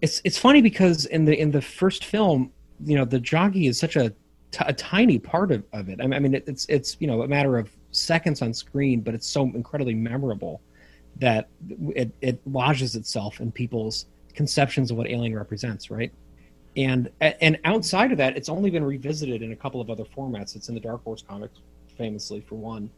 [0.00, 2.52] it's it's funny because in the in the first film,
[2.84, 4.10] you know, the jockey is such a,
[4.50, 6.00] t- a tiny part of, of it.
[6.02, 9.26] I mean, it, it's it's you know a matter of seconds on screen, but it's
[9.26, 10.60] so incredibly memorable
[11.16, 11.48] that
[11.94, 16.12] it it lodges itself in people's conceptions of what Alien represents, right?
[16.76, 20.56] And and outside of that, it's only been revisited in a couple of other formats.
[20.56, 21.60] It's in the Dark Horse comics,
[21.98, 22.90] famously for one,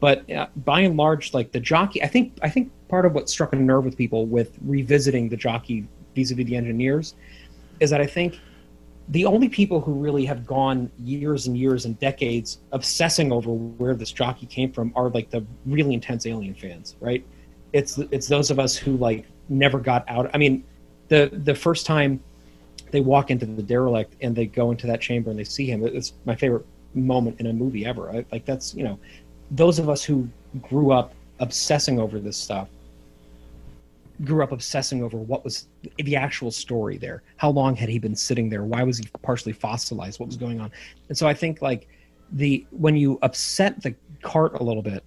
[0.00, 3.30] but uh, by and large, like the jockey, I think I think part of what
[3.30, 7.14] struck a nerve with people with revisiting the jockey vis-a-vis the engineers
[7.80, 8.38] is that I think
[9.12, 13.94] the only people who really have gone years and years and decades obsessing over where
[13.94, 17.22] this jockey came from are like the really intense alien fans, right?
[17.74, 20.30] It's it's those of us who like never got out.
[20.32, 20.64] I mean,
[21.08, 22.20] the the first time
[22.90, 25.84] they walk into the derelict and they go into that chamber and they see him,
[25.84, 28.24] it's my favorite moment in a movie ever.
[28.32, 28.98] Like that's you know
[29.50, 30.26] those of us who
[30.62, 32.68] grew up obsessing over this stuff
[34.24, 37.22] grew up obsessing over what was the actual story there.
[37.36, 38.64] How long had he been sitting there?
[38.64, 40.20] Why was he partially fossilized?
[40.20, 40.70] What was going on?
[41.08, 41.88] And so I think like
[42.32, 45.02] the when you upset the cart a little bit,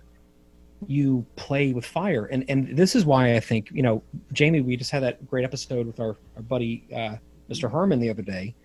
[0.88, 2.26] you play with fire.
[2.26, 4.04] And and this is why I think you know
[4.34, 4.62] Jamie.
[4.62, 7.16] We just had that great episode with our our buddy uh,
[7.50, 7.72] Mr.
[7.72, 8.56] Herman the other day,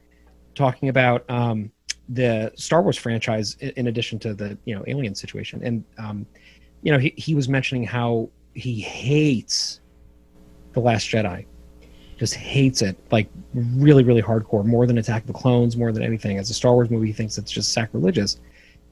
[0.55, 1.70] talking about um,
[2.09, 6.26] the Star Wars franchise in addition to the you know alien situation, and um,
[6.82, 9.80] you know he he was mentioning how he hates
[10.73, 11.47] the Last Jedi,
[12.18, 16.03] just hates it like really really hardcore, more than Attack of the Clones, more than
[16.03, 16.39] anything.
[16.39, 18.41] As a Star Wars movie, he thinks it's just sacrilegious,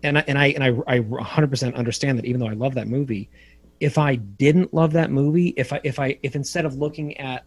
[0.03, 2.89] and I, and I and I I 100% understand that even though I love that
[2.89, 3.29] movie,
[3.81, 7.45] if I didn't love that movie, if I if I if instead of looking at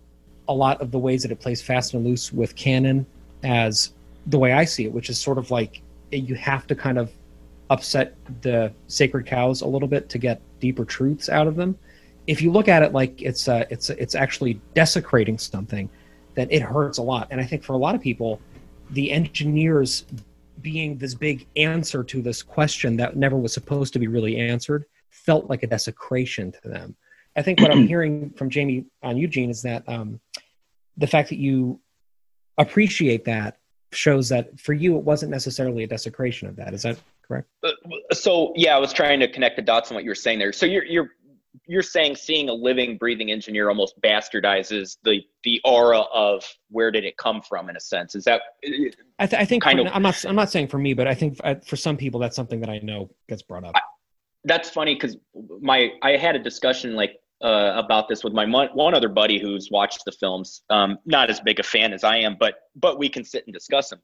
[0.48, 3.06] a lot of the ways that it plays fast and loose with canon
[3.44, 3.94] as
[4.28, 7.12] the way I see it, which is sort of like you have to kind of
[7.70, 11.78] upset the sacred cows a little bit to get deeper truths out of them.
[12.28, 15.90] If you look at it like it's uh, it's it's actually desecrating something,
[16.36, 17.28] then it hurts a lot.
[17.32, 18.40] And I think for a lot of people,
[18.92, 20.06] the engineers
[20.62, 24.86] being this big answer to this question that never was supposed to be really answered
[25.10, 26.96] felt like a desecration to them.
[27.36, 30.20] I think what I'm hearing from Jamie on Eugene is that um,
[30.98, 31.80] the fact that you
[32.58, 33.58] appreciate that
[33.94, 36.74] shows that for you it wasn't necessarily a desecration of that.
[36.74, 37.48] Is that correct?
[37.64, 37.72] Uh,
[38.14, 40.54] so yeah, I was trying to connect the dots on what you were saying there.
[40.54, 41.10] So you're you're
[41.68, 47.04] you're saying seeing a living, breathing engineer almost bastardizes the the aura of where did
[47.04, 48.42] it come from in a sense is that
[49.20, 50.24] I, th- I think Kind for- of- I'm not.
[50.26, 52.70] I'm not saying for me, but I think uh, for some people that's something that
[52.70, 53.76] I know gets brought up.
[54.46, 55.18] that's funny because
[55.62, 59.40] my I had a discussion like uh, about this with my mon- one other buddy
[59.40, 60.62] who's watched the films.
[60.70, 63.54] Um, not as big a fan as I am, but but we can sit and
[63.54, 64.00] discuss them.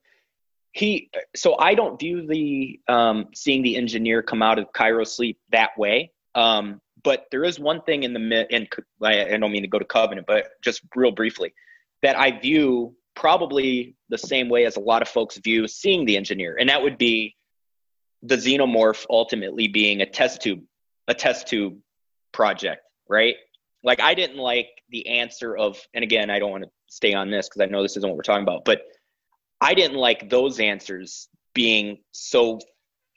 [0.73, 5.39] He so I don't view the um, seeing the engineer come out of cryo sleep
[5.51, 6.11] that way.
[6.35, 8.67] Um, but there is one thing in the and
[9.01, 11.53] I I don't mean to go to Covenant, but just real briefly
[12.01, 16.17] that I view probably the same way as a lot of folks view seeing the
[16.17, 17.37] engineer, and that would be
[18.23, 20.61] the xenomorph ultimately being a test tube
[21.07, 21.77] a test tube
[22.33, 23.35] project right?
[23.83, 27.29] Like i didn't like the answer of and again i don't want to stay on
[27.29, 28.81] this because i know this isn't what we're talking about but
[29.61, 32.59] i didn't like those answers being so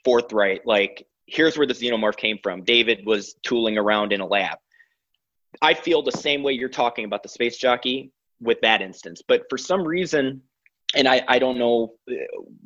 [0.05, 4.57] forthright like here's where the xenomorph came from david was tooling around in a lab
[5.61, 9.43] i feel the same way you're talking about the space jockey with that instance but
[9.49, 10.41] for some reason
[10.93, 12.13] and I, I don't know uh,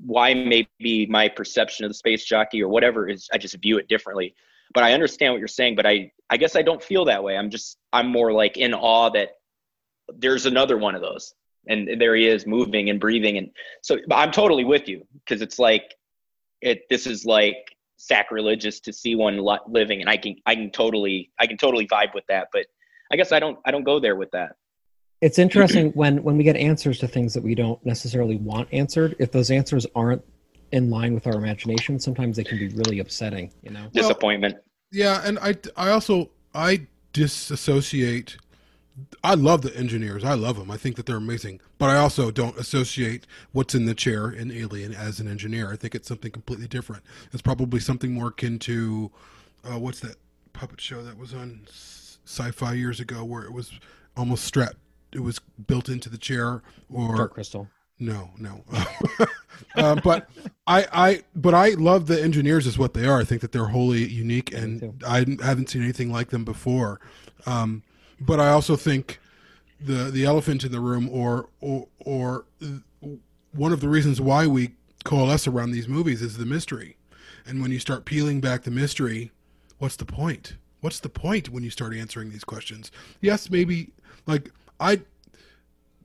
[0.04, 3.88] why maybe my perception of the space jockey or whatever is I just view it
[3.88, 4.36] differently.
[4.74, 7.38] But I understand what you're saying, but I, I guess I don't feel that way.
[7.38, 9.38] I'm just I'm more like in awe that
[10.08, 11.34] there's another one of those.
[11.68, 13.50] And there he is moving and breathing and
[13.82, 15.96] so I'm totally with you because it's like
[16.62, 21.32] it this is like sacrilegious to see one living and I can I can totally
[21.40, 22.66] I can totally vibe with that but
[23.12, 24.56] I guess I don't I don't go there with that.
[25.22, 29.16] It's interesting when when we get answers to things that we don't necessarily want answered.
[29.20, 30.24] If those answers aren't
[30.72, 33.52] in line with our imagination, sometimes they can be really upsetting.
[33.64, 33.82] You know.
[33.94, 34.58] Well- Disappointment.
[34.92, 38.38] Yeah, and I I also I disassociate.
[39.24, 40.24] I love the engineers.
[40.24, 40.72] I love them.
[40.72, 41.60] I think that they're amazing.
[41.78, 45.72] But I also don't associate what's in the chair in Alien as an engineer.
[45.72, 47.04] I think it's something completely different.
[47.34, 49.12] It's probably something more akin to
[49.64, 50.16] uh, what's that
[50.54, 53.72] puppet show that was on Sci-Fi years ago, where it was
[54.16, 54.78] almost strapped.
[55.12, 57.68] It was built into the chair, or Dark Crystal.
[58.00, 58.64] no, no.
[59.76, 60.30] uh, but
[60.68, 63.20] I, I, but I love the engineers as what they are.
[63.20, 67.00] I think that they're wholly unique, and I haven't seen anything like them before.
[67.46, 67.84] Um,
[68.20, 69.20] but I also think
[69.80, 72.46] the the elephant in the room, or or or
[73.52, 74.72] one of the reasons why we
[75.04, 76.98] coalesce around these movies is the mystery.
[77.46, 79.32] And when you start peeling back the mystery,
[79.78, 80.56] what's the point?
[80.82, 82.92] What's the point when you start answering these questions?
[83.22, 83.92] Yes, maybe
[84.26, 85.02] like I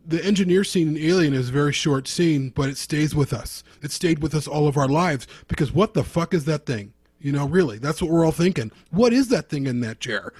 [0.06, 3.62] the engineer scene in Alien is a very short scene, but it stays with us.
[3.82, 6.92] It stayed with us all of our lives because what the fuck is that thing?
[7.20, 8.72] You know, really, that's what we're all thinking.
[8.90, 10.32] What is that thing in that chair?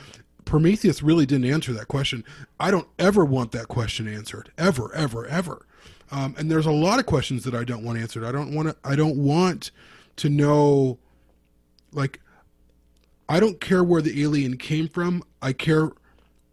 [0.51, 2.25] Prometheus really didn't answer that question.
[2.59, 5.65] I don't ever want that question answered, ever, ever, ever.
[6.11, 8.25] Um, and there's a lot of questions that I don't want answered.
[8.25, 8.77] I don't want to.
[8.83, 9.71] I don't want
[10.17, 10.99] to know,
[11.93, 12.21] like,
[13.29, 15.23] I don't care where the alien came from.
[15.41, 15.93] I care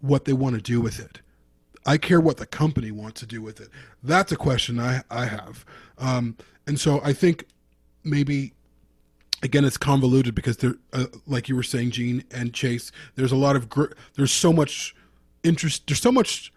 [0.01, 1.21] what they want to do with it.
[1.83, 3.69] I care what the company wants to do with it.
[4.03, 5.65] That's a question I I have,
[5.97, 6.37] um,
[6.67, 7.45] and so I think
[8.03, 8.53] maybe
[9.43, 12.91] again it's convoluted because there, uh, like you were saying, Gene and Chase.
[13.15, 14.95] There's a lot of gr- there's so much
[15.43, 15.87] interest.
[15.87, 16.51] There's so much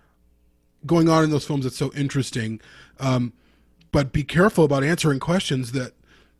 [0.86, 2.60] going on in those films that's so interesting,
[2.98, 3.32] um,
[3.92, 5.92] but be careful about answering questions that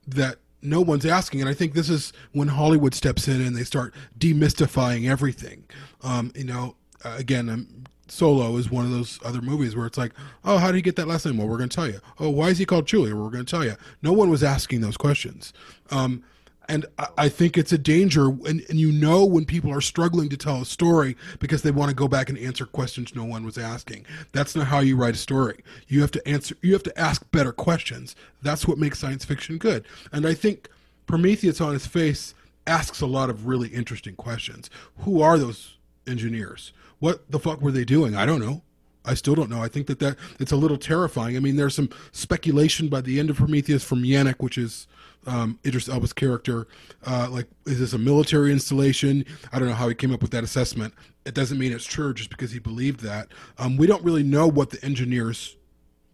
[0.07, 1.41] that no one's asking.
[1.41, 5.65] And I think this is when Hollywood steps in and they start demystifying everything.
[6.03, 9.99] Um, you know, uh, again, um, Solo is one of those other movies where it's
[9.99, 10.13] like,
[10.45, 11.37] oh, how did he get that last name?
[11.37, 12.01] Well, we're going to tell you.
[12.19, 13.13] Oh, why is he called Chewie?
[13.13, 13.77] Well, we're going to tell you.
[14.03, 15.53] No one was asking those questions.
[15.91, 16.25] Um,
[16.71, 16.87] and
[17.19, 20.63] I, think it's a danger, and, and you know when people are struggling to tell
[20.63, 24.07] a story because they want to go back and answer questions no one was asking.
[24.31, 25.65] That's not how you write a story.
[25.89, 26.55] You have to answer.
[26.63, 28.15] You have to ask better questions.
[28.43, 29.85] That's what makes science fiction good.
[30.13, 30.69] And I think
[31.09, 32.35] Prometheus on his face
[32.69, 34.71] asks a lot of really interesting questions.
[34.99, 36.73] Who are those engineers?
[37.01, 38.15] What the fuck were they doing?
[38.15, 38.63] I don't know.
[39.05, 39.63] I still don't know.
[39.63, 41.37] I think that that it's a little terrifying.
[41.37, 44.87] I mean, there's some speculation by the end of Prometheus from Janek, which is
[45.27, 46.67] um, Idris Elba's character.
[47.07, 49.25] Uh, like, is this a military installation?
[49.53, 50.95] I don't know how he came up with that assessment.
[51.25, 53.29] It doesn't mean it's true just because he believed that.
[53.59, 55.57] Um, we don't really know what the engineers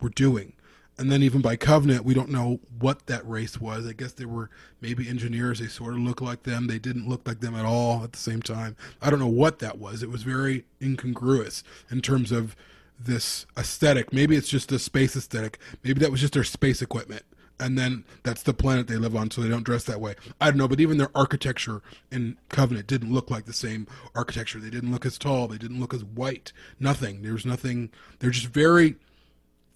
[0.00, 0.52] were doing.
[0.98, 3.86] And then even by Covenant, we don't know what that race was.
[3.86, 4.48] I guess they were
[4.80, 5.58] maybe engineers.
[5.58, 6.68] They sort of look like them.
[6.68, 8.76] They didn't look like them at all at the same time.
[9.02, 10.02] I don't know what that was.
[10.02, 12.56] It was very incongruous in terms of
[12.98, 14.10] this aesthetic.
[14.10, 15.58] Maybe it's just a space aesthetic.
[15.84, 17.24] Maybe that was just their space equipment.
[17.58, 20.14] And then that's the planet they live on, so they don't dress that way.
[20.40, 21.80] I don't know, but even their architecture
[22.10, 24.60] in Covenant didn't look like the same architecture.
[24.60, 25.48] They didn't look as tall.
[25.48, 26.52] They didn't look as white.
[26.78, 27.22] Nothing.
[27.22, 27.90] There was nothing.
[28.18, 28.96] They're just very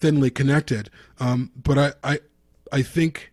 [0.01, 0.91] thinly connected.
[1.19, 2.21] Um, but I, I,
[2.73, 3.33] I think,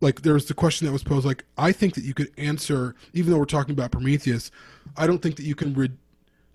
[0.00, 1.26] like, there's the question that was posed.
[1.26, 4.50] Like, I think that you could answer, even though we're talking about Prometheus,
[4.96, 5.90] I don't think that you can, re-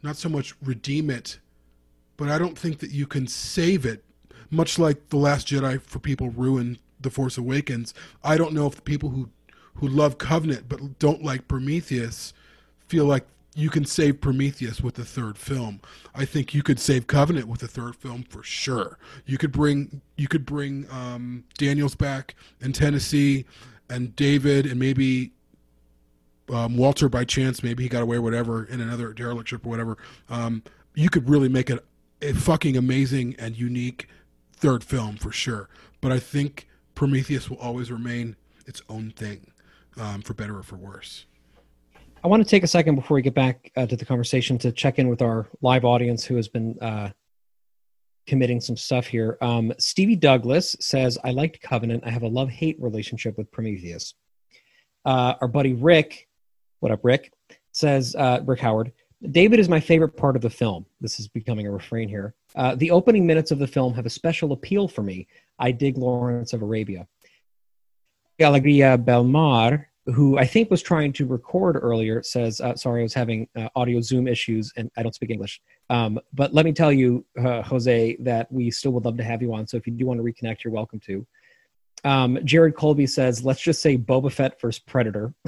[0.02, 1.40] not so much redeem it
[2.18, 4.04] but I don't think that you can save it.
[4.50, 7.94] Much like the Last Jedi for people ruined the Force Awakens.
[8.24, 9.30] I don't know if the people who
[9.76, 12.34] who love Covenant but don't like Prometheus
[12.88, 13.26] feel like
[13.56, 15.80] you can save Prometheus with the third film.
[16.16, 18.98] I think you could save Covenant with the third film for sure.
[19.26, 23.46] You could bring you could bring um, Daniels back in Tennessee
[23.90, 25.34] and David and maybe
[26.50, 27.64] um, Walter by chance.
[27.64, 29.98] Maybe he got away whatever in another derelict ship or whatever.
[30.30, 30.64] Um,
[30.96, 31.84] you could really make it
[32.22, 34.08] a fucking amazing and unique
[34.56, 35.70] third film for sure.
[36.02, 38.36] But I think Prometheus will always remain
[38.66, 39.52] its own thing,
[40.00, 41.26] um, for better or for worse.
[42.24, 44.72] I want to take a second before we get back uh, to the conversation to
[44.72, 47.10] check in with our live audience who has been uh,
[48.28, 49.38] committing some stuff here.
[49.42, 52.04] Um, Stevie Douglas says, I liked Covenant.
[52.06, 54.14] I have a love hate relationship with Prometheus.
[55.04, 56.30] Uh, our buddy Rick,
[56.80, 57.34] what up, Rick,
[57.74, 58.94] says, uh, Rick Howard,
[59.32, 60.86] David is my favorite part of the film.
[61.02, 62.36] This is becoming a refrain here.
[62.56, 65.28] Uh, the opening minutes of the film have a special appeal for me.
[65.60, 67.06] I dig Lawrence of Arabia.
[68.40, 73.14] Alegria Belmar who I think was trying to record earlier, says, uh, "Sorry, I was
[73.14, 75.62] having uh, audio Zoom issues, and I don't speak English.
[75.90, 79.42] Um, but let me tell you, uh, Jose, that we still would love to have
[79.42, 79.66] you on.
[79.68, 81.26] So if you do want to reconnect, you're welcome to."
[82.04, 85.34] Um, Jared Colby says, "Let's just say Boba Fett versus Predator."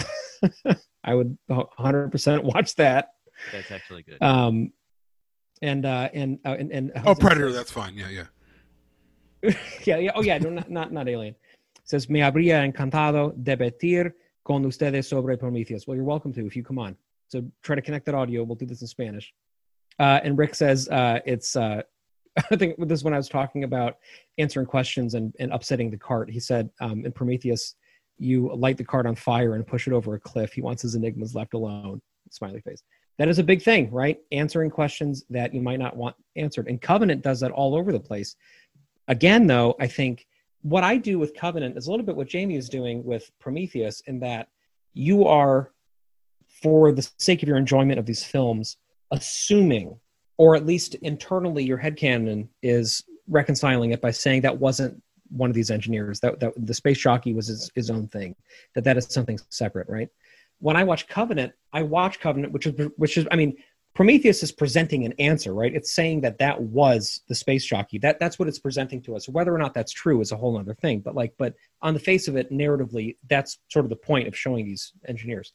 [1.03, 3.09] I would 100% watch that.
[3.51, 4.21] That's actually good.
[4.21, 4.71] Um,
[5.61, 7.95] and uh, and uh, and and oh, Predator, says, that's fine.
[7.95, 9.53] Yeah, yeah.
[9.85, 10.11] yeah, yeah.
[10.15, 10.37] Oh, yeah.
[10.37, 11.35] No, not not not Alien.
[11.83, 14.15] says me habría encantado debatir
[14.45, 15.87] con ustedes sobre Prometheus.
[15.87, 16.95] Well, you're welcome to if you come on.
[17.27, 18.43] So try to connect that audio.
[18.43, 19.33] We'll do this in Spanish.
[19.99, 21.81] Uh, and Rick says uh, it's, uh,
[22.51, 23.97] I think this is when I was talking about
[24.37, 26.29] answering questions and, and upsetting the cart.
[26.29, 27.75] He said um, in Prometheus,
[28.17, 30.53] you light the cart on fire and push it over a cliff.
[30.53, 32.01] He wants his enigmas left alone.
[32.31, 32.83] Smiley face.
[33.17, 34.19] That is a big thing, right?
[34.31, 36.67] Answering questions that you might not want answered.
[36.67, 38.35] And Covenant does that all over the place.
[39.07, 40.27] Again, though, I think
[40.65, 44.01] what I do with Covenant is a little bit what Jamie is doing with Prometheus,
[44.07, 44.47] in that
[44.95, 45.71] you are,
[46.63, 48.77] for the sake of your enjoyment of these films,
[49.11, 49.99] assuming,
[50.37, 54.99] or at least internally, your head headcanon is reconciling it by saying that wasn't
[55.29, 58.35] one of these engineers, that, that the space jockey was his, his own thing,
[58.73, 60.09] that that is something separate, right?
[60.57, 63.55] When I watch Covenant, I watch Covenant, which is, which is, I mean,
[63.95, 65.73] Prometheus is presenting an answer, right?
[65.73, 67.97] It's saying that that was the space jockey.
[67.97, 69.29] That that's what it's presenting to us.
[69.29, 70.99] Whether or not that's true is a whole other thing.
[70.99, 74.37] But like, but on the face of it, narratively, that's sort of the point of
[74.37, 75.53] showing these engineers.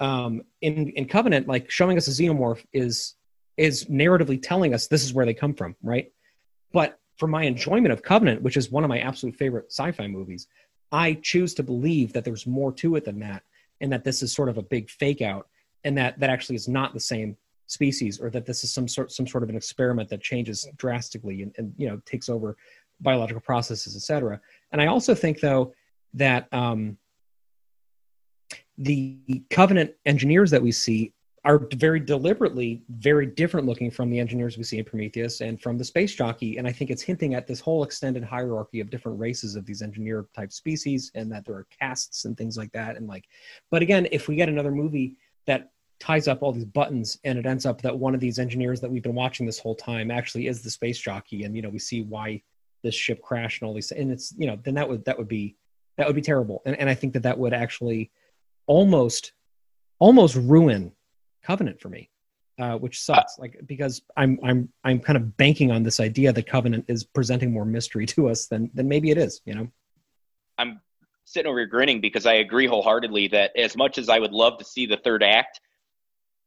[0.00, 3.14] Um, in in Covenant, like showing us a xenomorph is
[3.56, 6.10] is narratively telling us this is where they come from, right?
[6.72, 10.48] But for my enjoyment of Covenant, which is one of my absolute favorite sci-fi movies,
[10.90, 13.44] I choose to believe that there's more to it than that,
[13.80, 15.46] and that this is sort of a big fake out,
[15.84, 17.36] and that that actually is not the same
[17.66, 21.42] species or that this is some sort some sort of an experiment that changes drastically
[21.42, 22.56] and, and you know takes over
[23.00, 24.40] biological processes etc
[24.72, 25.72] and i also think though
[26.14, 26.96] that um,
[28.78, 31.12] the covenant engineers that we see
[31.44, 35.76] are very deliberately very different looking from the engineers we see in prometheus and from
[35.76, 36.56] the space jockey.
[36.56, 39.82] And i think it's hinting at this whole extended hierarchy of different races of these
[39.82, 42.96] engineer type species and that there are castes and things like that.
[42.96, 43.24] And like
[43.70, 45.72] but again if we get another movie that
[46.02, 48.90] ties up all these buttons and it ends up that one of these engineers that
[48.90, 51.44] we've been watching this whole time actually is the space jockey.
[51.44, 52.42] And you know we see why
[52.82, 55.28] this ship crashed and all these and it's you know then that would that would
[55.28, 55.56] be
[55.96, 56.60] that would be terrible.
[56.66, 58.10] And, and i think that that would actually
[58.66, 59.32] almost
[60.00, 60.90] almost ruin
[61.44, 62.10] covenant for me
[62.58, 63.38] uh, which sucks.
[63.38, 67.52] Like because i'm i'm i'm kind of banking on this idea that covenant is presenting
[67.52, 69.68] more mystery to us than than maybe it is you know?
[70.58, 70.80] I'm
[71.24, 74.58] sitting over here grinning because i agree wholeheartedly that as much as i would love
[74.58, 75.60] to see the third act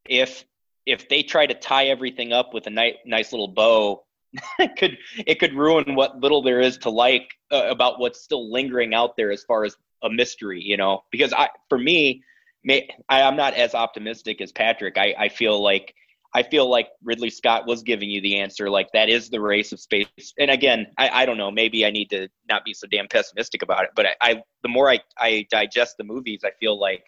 [0.05, 0.45] if
[0.85, 4.03] if they try to tie everything up with a nice nice little bow
[4.59, 8.51] it could it could ruin what little there is to like uh, about what's still
[8.51, 12.23] lingering out there as far as a mystery you know because i for me
[12.63, 15.95] may, I, i'm not as optimistic as patrick i i feel like
[16.35, 19.71] I feel like Ridley Scott was giving you the answer, like that is the race
[19.71, 20.33] of space.
[20.37, 23.61] And again, I, I don't know, maybe I need to not be so damn pessimistic
[23.61, 23.91] about it.
[23.95, 27.05] But I, I the more I, I digest the movies, I feel like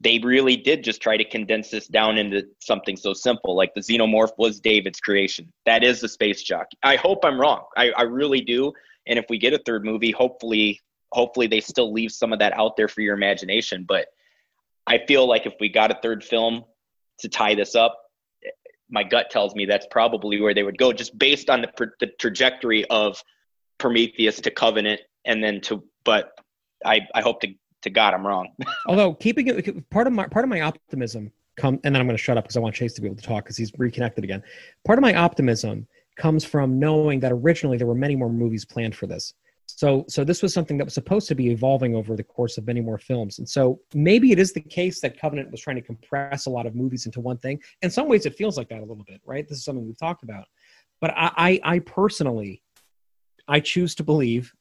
[0.00, 3.80] they really did just try to condense this down into something so simple like the
[3.80, 5.52] xenomorph was david's creation.
[5.64, 7.64] That is the space jockey i hope i'm wrong.
[7.76, 8.72] I, I really do.
[9.06, 10.80] And if we get a third movie hopefully
[11.12, 13.84] hopefully they still leave some of that out there for your imagination.
[13.86, 14.08] But
[14.86, 16.64] i feel like if we got a third film
[17.20, 17.96] to tie this up
[18.88, 22.06] my gut tells me that's probably where they would go just based on the, the
[22.18, 23.22] trajectory of
[23.78, 26.32] prometheus to covenant and then to but
[26.84, 27.48] i i hope to
[27.86, 28.48] to God, I'm wrong.
[28.86, 32.16] Although keeping it part of my part of my optimism come, and then I'm going
[32.16, 34.24] to shut up because I want Chase to be able to talk because he's reconnected
[34.24, 34.42] again.
[34.84, 35.86] Part of my optimism
[36.16, 39.34] comes from knowing that originally there were many more movies planned for this.
[39.66, 42.66] So, so this was something that was supposed to be evolving over the course of
[42.66, 43.38] many more films.
[43.38, 46.66] And so maybe it is the case that Covenant was trying to compress a lot
[46.66, 47.60] of movies into one thing.
[47.82, 49.46] In some ways, it feels like that a little bit, right?
[49.46, 50.44] This is something we've talked about.
[51.00, 52.62] But I, I, I personally,
[53.48, 54.52] I choose to believe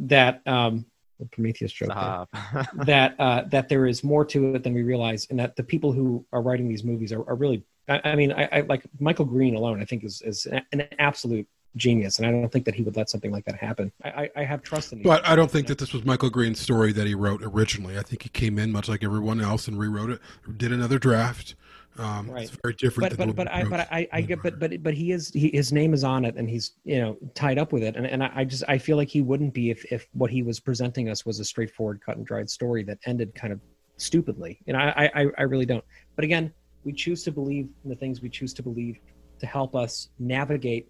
[0.00, 0.86] that um,
[1.18, 5.26] the Prometheus joke there, that uh, that there is more to it than we realize,
[5.30, 7.64] and that the people who are writing these movies are, are really.
[7.88, 9.80] I, I mean, I, I, like Michael Green alone.
[9.80, 11.46] I think is is an absolute
[11.76, 13.92] genius, and I don't think that he would let something like that happen.
[14.04, 15.04] I, I have trust in him.
[15.04, 17.98] But I don't think that this was Michael Green's story that he wrote originally.
[17.98, 20.20] I think he came in much like everyone else and rewrote it,
[20.56, 21.54] did another draft.
[21.98, 22.44] Um, right.
[22.44, 23.16] It's very different.
[23.16, 25.72] But but but I but I, I get but but but he is he, his
[25.72, 28.44] name is on it and he's you know tied up with it and and I
[28.44, 31.40] just I feel like he wouldn't be if if what he was presenting us was
[31.40, 33.60] a straightforward cut and dried story that ended kind of
[33.96, 34.60] stupidly.
[34.68, 35.84] And I I I really don't.
[36.14, 36.52] But again,
[36.84, 38.98] we choose to believe in the things we choose to believe
[39.40, 40.88] to help us navigate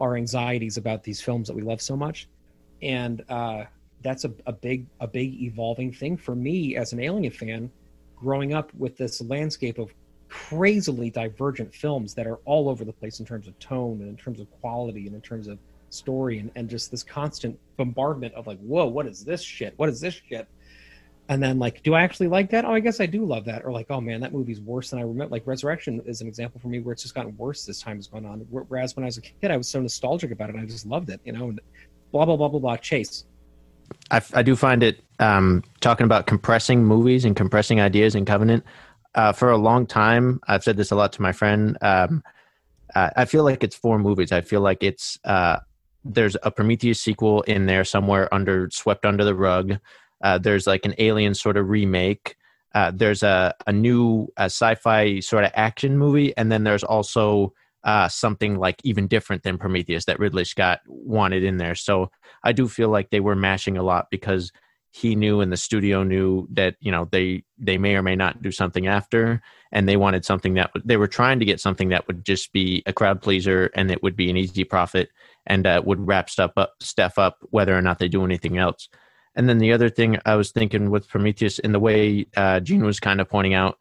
[0.00, 2.28] our anxieties about these films that we love so much,
[2.82, 3.64] and uh,
[4.02, 7.70] that's a, a big a big evolving thing for me as an Alien fan,
[8.14, 9.90] growing up with this landscape of
[10.28, 14.16] crazily divergent films that are all over the place in terms of tone and in
[14.16, 15.58] terms of quality and in terms of
[15.90, 19.74] story and, and just this constant bombardment of like whoa what is this shit?
[19.76, 20.48] What is this shit?
[21.28, 22.64] And then like do i actually like that?
[22.64, 23.64] Oh i guess i do love that.
[23.64, 25.32] Or like oh man that movie's worse than i remember.
[25.32, 28.08] Like resurrection is an example for me where it's just gotten worse as time has
[28.08, 28.40] gone on.
[28.50, 31.10] Whereas when i was a kid i was so nostalgic about it i just loved
[31.10, 31.60] it you know and
[32.12, 33.24] blah blah blah blah blah chase.
[34.10, 38.64] I, I do find it um, talking about compressing movies and compressing ideas in covenant
[39.16, 42.22] uh, for a long time i've said this a lot to my friend um,
[42.94, 45.58] uh, i feel like it's four movies i feel like it's uh,
[46.04, 49.78] there's a prometheus sequel in there somewhere under swept under the rug
[50.22, 52.36] uh, there's like an alien sort of remake.
[52.74, 57.52] Uh, there's a, a new a sci-fi sort of action movie, and then there's also
[57.84, 61.74] uh, something like even different than Prometheus that Ridley Scott wanted in there.
[61.74, 62.10] So
[62.42, 64.50] I do feel like they were mashing a lot because
[64.96, 68.40] he knew and the studio knew that you know they they may or may not
[68.40, 72.06] do something after, and they wanted something that they were trying to get something that
[72.06, 75.10] would just be a crowd pleaser and it would be an easy profit
[75.46, 78.88] and uh, would wrap stuff up stuff up whether or not they do anything else.
[79.34, 82.84] And then the other thing I was thinking with Prometheus, in the way uh, Gene
[82.84, 83.76] was kind of pointing out,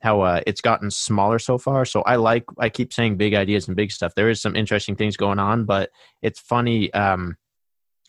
[0.00, 1.84] how uh, it's gotten smaller so far.
[1.84, 4.16] So I like I keep saying big ideas and big stuff.
[4.16, 5.90] There is some interesting things going on, but
[6.20, 6.92] it's funny.
[6.94, 7.36] Um,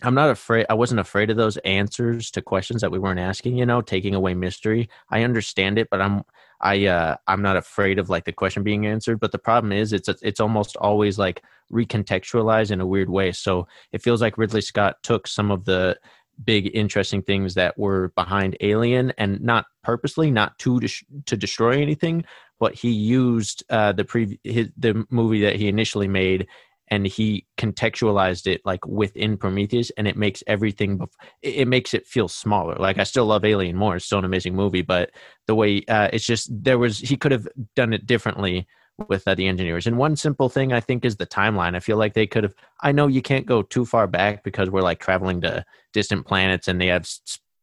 [0.01, 0.65] I'm not afraid.
[0.69, 3.57] I wasn't afraid of those answers to questions that we weren't asking.
[3.57, 4.89] You know, taking away mystery.
[5.09, 6.23] I understand it, but I'm
[6.61, 9.19] I uh, I'm not afraid of like the question being answered.
[9.19, 13.31] But the problem is, it's it's almost always like recontextualized in a weird way.
[13.31, 15.99] So it feels like Ridley Scott took some of the
[16.43, 21.81] big interesting things that were behind Alien, and not purposely, not to des- to destroy
[21.81, 22.23] anything,
[22.59, 26.47] but he used uh, the pre his, the movie that he initially made,
[26.91, 30.99] and he contextualized it like within Prometheus, and it makes everything.
[30.99, 32.75] Bef- it, makes it feel smaller.
[32.75, 35.11] Like I still love Alien more; it's still an amazing movie, but
[35.47, 38.67] the way uh, it's just there was he could have done it differently
[39.07, 39.87] with uh, the engineers.
[39.87, 41.75] And one simple thing I think is the timeline.
[41.75, 42.55] I feel like they could have.
[42.81, 46.67] I know you can't go too far back because we're like traveling to distant planets
[46.67, 47.07] and they have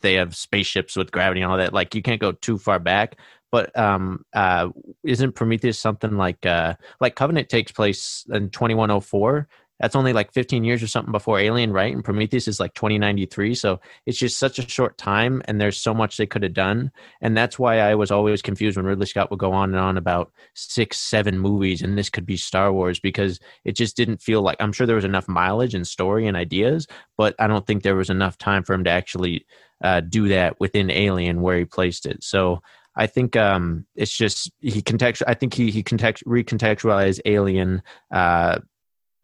[0.00, 1.72] they have spaceships with gravity and all that.
[1.72, 3.18] Like you can't go too far back.
[3.52, 4.70] But um, uh,
[5.04, 9.48] isn't Prometheus something like uh, like Covenant takes place in twenty one oh four?
[9.80, 11.94] that's only like 15 years or something before Alien, right?
[11.94, 13.54] And Prometheus is like 2093.
[13.54, 16.90] So it's just such a short time, and there's so much they could have done.
[17.20, 19.98] And that's why I was always confused when Ridley Scott would go on and on
[19.98, 24.42] about six, seven movies, and this could be Star Wars because it just didn't feel
[24.42, 26.86] like I'm sure there was enough mileage and story and ideas,
[27.16, 29.44] but I don't think there was enough time for him to actually
[29.84, 32.24] uh, do that within Alien where he placed it.
[32.24, 32.62] So.
[32.96, 35.22] I think um, it's just he context.
[35.26, 38.58] I think he he context recontextualized Alien uh,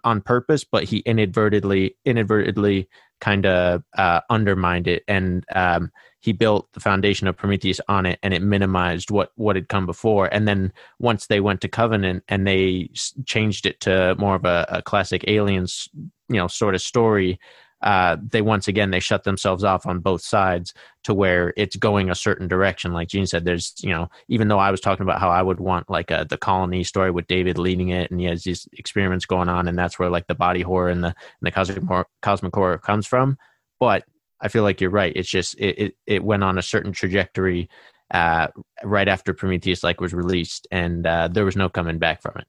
[0.04, 2.88] on purpose, but he inadvertently inadvertently
[3.20, 5.90] kind of uh, undermined it, and um,
[6.20, 9.86] he built the foundation of Prometheus on it, and it minimized what what had come
[9.86, 10.26] before.
[10.32, 12.90] And then once they went to Covenant and they
[13.24, 15.88] changed it to more of a, a classic aliens,
[16.28, 17.40] you know, sort of story,
[17.82, 20.72] uh, they once again they shut themselves off on both sides
[21.04, 22.92] to where it's going a certain direction.
[22.92, 25.60] Like Gene said, there's you know even though I was talking about how I would
[25.60, 29.26] want like a, the colony story with David leading it, and he has these experiments
[29.26, 32.06] going on, and that's where like the body horror and the and the cosmic horror,
[32.20, 33.36] cosmic horror comes from.
[33.80, 34.04] But
[34.40, 35.12] I feel like you're right.
[35.14, 37.68] It's just it it, it went on a certain trajectory
[38.12, 38.48] uh,
[38.84, 42.46] right after Prometheus like was released, and uh, there was no coming back from it.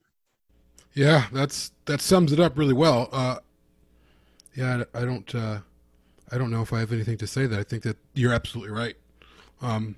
[0.93, 3.09] Yeah, that's that sums it up really well.
[3.11, 3.37] Uh,
[4.55, 5.33] yeah, I don't.
[5.33, 5.59] Uh,
[6.31, 7.59] I don't know if I have anything to say that.
[7.59, 8.95] I think that you're absolutely right.
[9.61, 9.95] Um,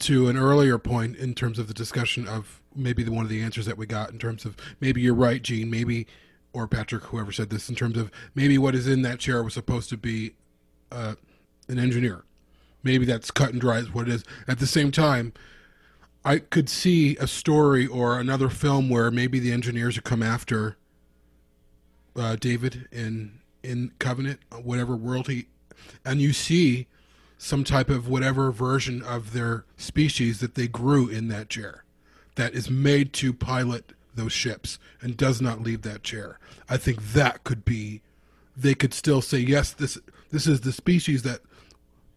[0.00, 3.42] to an earlier point in terms of the discussion of maybe the one of the
[3.42, 6.06] answers that we got in terms of maybe you're right, Gene, maybe
[6.52, 9.54] or Patrick, whoever said this, in terms of maybe what is in that chair was
[9.54, 10.34] supposed to be
[10.90, 11.14] uh,
[11.68, 12.24] an engineer.
[12.82, 14.24] Maybe that's cut and dry is what it is.
[14.48, 15.32] At the same time,
[16.24, 20.76] I could see a story or another film where maybe the engineers would come after
[22.16, 25.46] uh, David in in Covenant, whatever world he,
[26.04, 26.86] and you see
[27.38, 31.84] some type of whatever version of their species that they grew in that chair,
[32.34, 36.38] that is made to pilot those ships and does not leave that chair.
[36.68, 38.02] I think that could be
[38.56, 39.96] they could still say yes this
[40.30, 41.40] this is the species that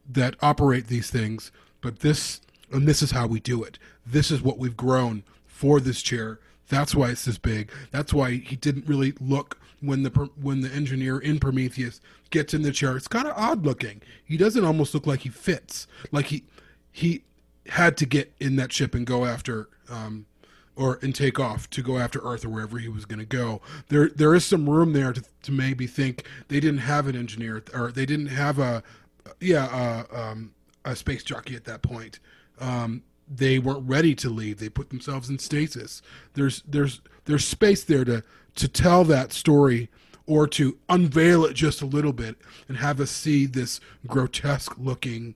[0.09, 1.51] that operate these things,
[1.81, 2.41] but this
[2.71, 3.79] and this is how we do it.
[4.05, 6.39] This is what we've grown for this chair.
[6.73, 7.71] That's why it's this big.
[7.91, 10.09] That's why he didn't really look when the
[10.41, 12.01] when the engineer in Prometheus
[12.31, 12.97] gets in the chair.
[12.97, 14.01] It's kind of odd looking.
[14.25, 15.87] He doesn't almost look like he fits.
[16.11, 16.43] Like he
[16.91, 17.23] he
[17.67, 20.25] had to get in that ship and go after um,
[20.75, 23.61] or and take off to go after Earth or wherever he was going to go.
[23.89, 27.63] There there is some room there to, to maybe think they didn't have an engineer
[27.73, 28.81] or they didn't have a
[29.39, 30.53] yeah uh, um,
[30.85, 32.19] a space jockey at that point.
[32.59, 34.59] Um, they weren't ready to leave.
[34.59, 36.01] They put themselves in stasis.
[36.33, 38.23] There's there's there's space there to
[38.55, 39.89] to tell that story
[40.25, 42.37] or to unveil it just a little bit
[42.67, 45.35] and have us see this grotesque looking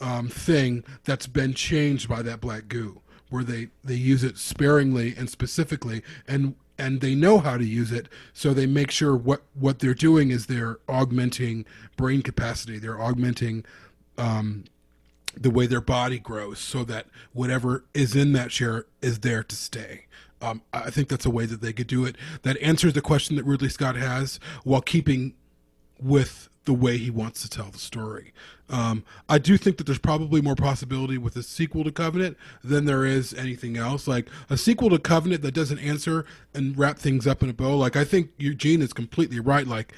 [0.00, 3.00] um, thing that's been changed by that black goo
[3.30, 7.90] where they they use it sparingly and specifically and and they know how to use
[7.92, 11.64] it so they make sure what what they're doing is they're augmenting
[11.96, 13.64] brain capacity they're augmenting
[14.18, 14.64] um,
[15.36, 19.54] the way their body grows so that whatever is in that chair is there to
[19.54, 20.06] stay
[20.40, 23.36] um, i think that's a way that they could do it that answers the question
[23.36, 25.34] that ridley scott has while keeping
[26.00, 28.34] with the way he wants to tell the story.
[28.68, 32.84] Um, I do think that there's probably more possibility with a sequel to Covenant than
[32.84, 34.06] there is anything else.
[34.06, 37.78] Like a sequel to Covenant that doesn't answer and wrap things up in a bow.
[37.78, 39.66] Like I think Eugene is completely right.
[39.66, 39.94] Like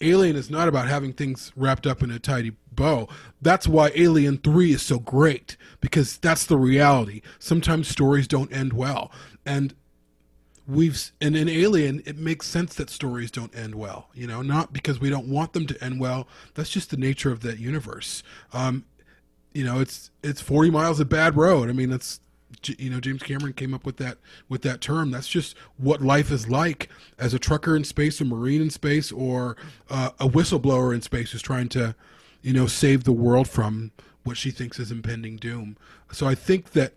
[0.00, 3.08] Alien is not about having things wrapped up in a tidy bow.
[3.42, 7.22] That's why Alien 3 is so great because that's the reality.
[7.38, 9.10] Sometimes stories don't end well.
[9.44, 9.74] And
[10.70, 14.72] we've and in alien it makes sense that stories don't end well you know not
[14.72, 18.22] because we don't want them to end well that's just the nature of that universe
[18.52, 18.84] um
[19.52, 22.20] you know it's it's 40 miles of bad road i mean that's
[22.78, 24.18] you know james cameron came up with that
[24.48, 28.24] with that term that's just what life is like as a trucker in space a
[28.24, 29.56] marine in space or
[29.88, 31.94] uh, a whistleblower in space who's trying to
[32.42, 33.92] you know save the world from
[34.24, 35.76] what she thinks is impending doom
[36.12, 36.94] so i think that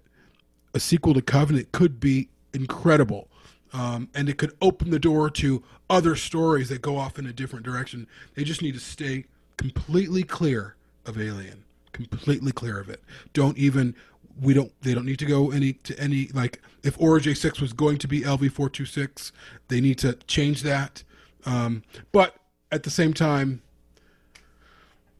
[0.73, 3.27] a sequel to covenant could be incredible
[3.73, 7.33] um, and it could open the door to other stories that go off in a
[7.33, 8.07] different direction.
[8.35, 9.25] They just need to stay
[9.57, 10.75] completely clear
[11.05, 13.01] of Alien, completely clear of it.
[13.33, 13.95] Don't even
[14.41, 17.73] we don't they don't need to go any to any like if Origae six was
[17.73, 19.31] going to be LV four two six,
[19.67, 21.03] they need to change that.
[21.45, 22.35] Um, but
[22.71, 23.61] at the same time,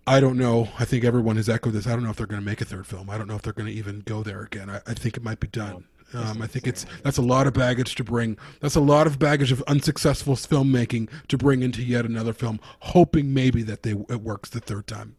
[0.05, 0.69] I don't know.
[0.79, 1.87] I think everyone has echoed this.
[1.87, 3.09] I don't know if they're going to make a third film.
[3.09, 4.69] I don't know if they're going to even go there again.
[4.69, 5.85] I, I think it might be done.
[6.13, 8.37] Um, I think it's that's a lot of baggage to bring.
[8.59, 13.33] That's a lot of baggage of unsuccessful filmmaking to bring into yet another film, hoping
[13.33, 15.15] maybe that they it works the third time.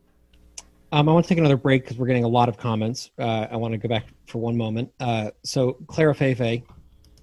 [0.94, 3.10] Um, I want to take another break because we're getting a lot of comments.
[3.18, 4.92] Uh, I want to go back for one moment.
[5.00, 6.62] Uh, so Clara Fefe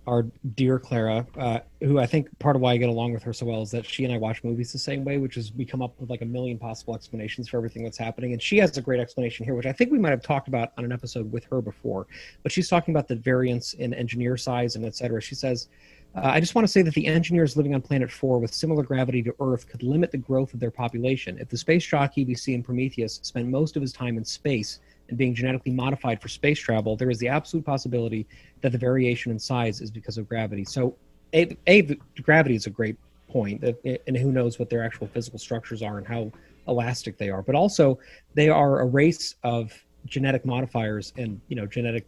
[0.07, 0.26] our
[0.56, 3.45] dear Clara, uh, who I think part of why I get along with her so
[3.45, 5.81] well is that she and I watch movies the same way, which is we come
[5.81, 8.34] up with like a million possible explanations for everything that's happening.
[8.34, 10.72] And she has a great explanation here, which I think we might have talked about
[10.77, 12.07] on an episode with her before.
[12.41, 15.22] But she's talking about the variance in engineer size and et cetera.
[15.22, 15.68] She says,
[16.15, 18.83] uh, I just want to say that the engineers living on planet 4 with similar
[18.83, 21.38] gravity to Earth could limit the growth of their population.
[21.39, 24.79] If the space jockey we see in Prometheus spent most of his time in space,
[25.11, 28.25] and being genetically modified for space travel, there is the absolute possibility
[28.61, 30.63] that the variation in size is because of gravity.
[30.63, 30.95] So,
[31.33, 32.97] a, a gravity is a great
[33.29, 36.31] point, and who knows what their actual physical structures are and how
[36.67, 37.41] elastic they are.
[37.41, 37.99] But also,
[38.33, 39.71] they are a race of
[40.05, 42.07] genetic modifiers and you know genetic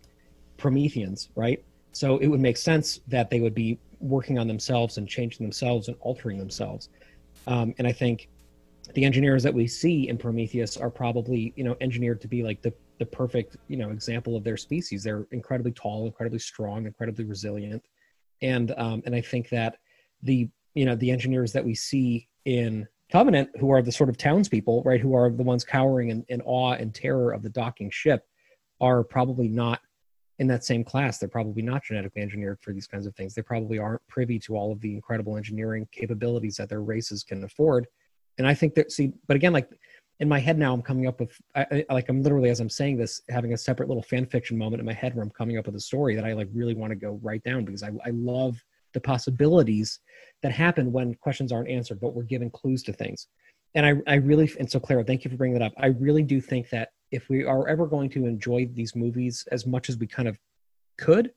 [0.58, 1.64] Prometheans, right?
[1.94, 5.88] So it would make sense that they would be working on themselves and changing themselves
[5.88, 6.90] and altering themselves.
[7.48, 8.30] Um, and I think
[8.94, 12.62] the engineers that we see in Prometheus are probably you know engineered to be like
[12.62, 15.04] the the perfect you know example of their species.
[15.04, 17.84] They're incredibly tall, incredibly strong, incredibly resilient,
[18.42, 19.78] and um, and I think that
[20.22, 24.18] the you know the engineers that we see in Covenant, who are the sort of
[24.18, 27.92] townspeople, right, who are the ones cowering in, in awe and terror of the docking
[27.92, 28.26] ship,
[28.82, 29.82] are probably not
[30.44, 31.18] in that same class.
[31.18, 33.34] They're probably not genetically engineered for these kinds of things.
[33.34, 37.42] They probably aren't privy to all of the incredible engineering capabilities that their races can
[37.46, 37.88] afford.
[38.38, 39.70] And I think that see, but again, like
[40.20, 42.70] in my head now, I'm coming up with I, I, like I'm literally as I'm
[42.70, 45.58] saying this, having a separate little fan fiction moment in my head where I'm coming
[45.58, 47.92] up with a story that I like really want to go write down because I,
[48.06, 48.62] I love
[48.94, 50.02] the possibilities
[50.42, 53.28] that happen when questions aren't answered, but we're given clues to things.
[53.76, 55.74] And I, I really, and so Clara, thank you for bringing that up.
[55.78, 59.68] I really do think that if we are ever going to enjoy these movies as
[59.68, 60.40] much as we kind of
[60.98, 61.32] could,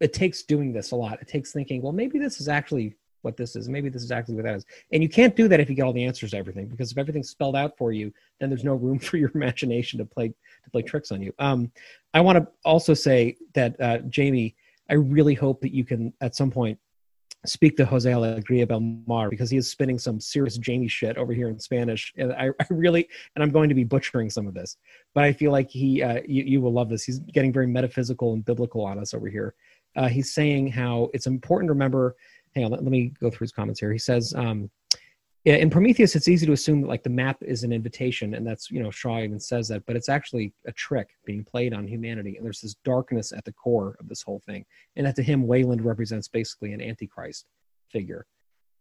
[0.00, 1.20] it takes doing this a lot.
[1.20, 3.68] It takes thinking, well, maybe this is actually what this is.
[3.68, 4.66] Maybe this is actually what that is.
[4.92, 6.98] And you can't do that if you get all the answers to everything, because if
[6.98, 10.70] everything's spelled out for you, then there's no room for your imagination to play to
[10.70, 11.32] play tricks on you.
[11.40, 11.72] Um,
[12.14, 14.54] I want to also say that uh, Jamie,
[14.88, 16.78] I really hope that you can at some point
[17.48, 21.48] speak to Jose Alegria Belmar because he is spinning some serious Jamie shit over here
[21.48, 22.12] in Spanish.
[22.16, 24.76] And I, I, really, and I'm going to be butchering some of this,
[25.14, 27.04] but I feel like he, uh, you, you will love this.
[27.04, 29.54] He's getting very metaphysical and biblical on us over here.
[29.96, 32.16] Uh, he's saying how it's important to remember.
[32.54, 33.92] Hang on, let, let me go through his comments here.
[33.92, 34.70] He says, um,
[35.54, 38.68] in Prometheus, it's easy to assume that like the map is an invitation, and that's
[38.70, 42.36] you know Shaw even says that, but it's actually a trick being played on humanity,
[42.36, 44.64] and there's this darkness at the core of this whole thing,
[44.96, 47.46] and that to him, Weyland represents basically an antichrist
[47.90, 48.26] figure.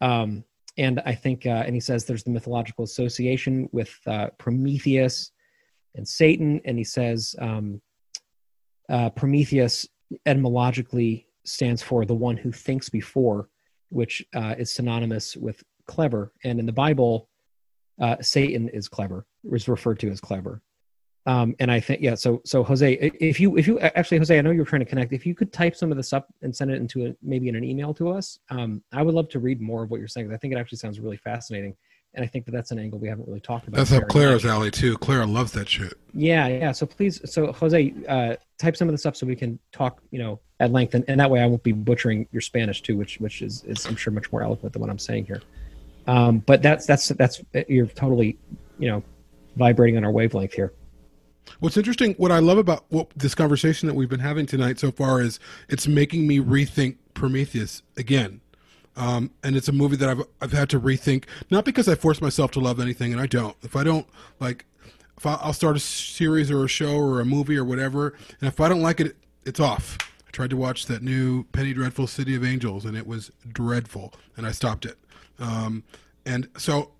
[0.01, 0.43] Um,
[0.77, 5.31] and I think, uh, and he says there's the mythological association with uh, Prometheus
[5.93, 7.79] and Satan, and he says um,
[8.89, 9.87] uh, Prometheus
[10.25, 13.49] etymologically stands for the one who thinks before,
[13.89, 17.30] which uh, is synonymous with clever, and in the Bible,
[17.99, 20.62] uh, Satan is clever, is referred to as clever.
[21.28, 22.14] Um, and I think yeah.
[22.16, 25.12] So so Jose, if you if you actually Jose, I know you're trying to connect.
[25.12, 27.56] If you could type some of this up and send it into a, maybe in
[27.56, 30.32] an email to us, um, I would love to read more of what you're saying.
[30.32, 31.76] I think it actually sounds really fascinating,
[32.14, 33.78] and I think that that's an angle we haven't really talked about.
[33.78, 34.52] That's up Clara's much.
[34.52, 34.99] alley too.
[34.99, 35.94] Clara loves that shit.
[36.14, 36.72] Yeah, yeah.
[36.72, 40.20] So please, so Jose, uh, type some of this up so we can talk, you
[40.20, 43.20] know, at length, and, and that way I won't be butchering your Spanish too, which
[43.20, 45.41] which is is I'm sure much more eloquent than what I'm saying here.
[46.07, 48.38] Um, but that's that's that's you're totally,
[48.80, 49.03] you know,
[49.56, 50.73] vibrating on our wavelength here.
[51.60, 54.91] What's interesting, what I love about what this conversation that we've been having tonight so
[54.91, 58.41] far is it's making me rethink Prometheus again.
[58.98, 62.22] Um, and it's a movie that I've I've had to rethink, not because I force
[62.22, 63.56] myself to love anything, and I don't.
[63.61, 64.07] If I don't
[64.40, 64.65] like,
[65.18, 68.48] if I, will start a series or a show or a movie or whatever, and
[68.48, 69.98] if I don't like it, it's off.
[70.26, 74.14] I tried to watch that new Penny Dreadful City of Angels, and it was dreadful,
[74.38, 74.98] and I stopped it.
[75.40, 75.84] Um,
[76.26, 76.91] and so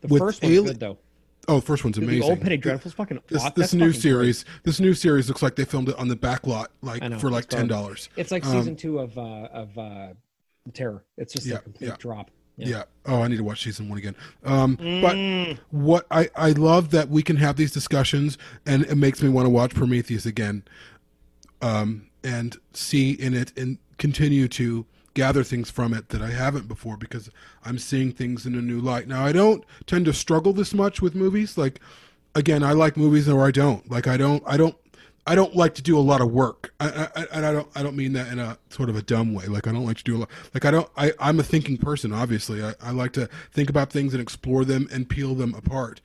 [0.00, 0.98] the first one's good though.
[1.48, 2.20] Oh, the first one's amazing.
[2.20, 3.20] The old Penny Dreadful's fucking.
[3.28, 4.62] This, this new series, great.
[4.62, 7.30] this new series looks like they filmed it on the back lot, like know, for
[7.30, 8.08] like ten dollars.
[8.16, 10.08] It's like season um, two of uh, of uh,
[10.72, 11.04] Terror.
[11.16, 11.96] It's just yeah, a complete yeah.
[11.98, 12.30] drop.
[12.56, 12.68] Yeah.
[12.68, 12.82] yeah.
[13.06, 14.14] Oh, I need to watch season one again.
[14.44, 15.02] Um, mm.
[15.02, 19.28] But what I I love that we can have these discussions, and it makes me
[19.28, 20.62] want to watch Prometheus again,
[21.60, 26.68] um, and see in it and continue to gather things from it that I haven't
[26.68, 27.30] before because
[27.64, 29.08] I'm seeing things in a new light.
[29.08, 31.58] Now, I don't tend to struggle this much with movies.
[31.58, 31.80] Like,
[32.34, 33.90] again, I like movies or I don't.
[33.90, 34.76] Like, I don't, I don't,
[35.26, 36.74] I don't like to do a lot of work.
[36.80, 39.46] I, I, I don't, I don't mean that in a sort of a dumb way.
[39.46, 40.30] Like, I don't like to do a lot.
[40.52, 42.62] Like, I don't, I, I'm a thinking person, obviously.
[42.62, 46.00] I, I like to think about things and explore them and peel them apart.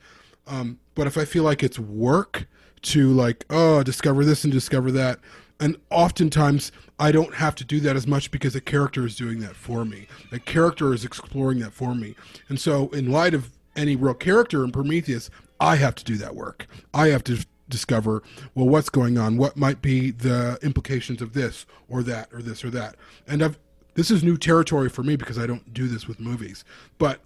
[0.46, 2.46] Um, but if I feel like it's work
[2.82, 5.18] to like, oh, discover this and discover that,
[5.60, 9.40] and oftentimes I don't have to do that as much because a character is doing
[9.40, 10.06] that for me.
[10.30, 12.16] The character is exploring that for me.
[12.48, 15.30] And so, in light of any real character in Prometheus,
[15.60, 16.66] I have to do that work.
[16.92, 18.22] I have to discover,
[18.54, 19.36] well, what's going on?
[19.36, 22.96] What might be the implications of this or that or this or that?
[23.26, 23.58] And I've,
[23.94, 26.64] this is new territory for me because I don't do this with movies.
[26.98, 27.20] But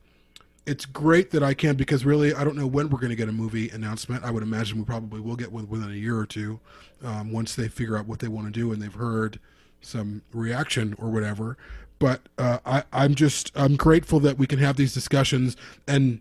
[0.67, 3.29] it's great that I can because really I don't know when we're going to get
[3.29, 4.25] a movie announcement.
[4.25, 6.61] I would imagine we probably will get one within a year or two
[7.03, 9.41] um, once they figure out what they want to do and they've heard
[9.81, 11.57] some reaction or whatever.
[11.99, 15.57] But uh, I, I'm just I'm grateful that we can have these discussions
[15.87, 16.21] and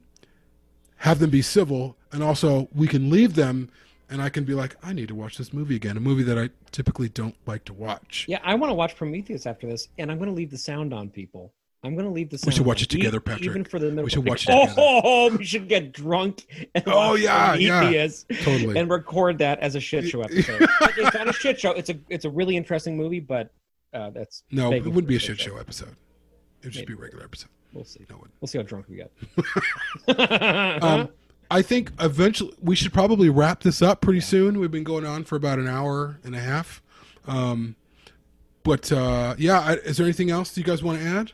[0.97, 3.69] have them be civil, and also we can leave them
[4.11, 6.37] and I can be like, I need to watch this movie again, a movie that
[6.37, 8.25] I typically don't like to watch.
[8.27, 10.93] Yeah, I want to watch Prometheus after this, and I'm going to leave the sound
[10.93, 11.53] on people.
[11.83, 12.45] I'm gonna leave this.
[12.45, 13.45] We should watch it together, Patrick.
[13.45, 14.03] Even for the middle.
[14.03, 14.73] We should watch it together.
[14.77, 16.45] Oh, we should get drunk.
[16.75, 18.07] And oh yeah, yeah,
[18.43, 18.77] totally.
[18.79, 20.61] And record that as a shit show episode.
[20.81, 21.71] it's not a shit show.
[21.71, 23.51] It's a it's a really interesting movie, but
[23.93, 25.95] uh, that's no, it wouldn't be a shit show, show episode.
[26.61, 26.93] It would just Maybe.
[26.93, 27.49] be a regular episode.
[27.73, 28.05] We'll see.
[28.09, 28.29] No, one.
[28.39, 29.11] we'll see how drunk we get.
[30.83, 31.09] um,
[31.49, 34.59] I think eventually we should probably wrap this up pretty soon.
[34.59, 36.81] We've been going on for about an hour and a half.
[37.27, 37.75] Um,
[38.63, 41.31] but uh, yeah, is there anything else you guys want to add?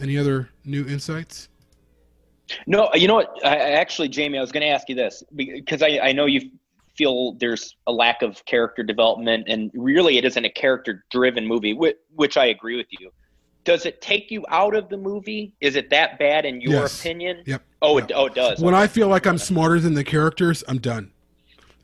[0.00, 1.48] Any other new insights?
[2.66, 3.38] No, you know what?
[3.44, 6.50] I, actually, Jamie, I was going to ask you this because I, I know you
[6.96, 11.96] feel there's a lack of character development, and really, it isn't a character-driven movie, which,
[12.14, 13.10] which I agree with you.
[13.64, 15.54] does it take you out of the movie?
[15.60, 17.00] Is it that bad in your Yes.
[17.00, 17.42] opinion?
[17.46, 17.62] Yep.
[17.80, 18.60] Oh, it, oh, it does.
[18.60, 21.12] When I feel like I'm smarter than the characters, I'm done.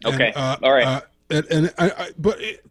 [0.04, 0.32] And, Okay.
[0.34, 0.86] uh, All right.
[0.86, 1.00] Uh,
[1.30, 2.66] and and I, I, but it,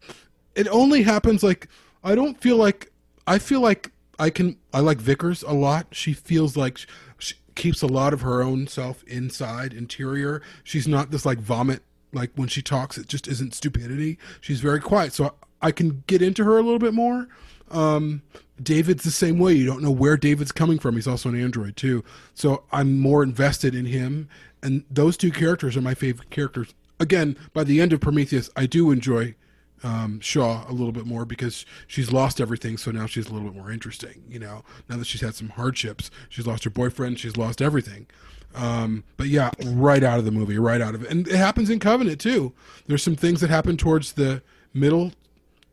[0.54, 1.68] it only happens like
[2.04, 2.92] I don't feel like
[3.26, 4.58] I feel like I can.
[4.72, 5.88] I like Vickers a lot.
[5.92, 6.86] She feels like she,
[7.18, 10.42] she keeps a lot of her own self inside, interior.
[10.62, 11.82] She's not this like vomit.
[12.12, 14.18] Like when she talks, it just isn't stupidity.
[14.40, 15.26] She's very quiet, so
[15.62, 17.28] I, I can get into her a little bit more.
[17.70, 18.22] Um,
[18.62, 19.54] David's the same way.
[19.54, 20.96] You don't know where David's coming from.
[20.96, 22.04] He's also an android too.
[22.34, 24.28] So I'm more invested in him.
[24.62, 26.74] And those two characters are my favorite characters.
[26.98, 29.34] Again, by the end of Prometheus, I do enjoy
[29.82, 32.76] um, Shaw a little bit more because she's lost everything.
[32.76, 34.22] So now she's a little bit more interesting.
[34.28, 38.06] You know, now that she's had some hardships, she's lost her boyfriend, she's lost everything.
[38.54, 41.70] Um, but yeah, right out of the movie, right out of it, and it happens
[41.70, 42.52] in Covenant too.
[42.86, 44.42] There's some things that happen towards the
[44.74, 45.12] middle,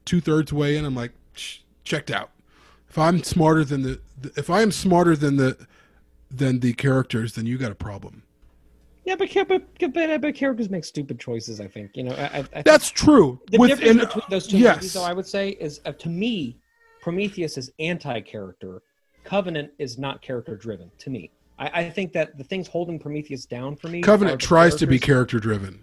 [0.06, 0.86] two thirds way in.
[0.86, 1.12] I'm like,
[1.84, 2.32] checked out.
[2.90, 5.58] If I'm smarter than the, the, if I am smarter than the,
[6.30, 8.24] than the characters, then you got a problem.
[9.08, 11.62] Yeah, but, but, but, but characters make stupid choices.
[11.62, 12.12] I think you know.
[12.12, 13.40] I, I, I think That's true.
[13.50, 14.76] the With- difference between those two yes.
[14.76, 16.58] movies, though, I would say, is uh, to me,
[17.02, 18.82] Prometheus is anti-character.
[19.24, 20.92] Covenant is not character-driven.
[21.00, 24.02] To me, I, I think that the things holding Prometheus down for me.
[24.02, 25.80] Covenant the tries to be character driven.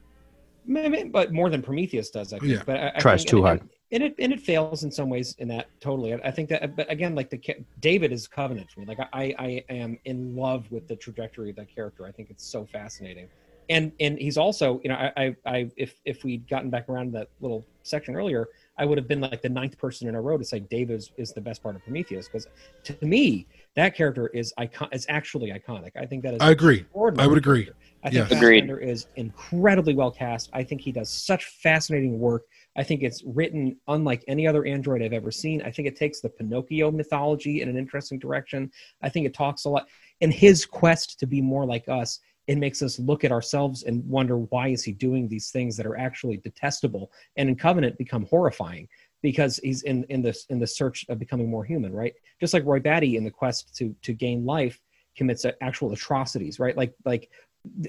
[0.66, 2.52] Maybe, but more than Prometheus does, I think.
[2.52, 2.62] Yeah.
[2.66, 3.70] But I, I Tries think- too and, hard.
[3.94, 6.12] And, it and it fails in some ways in that totally.
[6.12, 7.40] I, I think that, but again, like the
[7.80, 8.86] David is Covenant for me.
[8.86, 12.04] Like I, I am in love with the trajectory of that character.
[12.04, 13.28] I think it's so fascinating,
[13.70, 17.06] and and he's also, you know, I, I, I if if we'd gotten back around
[17.06, 20.20] to that little section earlier, I would have been like the ninth person in a
[20.20, 22.48] row to say David is, is the best part of Prometheus because
[22.82, 23.46] to me
[23.76, 24.88] that character is icon.
[24.90, 25.92] Is actually iconic.
[25.96, 26.40] I think that is.
[26.40, 26.84] I agree.
[26.94, 27.64] I would agree.
[27.64, 27.76] character.
[28.02, 28.38] I think Yes.
[28.38, 30.50] Fassbender is incredibly well cast.
[30.52, 32.42] I think he does such fascinating work.
[32.76, 35.62] I think it's written unlike any other android I've ever seen.
[35.62, 38.70] I think it takes the Pinocchio mythology in an interesting direction.
[39.02, 39.88] I think it talks a lot
[40.20, 42.20] in his quest to be more like us.
[42.46, 45.86] It makes us look at ourselves and wonder why is he doing these things that
[45.86, 48.88] are actually detestable, and in Covenant become horrifying
[49.22, 52.12] because he's in in this in the search of becoming more human, right?
[52.40, 54.78] Just like Roy Batty in the quest to to gain life
[55.16, 56.76] commits actual atrocities, right?
[56.76, 57.30] Like like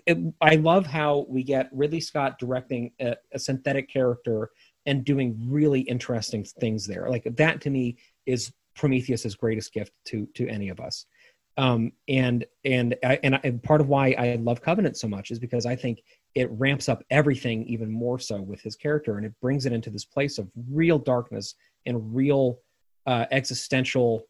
[0.06, 4.52] it, I love how we get Ridley Scott directing a, a synthetic character
[4.86, 7.10] and doing really interesting things there.
[7.10, 11.06] Like that to me is Prometheus's greatest gift to to any of us.
[11.57, 15.40] Um, and and and, I, and part of why I love Covenant so much is
[15.40, 16.03] because I think
[16.36, 19.90] it ramps up everything even more so with his character, and it brings it into
[19.90, 21.56] this place of real darkness
[21.86, 22.60] and real
[23.06, 24.28] uh, existential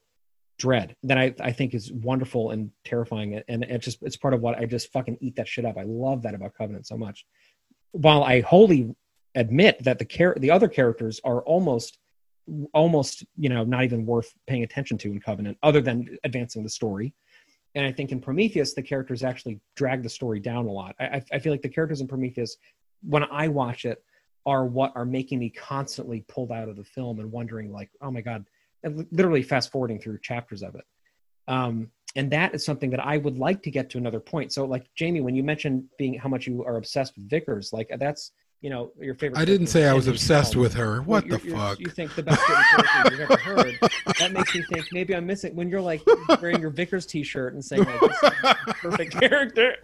[0.58, 4.42] dread that I, I think is wonderful and terrifying and it just it's part of
[4.42, 5.78] what I just fucking eat that shit up.
[5.78, 7.26] I love that about Covenant so much.
[7.92, 8.94] While I wholly
[9.36, 11.98] admit that the char- the other characters are almost
[12.74, 16.70] almost you know not even worth paying attention to in Covenant other than advancing the
[16.70, 17.14] story.
[17.76, 20.96] And I think in Prometheus the characters actually drag the story down a lot.
[21.00, 22.58] I, I- feel like the characters in Prometheus
[23.02, 24.04] when I watch it
[24.46, 28.12] are what are making me constantly pulled out of the film and wondering like oh
[28.12, 28.46] my god
[28.84, 30.86] and literally fast forwarding through chapters of it.
[31.48, 34.54] Um, and that is something that I would like to get to another point.
[34.54, 37.90] So, like Jamie, when you mentioned being how much you are obsessed with Vickers, like
[38.00, 38.32] that's
[38.66, 39.40] you know your favorite.
[39.40, 40.64] I didn't say I was obsessed film.
[40.64, 41.04] with her.
[41.04, 41.80] What Well, the fuck?
[41.80, 43.78] You think the best you've ever heard?
[44.18, 46.02] That makes me think maybe I'm missing when you're like
[46.42, 49.76] wearing your Vickers T-shirt and saying like this is perfect character.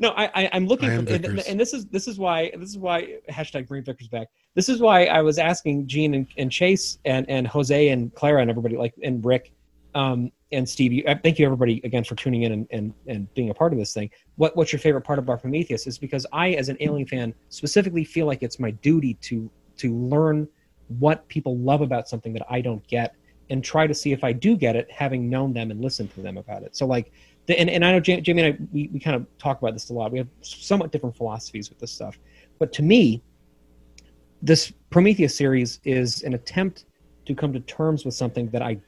[0.00, 2.70] No, I, I I'm looking I for, and, and this is this is why this
[2.70, 4.26] is why hashtag bring Vickers back.
[4.56, 8.40] This is why I was asking Gene and, and Chase and and Jose and Clara
[8.40, 9.52] and everybody like and Rick
[9.98, 10.92] um, and Steve.
[10.92, 13.72] You, uh, thank you everybody again for tuning in and, and and being a part
[13.72, 14.08] of this thing.
[14.36, 15.86] What what's your favorite part about Prometheus?
[15.86, 19.94] Is because I, as an Alien fan, specifically feel like it's my duty to to
[19.94, 20.48] learn
[20.86, 23.14] what people love about something that I don't get
[23.50, 26.22] and try to see if I do get it, having known them and listened to
[26.22, 26.76] them about it.
[26.76, 27.12] So like,
[27.46, 29.72] the, and, and I know Jam- Jamie and I, we, we kind of talk about
[29.72, 30.12] this a lot.
[30.12, 32.18] We have somewhat different philosophies with this stuff.
[32.58, 33.22] But to me,
[34.42, 36.84] this Prometheus series is an attempt
[37.26, 38.78] to come to terms with something that I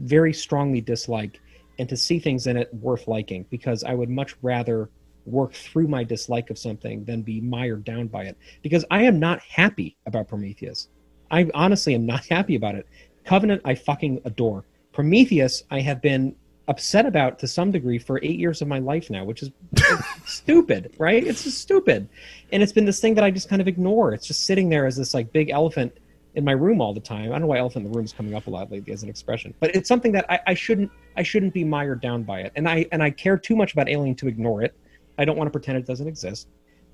[0.00, 1.40] very strongly dislike
[1.78, 4.88] and to see things in it worth liking because I would much rather
[5.26, 9.18] work through my dislike of something than be mired down by it because I am
[9.18, 10.88] not happy about Prometheus.
[11.30, 12.86] I honestly am not happy about it.
[13.24, 14.64] Covenant, I fucking adore.
[14.92, 16.36] Prometheus, I have been
[16.68, 19.50] upset about to some degree for eight years of my life now, which is
[20.26, 21.26] stupid, right?
[21.26, 22.08] It's just stupid.
[22.52, 24.14] And it's been this thing that I just kind of ignore.
[24.14, 25.96] It's just sitting there as this like big elephant
[26.34, 27.26] in my room all the time.
[27.26, 29.02] I don't know why elephant in the room is coming up a lot lately as
[29.02, 32.40] an expression, but it's something that I, I shouldn't I shouldn't be mired down by
[32.40, 32.52] it.
[32.56, 34.74] And I and I care too much about Alien to ignore it.
[35.18, 36.48] I don't want to pretend it doesn't exist.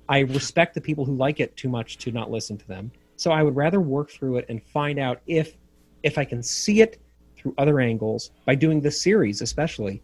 [0.07, 2.91] I respect the people who like it too much to not listen to them.
[3.15, 5.57] So I would rather work through it and find out if
[6.03, 6.99] if I can see it
[7.35, 10.01] through other angles by doing this series, especially,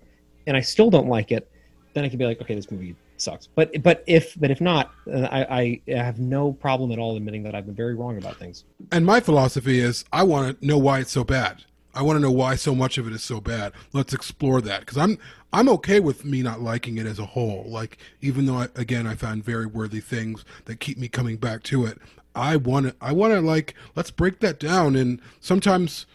[0.48, 1.52] and I still don't like it,
[1.94, 3.48] then I can be like, okay, this movie sucks.
[3.48, 7.44] But but if but if not, uh, I, I have no problem at all admitting
[7.44, 8.64] that I've been very wrong about things.
[8.92, 11.64] And my philosophy is I want to know why it's so bad.
[11.94, 13.74] I want to know why so much of it is so bad.
[13.92, 15.18] Let's explore that because I'm
[15.52, 17.66] I'm okay with me not liking it as a whole.
[17.68, 21.64] Like even though I, again I found very worthy things that keep me coming back
[21.64, 21.98] to it.
[22.36, 24.96] I want to I want to like let's break that down.
[24.96, 26.06] And sometimes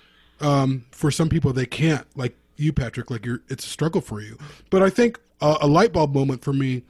[0.40, 2.06] um, for some people they can't.
[2.16, 3.10] Like you, Patrick.
[3.10, 4.38] Like you're it's a struggle for you.
[4.70, 6.82] But I think a, a light bulb moment for me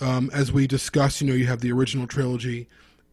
[0.00, 1.20] um, as we discussed.
[1.20, 2.68] You know, you have the original trilogy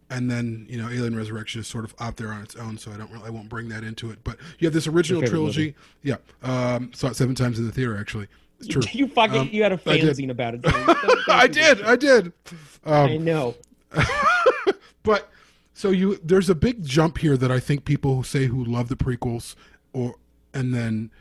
[0.10, 2.90] and then you know alien resurrection is sort of out there on its own so
[2.94, 5.28] i don't really i won't bring that into it but you have this original Your
[5.28, 8.28] favorite trilogy yeah um saw it seven times in the theater actually
[8.58, 10.02] it's true You fucking Um, you had a did.
[10.16, 10.62] fanzine about it.
[10.62, 12.56] Don't- don't- don't i did i did shit.
[12.86, 13.56] I um know.
[15.04, 15.30] but
[15.74, 18.88] so you there's a big jump here that i think people who say who love
[18.88, 19.56] the prequels
[19.92, 20.16] or
[20.54, 21.12] and then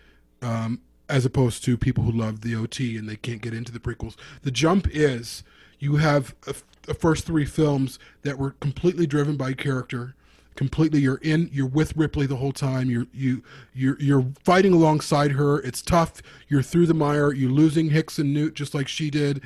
[0.43, 3.79] um as opposed to people who love the ot and they can't get into the
[3.79, 4.17] prequels.
[4.43, 5.43] The jump is
[5.79, 6.35] you have
[6.83, 10.15] the first three films that were completely driven by character
[10.57, 13.43] completely you're in you're with ripley the whole time you're you
[13.75, 18.33] you're you're fighting alongside her it's tough you're through the mire you're losing hicks and
[18.35, 19.41] newt just like she did.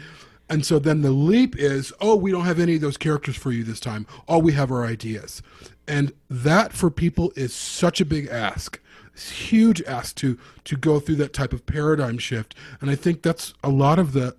[0.48, 3.52] And so then the leap is oh we don't have any of those characters for
[3.52, 5.42] you this time all we have are ideas.
[5.86, 8.80] And that for people is such a big ask
[9.28, 13.52] huge ask to to go through that type of paradigm shift and i think that's
[13.62, 14.34] a lot of the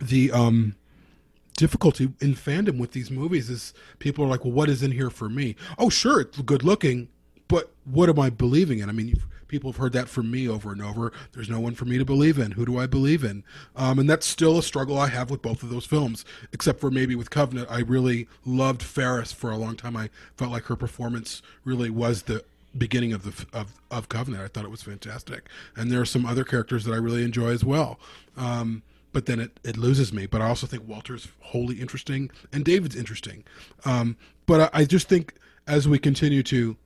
[0.00, 0.74] the um
[1.56, 5.10] difficulty in fandom with these movies is people are like, well, what is in here
[5.10, 5.56] for me?
[5.78, 7.08] Oh, sure, it's good looking,
[7.48, 8.88] but what am I believing in?
[8.88, 11.12] I mean, people have heard that from me over and over.
[11.32, 12.52] There's no one for me to believe in.
[12.52, 13.42] Who do I believe in?
[13.74, 16.90] Um, and that's still a struggle I have with both of those films, except for
[16.90, 17.68] maybe with Covenant.
[17.70, 19.96] I really loved Faris for a long time.
[19.96, 22.44] I felt like her performance really was the
[22.78, 24.44] beginning of the of of Covenant.
[24.44, 27.50] I thought it was fantastic, and there are some other characters that I really enjoy
[27.50, 27.98] as well.
[28.36, 28.82] Um,
[29.12, 30.26] but then it, it loses me.
[30.26, 33.44] But I also think Walter's wholly interesting and David's interesting.
[33.86, 35.32] Um, but I, I just think
[35.66, 36.76] as we continue to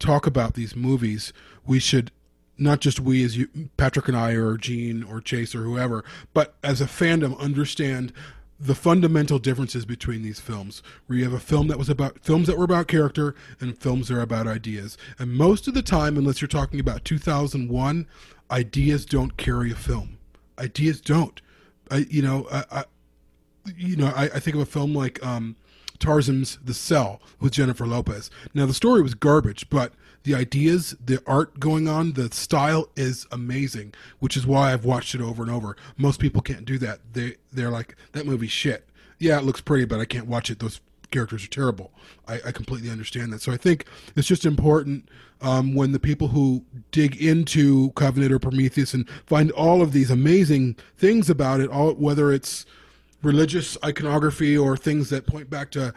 [0.00, 1.32] talk about these movies,
[1.64, 2.10] we should
[2.58, 6.04] not just we as you, Patrick and I, or Gene or Chase or whoever,
[6.34, 8.12] but as a fandom, understand
[8.60, 10.82] the fundamental differences between these films.
[11.06, 14.08] Where you have a film that was about films that were about character and films
[14.08, 14.96] that are about ideas.
[15.18, 18.06] And most of the time, unless you're talking about 2001,
[18.50, 20.18] ideas don't carry a film.
[20.58, 21.40] Ideas don't.
[21.90, 22.84] I, you know, I, I
[23.76, 25.56] you know, I, I think of a film like um,
[25.98, 28.30] Tarsem's The Cell with Jennifer Lopez.
[28.54, 29.92] Now the story was garbage, but
[30.28, 35.14] the ideas, the art going on, the style is amazing, which is why I've watched
[35.14, 35.74] it over and over.
[35.96, 37.00] Most people can't do that.
[37.14, 38.86] They they're like that movie's shit.
[39.18, 40.58] Yeah, it looks pretty, but I can't watch it.
[40.58, 41.92] Those characters are terrible.
[42.26, 43.40] I, I completely understand that.
[43.40, 43.86] So I think
[44.16, 45.08] it's just important
[45.40, 50.10] um, when the people who dig into Covenant or Prometheus and find all of these
[50.10, 52.66] amazing things about it, all whether it's
[53.22, 55.94] religious iconography or things that point back to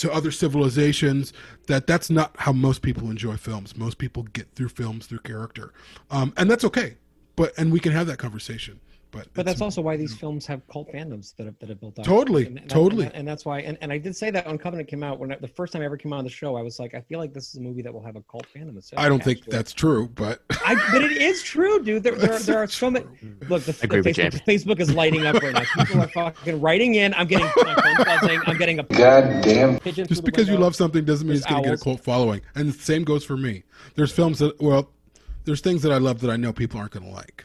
[0.00, 1.32] to other civilizations
[1.66, 3.76] that that's not how most people enjoy films.
[3.76, 5.72] Most people get through films through character.
[6.10, 6.96] Um, and that's okay.
[7.36, 8.80] But and we can have that conversation
[9.10, 11.98] but But that's also why these films have cult fandoms that have, that have built
[11.98, 12.04] up.
[12.04, 13.04] Totally, and, and totally.
[13.04, 13.60] and, that- and that's why.
[13.60, 15.82] And, and I did say that when Covenant came out, when I, the first time
[15.82, 17.60] I ever came on the show, I was like, I feel like this is a
[17.60, 18.80] movie that will have a cult fandom.
[18.96, 19.50] i don't think to it.
[19.50, 22.02] that's true but I, but it is true, dude.
[22.02, 23.06] There, there, are, there are so many.
[23.48, 25.62] Look, the, the Facebook, Facebook is lighting up right now.
[25.84, 27.14] People are fucking writing in.
[27.14, 27.48] I'm getting
[28.04, 28.40] buzzing.
[28.46, 29.78] I'm getting a God damn.
[29.80, 30.06] pigeon.
[30.06, 31.82] just through the because you love something doesn't mean There's it's going to get a
[31.82, 33.62] cult following and the same goes for me
[33.94, 34.90] there's films that well
[35.44, 37.44] there's things that i love that i know people aren't going to like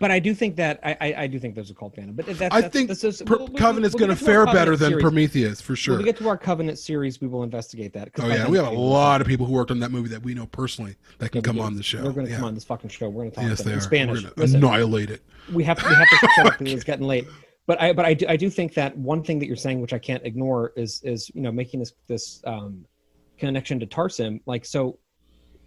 [0.00, 2.16] But I do think that I, I, I do think there's a cult fandom.
[2.16, 4.74] But that's, i that's, think this is, Per- we'll- covenant's we'll going to fare better
[4.74, 5.02] than series.
[5.02, 8.08] prometheus for When sure we get to our Covenant series, we will investigate that.
[8.18, 10.32] oh yeah we have a lot of people who worked on that movie that we
[10.32, 12.38] know personally that can Yeah, come on the show They're going to Yeah.
[12.38, 13.10] come on this fucking show.
[13.10, 14.16] We're going to talk yes to they are in Spanish.
[14.16, 15.22] we're going to Listen, annihilate it
[15.52, 17.26] we have to we have to shut up because it's getting late.
[17.66, 19.92] But I but I do I do think that one thing that you're saying, which
[19.92, 22.86] I can't ignore, is is you know making this this um,
[23.38, 24.40] connection to Tarsem.
[24.46, 24.98] Like so,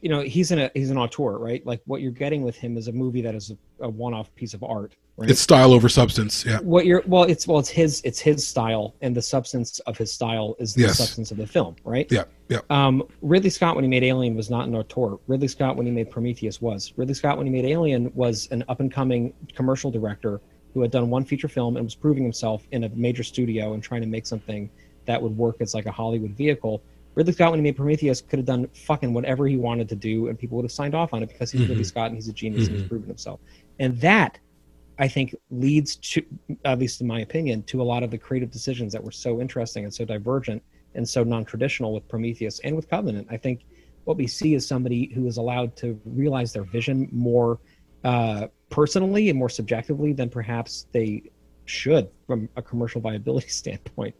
[0.03, 1.65] you know he's in a he's an auteur, right?
[1.65, 4.53] Like what you're getting with him is a movie that is a, a one-off piece
[4.53, 4.95] of art.
[5.15, 5.29] Right?
[5.29, 8.95] it's style over substance yeah what you're well it's well it's his it's his style
[9.01, 10.97] and the substance of his style is the Yes.
[10.97, 14.49] substance of the film right yeah yeah um, Ridley Scott, when he made Alien, was
[14.49, 15.19] not an auteur.
[15.27, 16.93] Ridley Scott, when he made Prometheus, was.
[16.97, 20.41] Ridley Scott, when he made Alien, was an up and coming commercial director
[20.73, 23.83] who had done one feature film and was proving himself in a major studio and
[23.83, 24.67] trying to make something
[25.05, 26.81] that would work as like a Hollywood vehicle.
[27.15, 30.27] Ridley Scott, when he made Prometheus, could have done fucking whatever he wanted to do,
[30.27, 32.33] and people would have signed off on it because he's Ridley Scott and he's a
[32.33, 33.39] genius and he's proven himself.
[33.79, 34.39] And that,
[34.97, 36.25] I think, leads to,
[36.65, 39.41] at least in my opinion, to a lot of the creative decisions that were so
[39.41, 40.63] interesting and so divergent
[40.95, 43.27] and so non-traditional with Prometheus and with Covenant.
[43.29, 43.65] I think
[44.05, 47.59] what we see is somebody who is allowed to realize their vision more
[48.03, 51.23] uh, personally and more subjectively than perhaps they
[51.65, 54.15] should from a commercial viability standpoint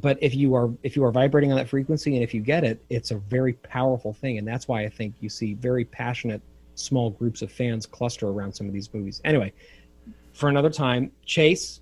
[0.00, 2.64] but if you are if you are vibrating on that frequency and if you get
[2.64, 4.38] it it's a very powerful thing.
[4.38, 6.40] And that's why i think you see very passionate
[6.74, 9.20] small groups of fans cluster around some of these movies.
[9.24, 9.52] Anyway
[10.32, 11.80] for another time chase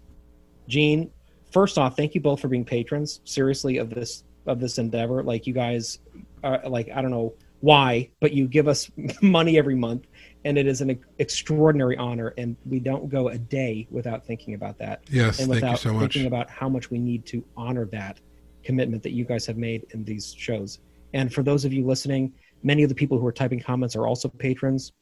[0.67, 1.11] gene
[1.53, 5.23] first off thank you both for being patrons seriously of this of this endeavor.
[5.23, 6.01] Like you guys
[6.43, 8.91] are like i don't know why but you give us
[9.23, 10.07] money every month
[10.45, 14.79] and it is an extraordinary honor and we don't go a day without thinking about
[14.79, 15.03] that.
[15.11, 16.01] Yes, and thank you without so much.
[16.01, 18.21] thinking about how much we need to honor that
[18.65, 20.79] commitment that you guys have made in these shows.
[21.13, 24.07] And for those of you listening many of the people who are typing comments are
[24.07, 24.93] also patrons.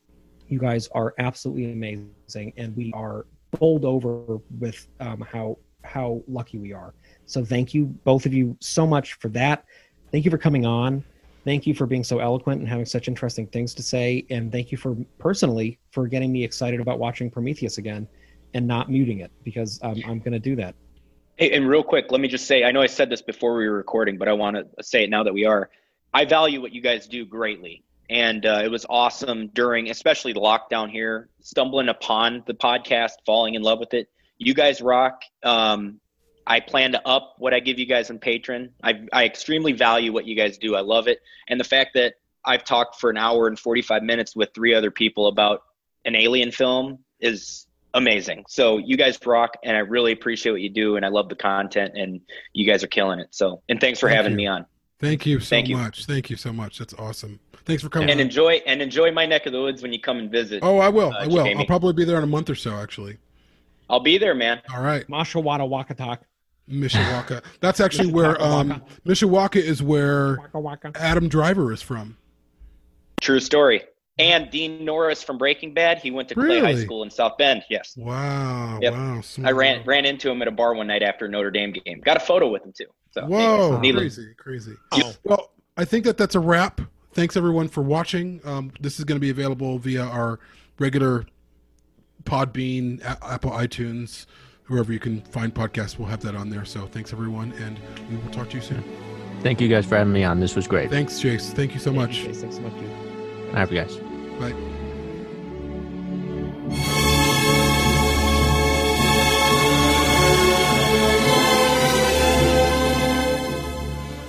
[0.49, 3.27] You guys are absolutely amazing and we are
[3.59, 6.95] bowled over with um, how how lucky we are.
[7.27, 9.65] So thank you both of you so much for that.
[10.11, 11.05] Thank you for coming on
[11.45, 14.71] thank you for being so eloquent and having such interesting things to say and thank
[14.71, 18.07] you for personally for getting me excited about watching prometheus again
[18.55, 20.75] and not muting it because um, i'm going to do that
[21.39, 23.69] Hey, and real quick, let me just say I know I said this before we
[23.69, 25.71] were recording, but I want to say it now that we are.
[26.13, 27.85] I value what you guys do greatly.
[28.11, 33.55] And uh, it was awesome during, especially the lockdown here, stumbling upon the podcast, falling
[33.55, 34.09] in love with it.
[34.39, 35.23] You guys rock.
[35.45, 36.01] Um,
[36.49, 38.71] I plan to up what I give you guys on Patreon.
[38.83, 40.75] I, I extremely value what you guys do.
[40.75, 41.21] I love it.
[41.49, 42.15] And the fact that
[42.45, 45.63] I've talked for an hour and 45 minutes with three other people about
[46.07, 48.45] an alien film is amazing.
[48.49, 51.37] So you guys rock, and I really appreciate what you do, and I love the
[51.37, 52.21] content, and
[52.55, 53.29] you guys are killing it.
[53.33, 54.37] So, and thanks for Thank having you.
[54.39, 54.65] me on,
[55.01, 55.77] Thank you so Thank you.
[55.77, 56.07] much.
[56.07, 56.79] Thank you so much.
[56.79, 57.39] That's awesome.
[57.67, 58.09] Thanks for coming.
[58.11, 58.27] and on.
[58.27, 60.61] enjoy and enjoy my neck of the woods when you come and visit.
[60.63, 61.13] oh, I will.
[61.13, 61.45] uh, I will.
[61.45, 61.61] Jamie.
[61.61, 62.73] I'll probably be there in a month or so.
[62.75, 63.19] Actually.
[63.91, 64.61] I'll be there, man.
[64.75, 65.07] All right.
[65.09, 66.19] masha wada wakatak
[66.71, 67.43] Mishawaka.
[67.61, 72.17] That's actually where um, Mishawaka is where waka waka Adam Driver is from.
[73.21, 73.83] True story.
[74.21, 77.63] And Dean Norris from Breaking Bad, he went to Clay High School in South Bend.
[77.71, 78.81] Yes, Wow.
[78.83, 78.93] Yep.
[78.93, 79.21] Wow.
[79.45, 82.01] I ran ran into him at a bar one night after a Notre Dame game.
[82.01, 82.87] Got a photo with him too.
[83.13, 83.79] So Whoa.
[83.81, 84.35] needless- Crazy.
[84.37, 84.73] Crazy.
[84.93, 85.13] Oh.
[85.23, 86.81] Well, I think that that's a wrap.
[87.13, 88.41] Thanks everyone for watching.
[88.45, 90.41] Um, this is going to be available via our
[90.81, 91.25] regular
[92.25, 94.27] Podbean, A- Apple iTunes,
[94.69, 95.99] wherever you can find podcasts.
[95.99, 96.65] We'll have that on there.
[96.65, 97.79] So thanks everyone, and
[98.11, 98.85] we will talk to you soon.
[99.43, 100.41] Thank you guys for having me on.
[100.41, 100.91] This was great.
[100.91, 101.53] Thanks, Jace.
[101.53, 102.19] Thank you so Thank much.
[102.19, 102.41] you, Chase.
[102.41, 102.91] thanks so much dude.
[103.49, 103.97] All right, guys.
[104.39, 104.55] Bye.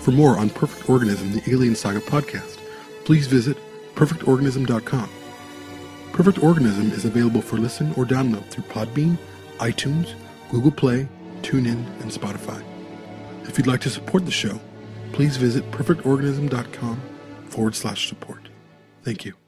[0.02, 2.58] For more on Perfect Organism, the Alien Saga podcast,
[3.06, 3.58] please visit
[3.96, 5.10] perfectorganism.com.
[6.14, 9.18] Perfect Organism is available for listen or download through Podbean,
[9.58, 10.14] iTunes,
[10.50, 11.08] Google Play,
[11.42, 12.64] TuneIn, and Spotify.
[13.48, 14.60] If you'd like to support the show,
[15.14, 17.02] please visit perfectorganism.com
[17.46, 18.50] forward slash support.
[19.04, 19.39] Thank you.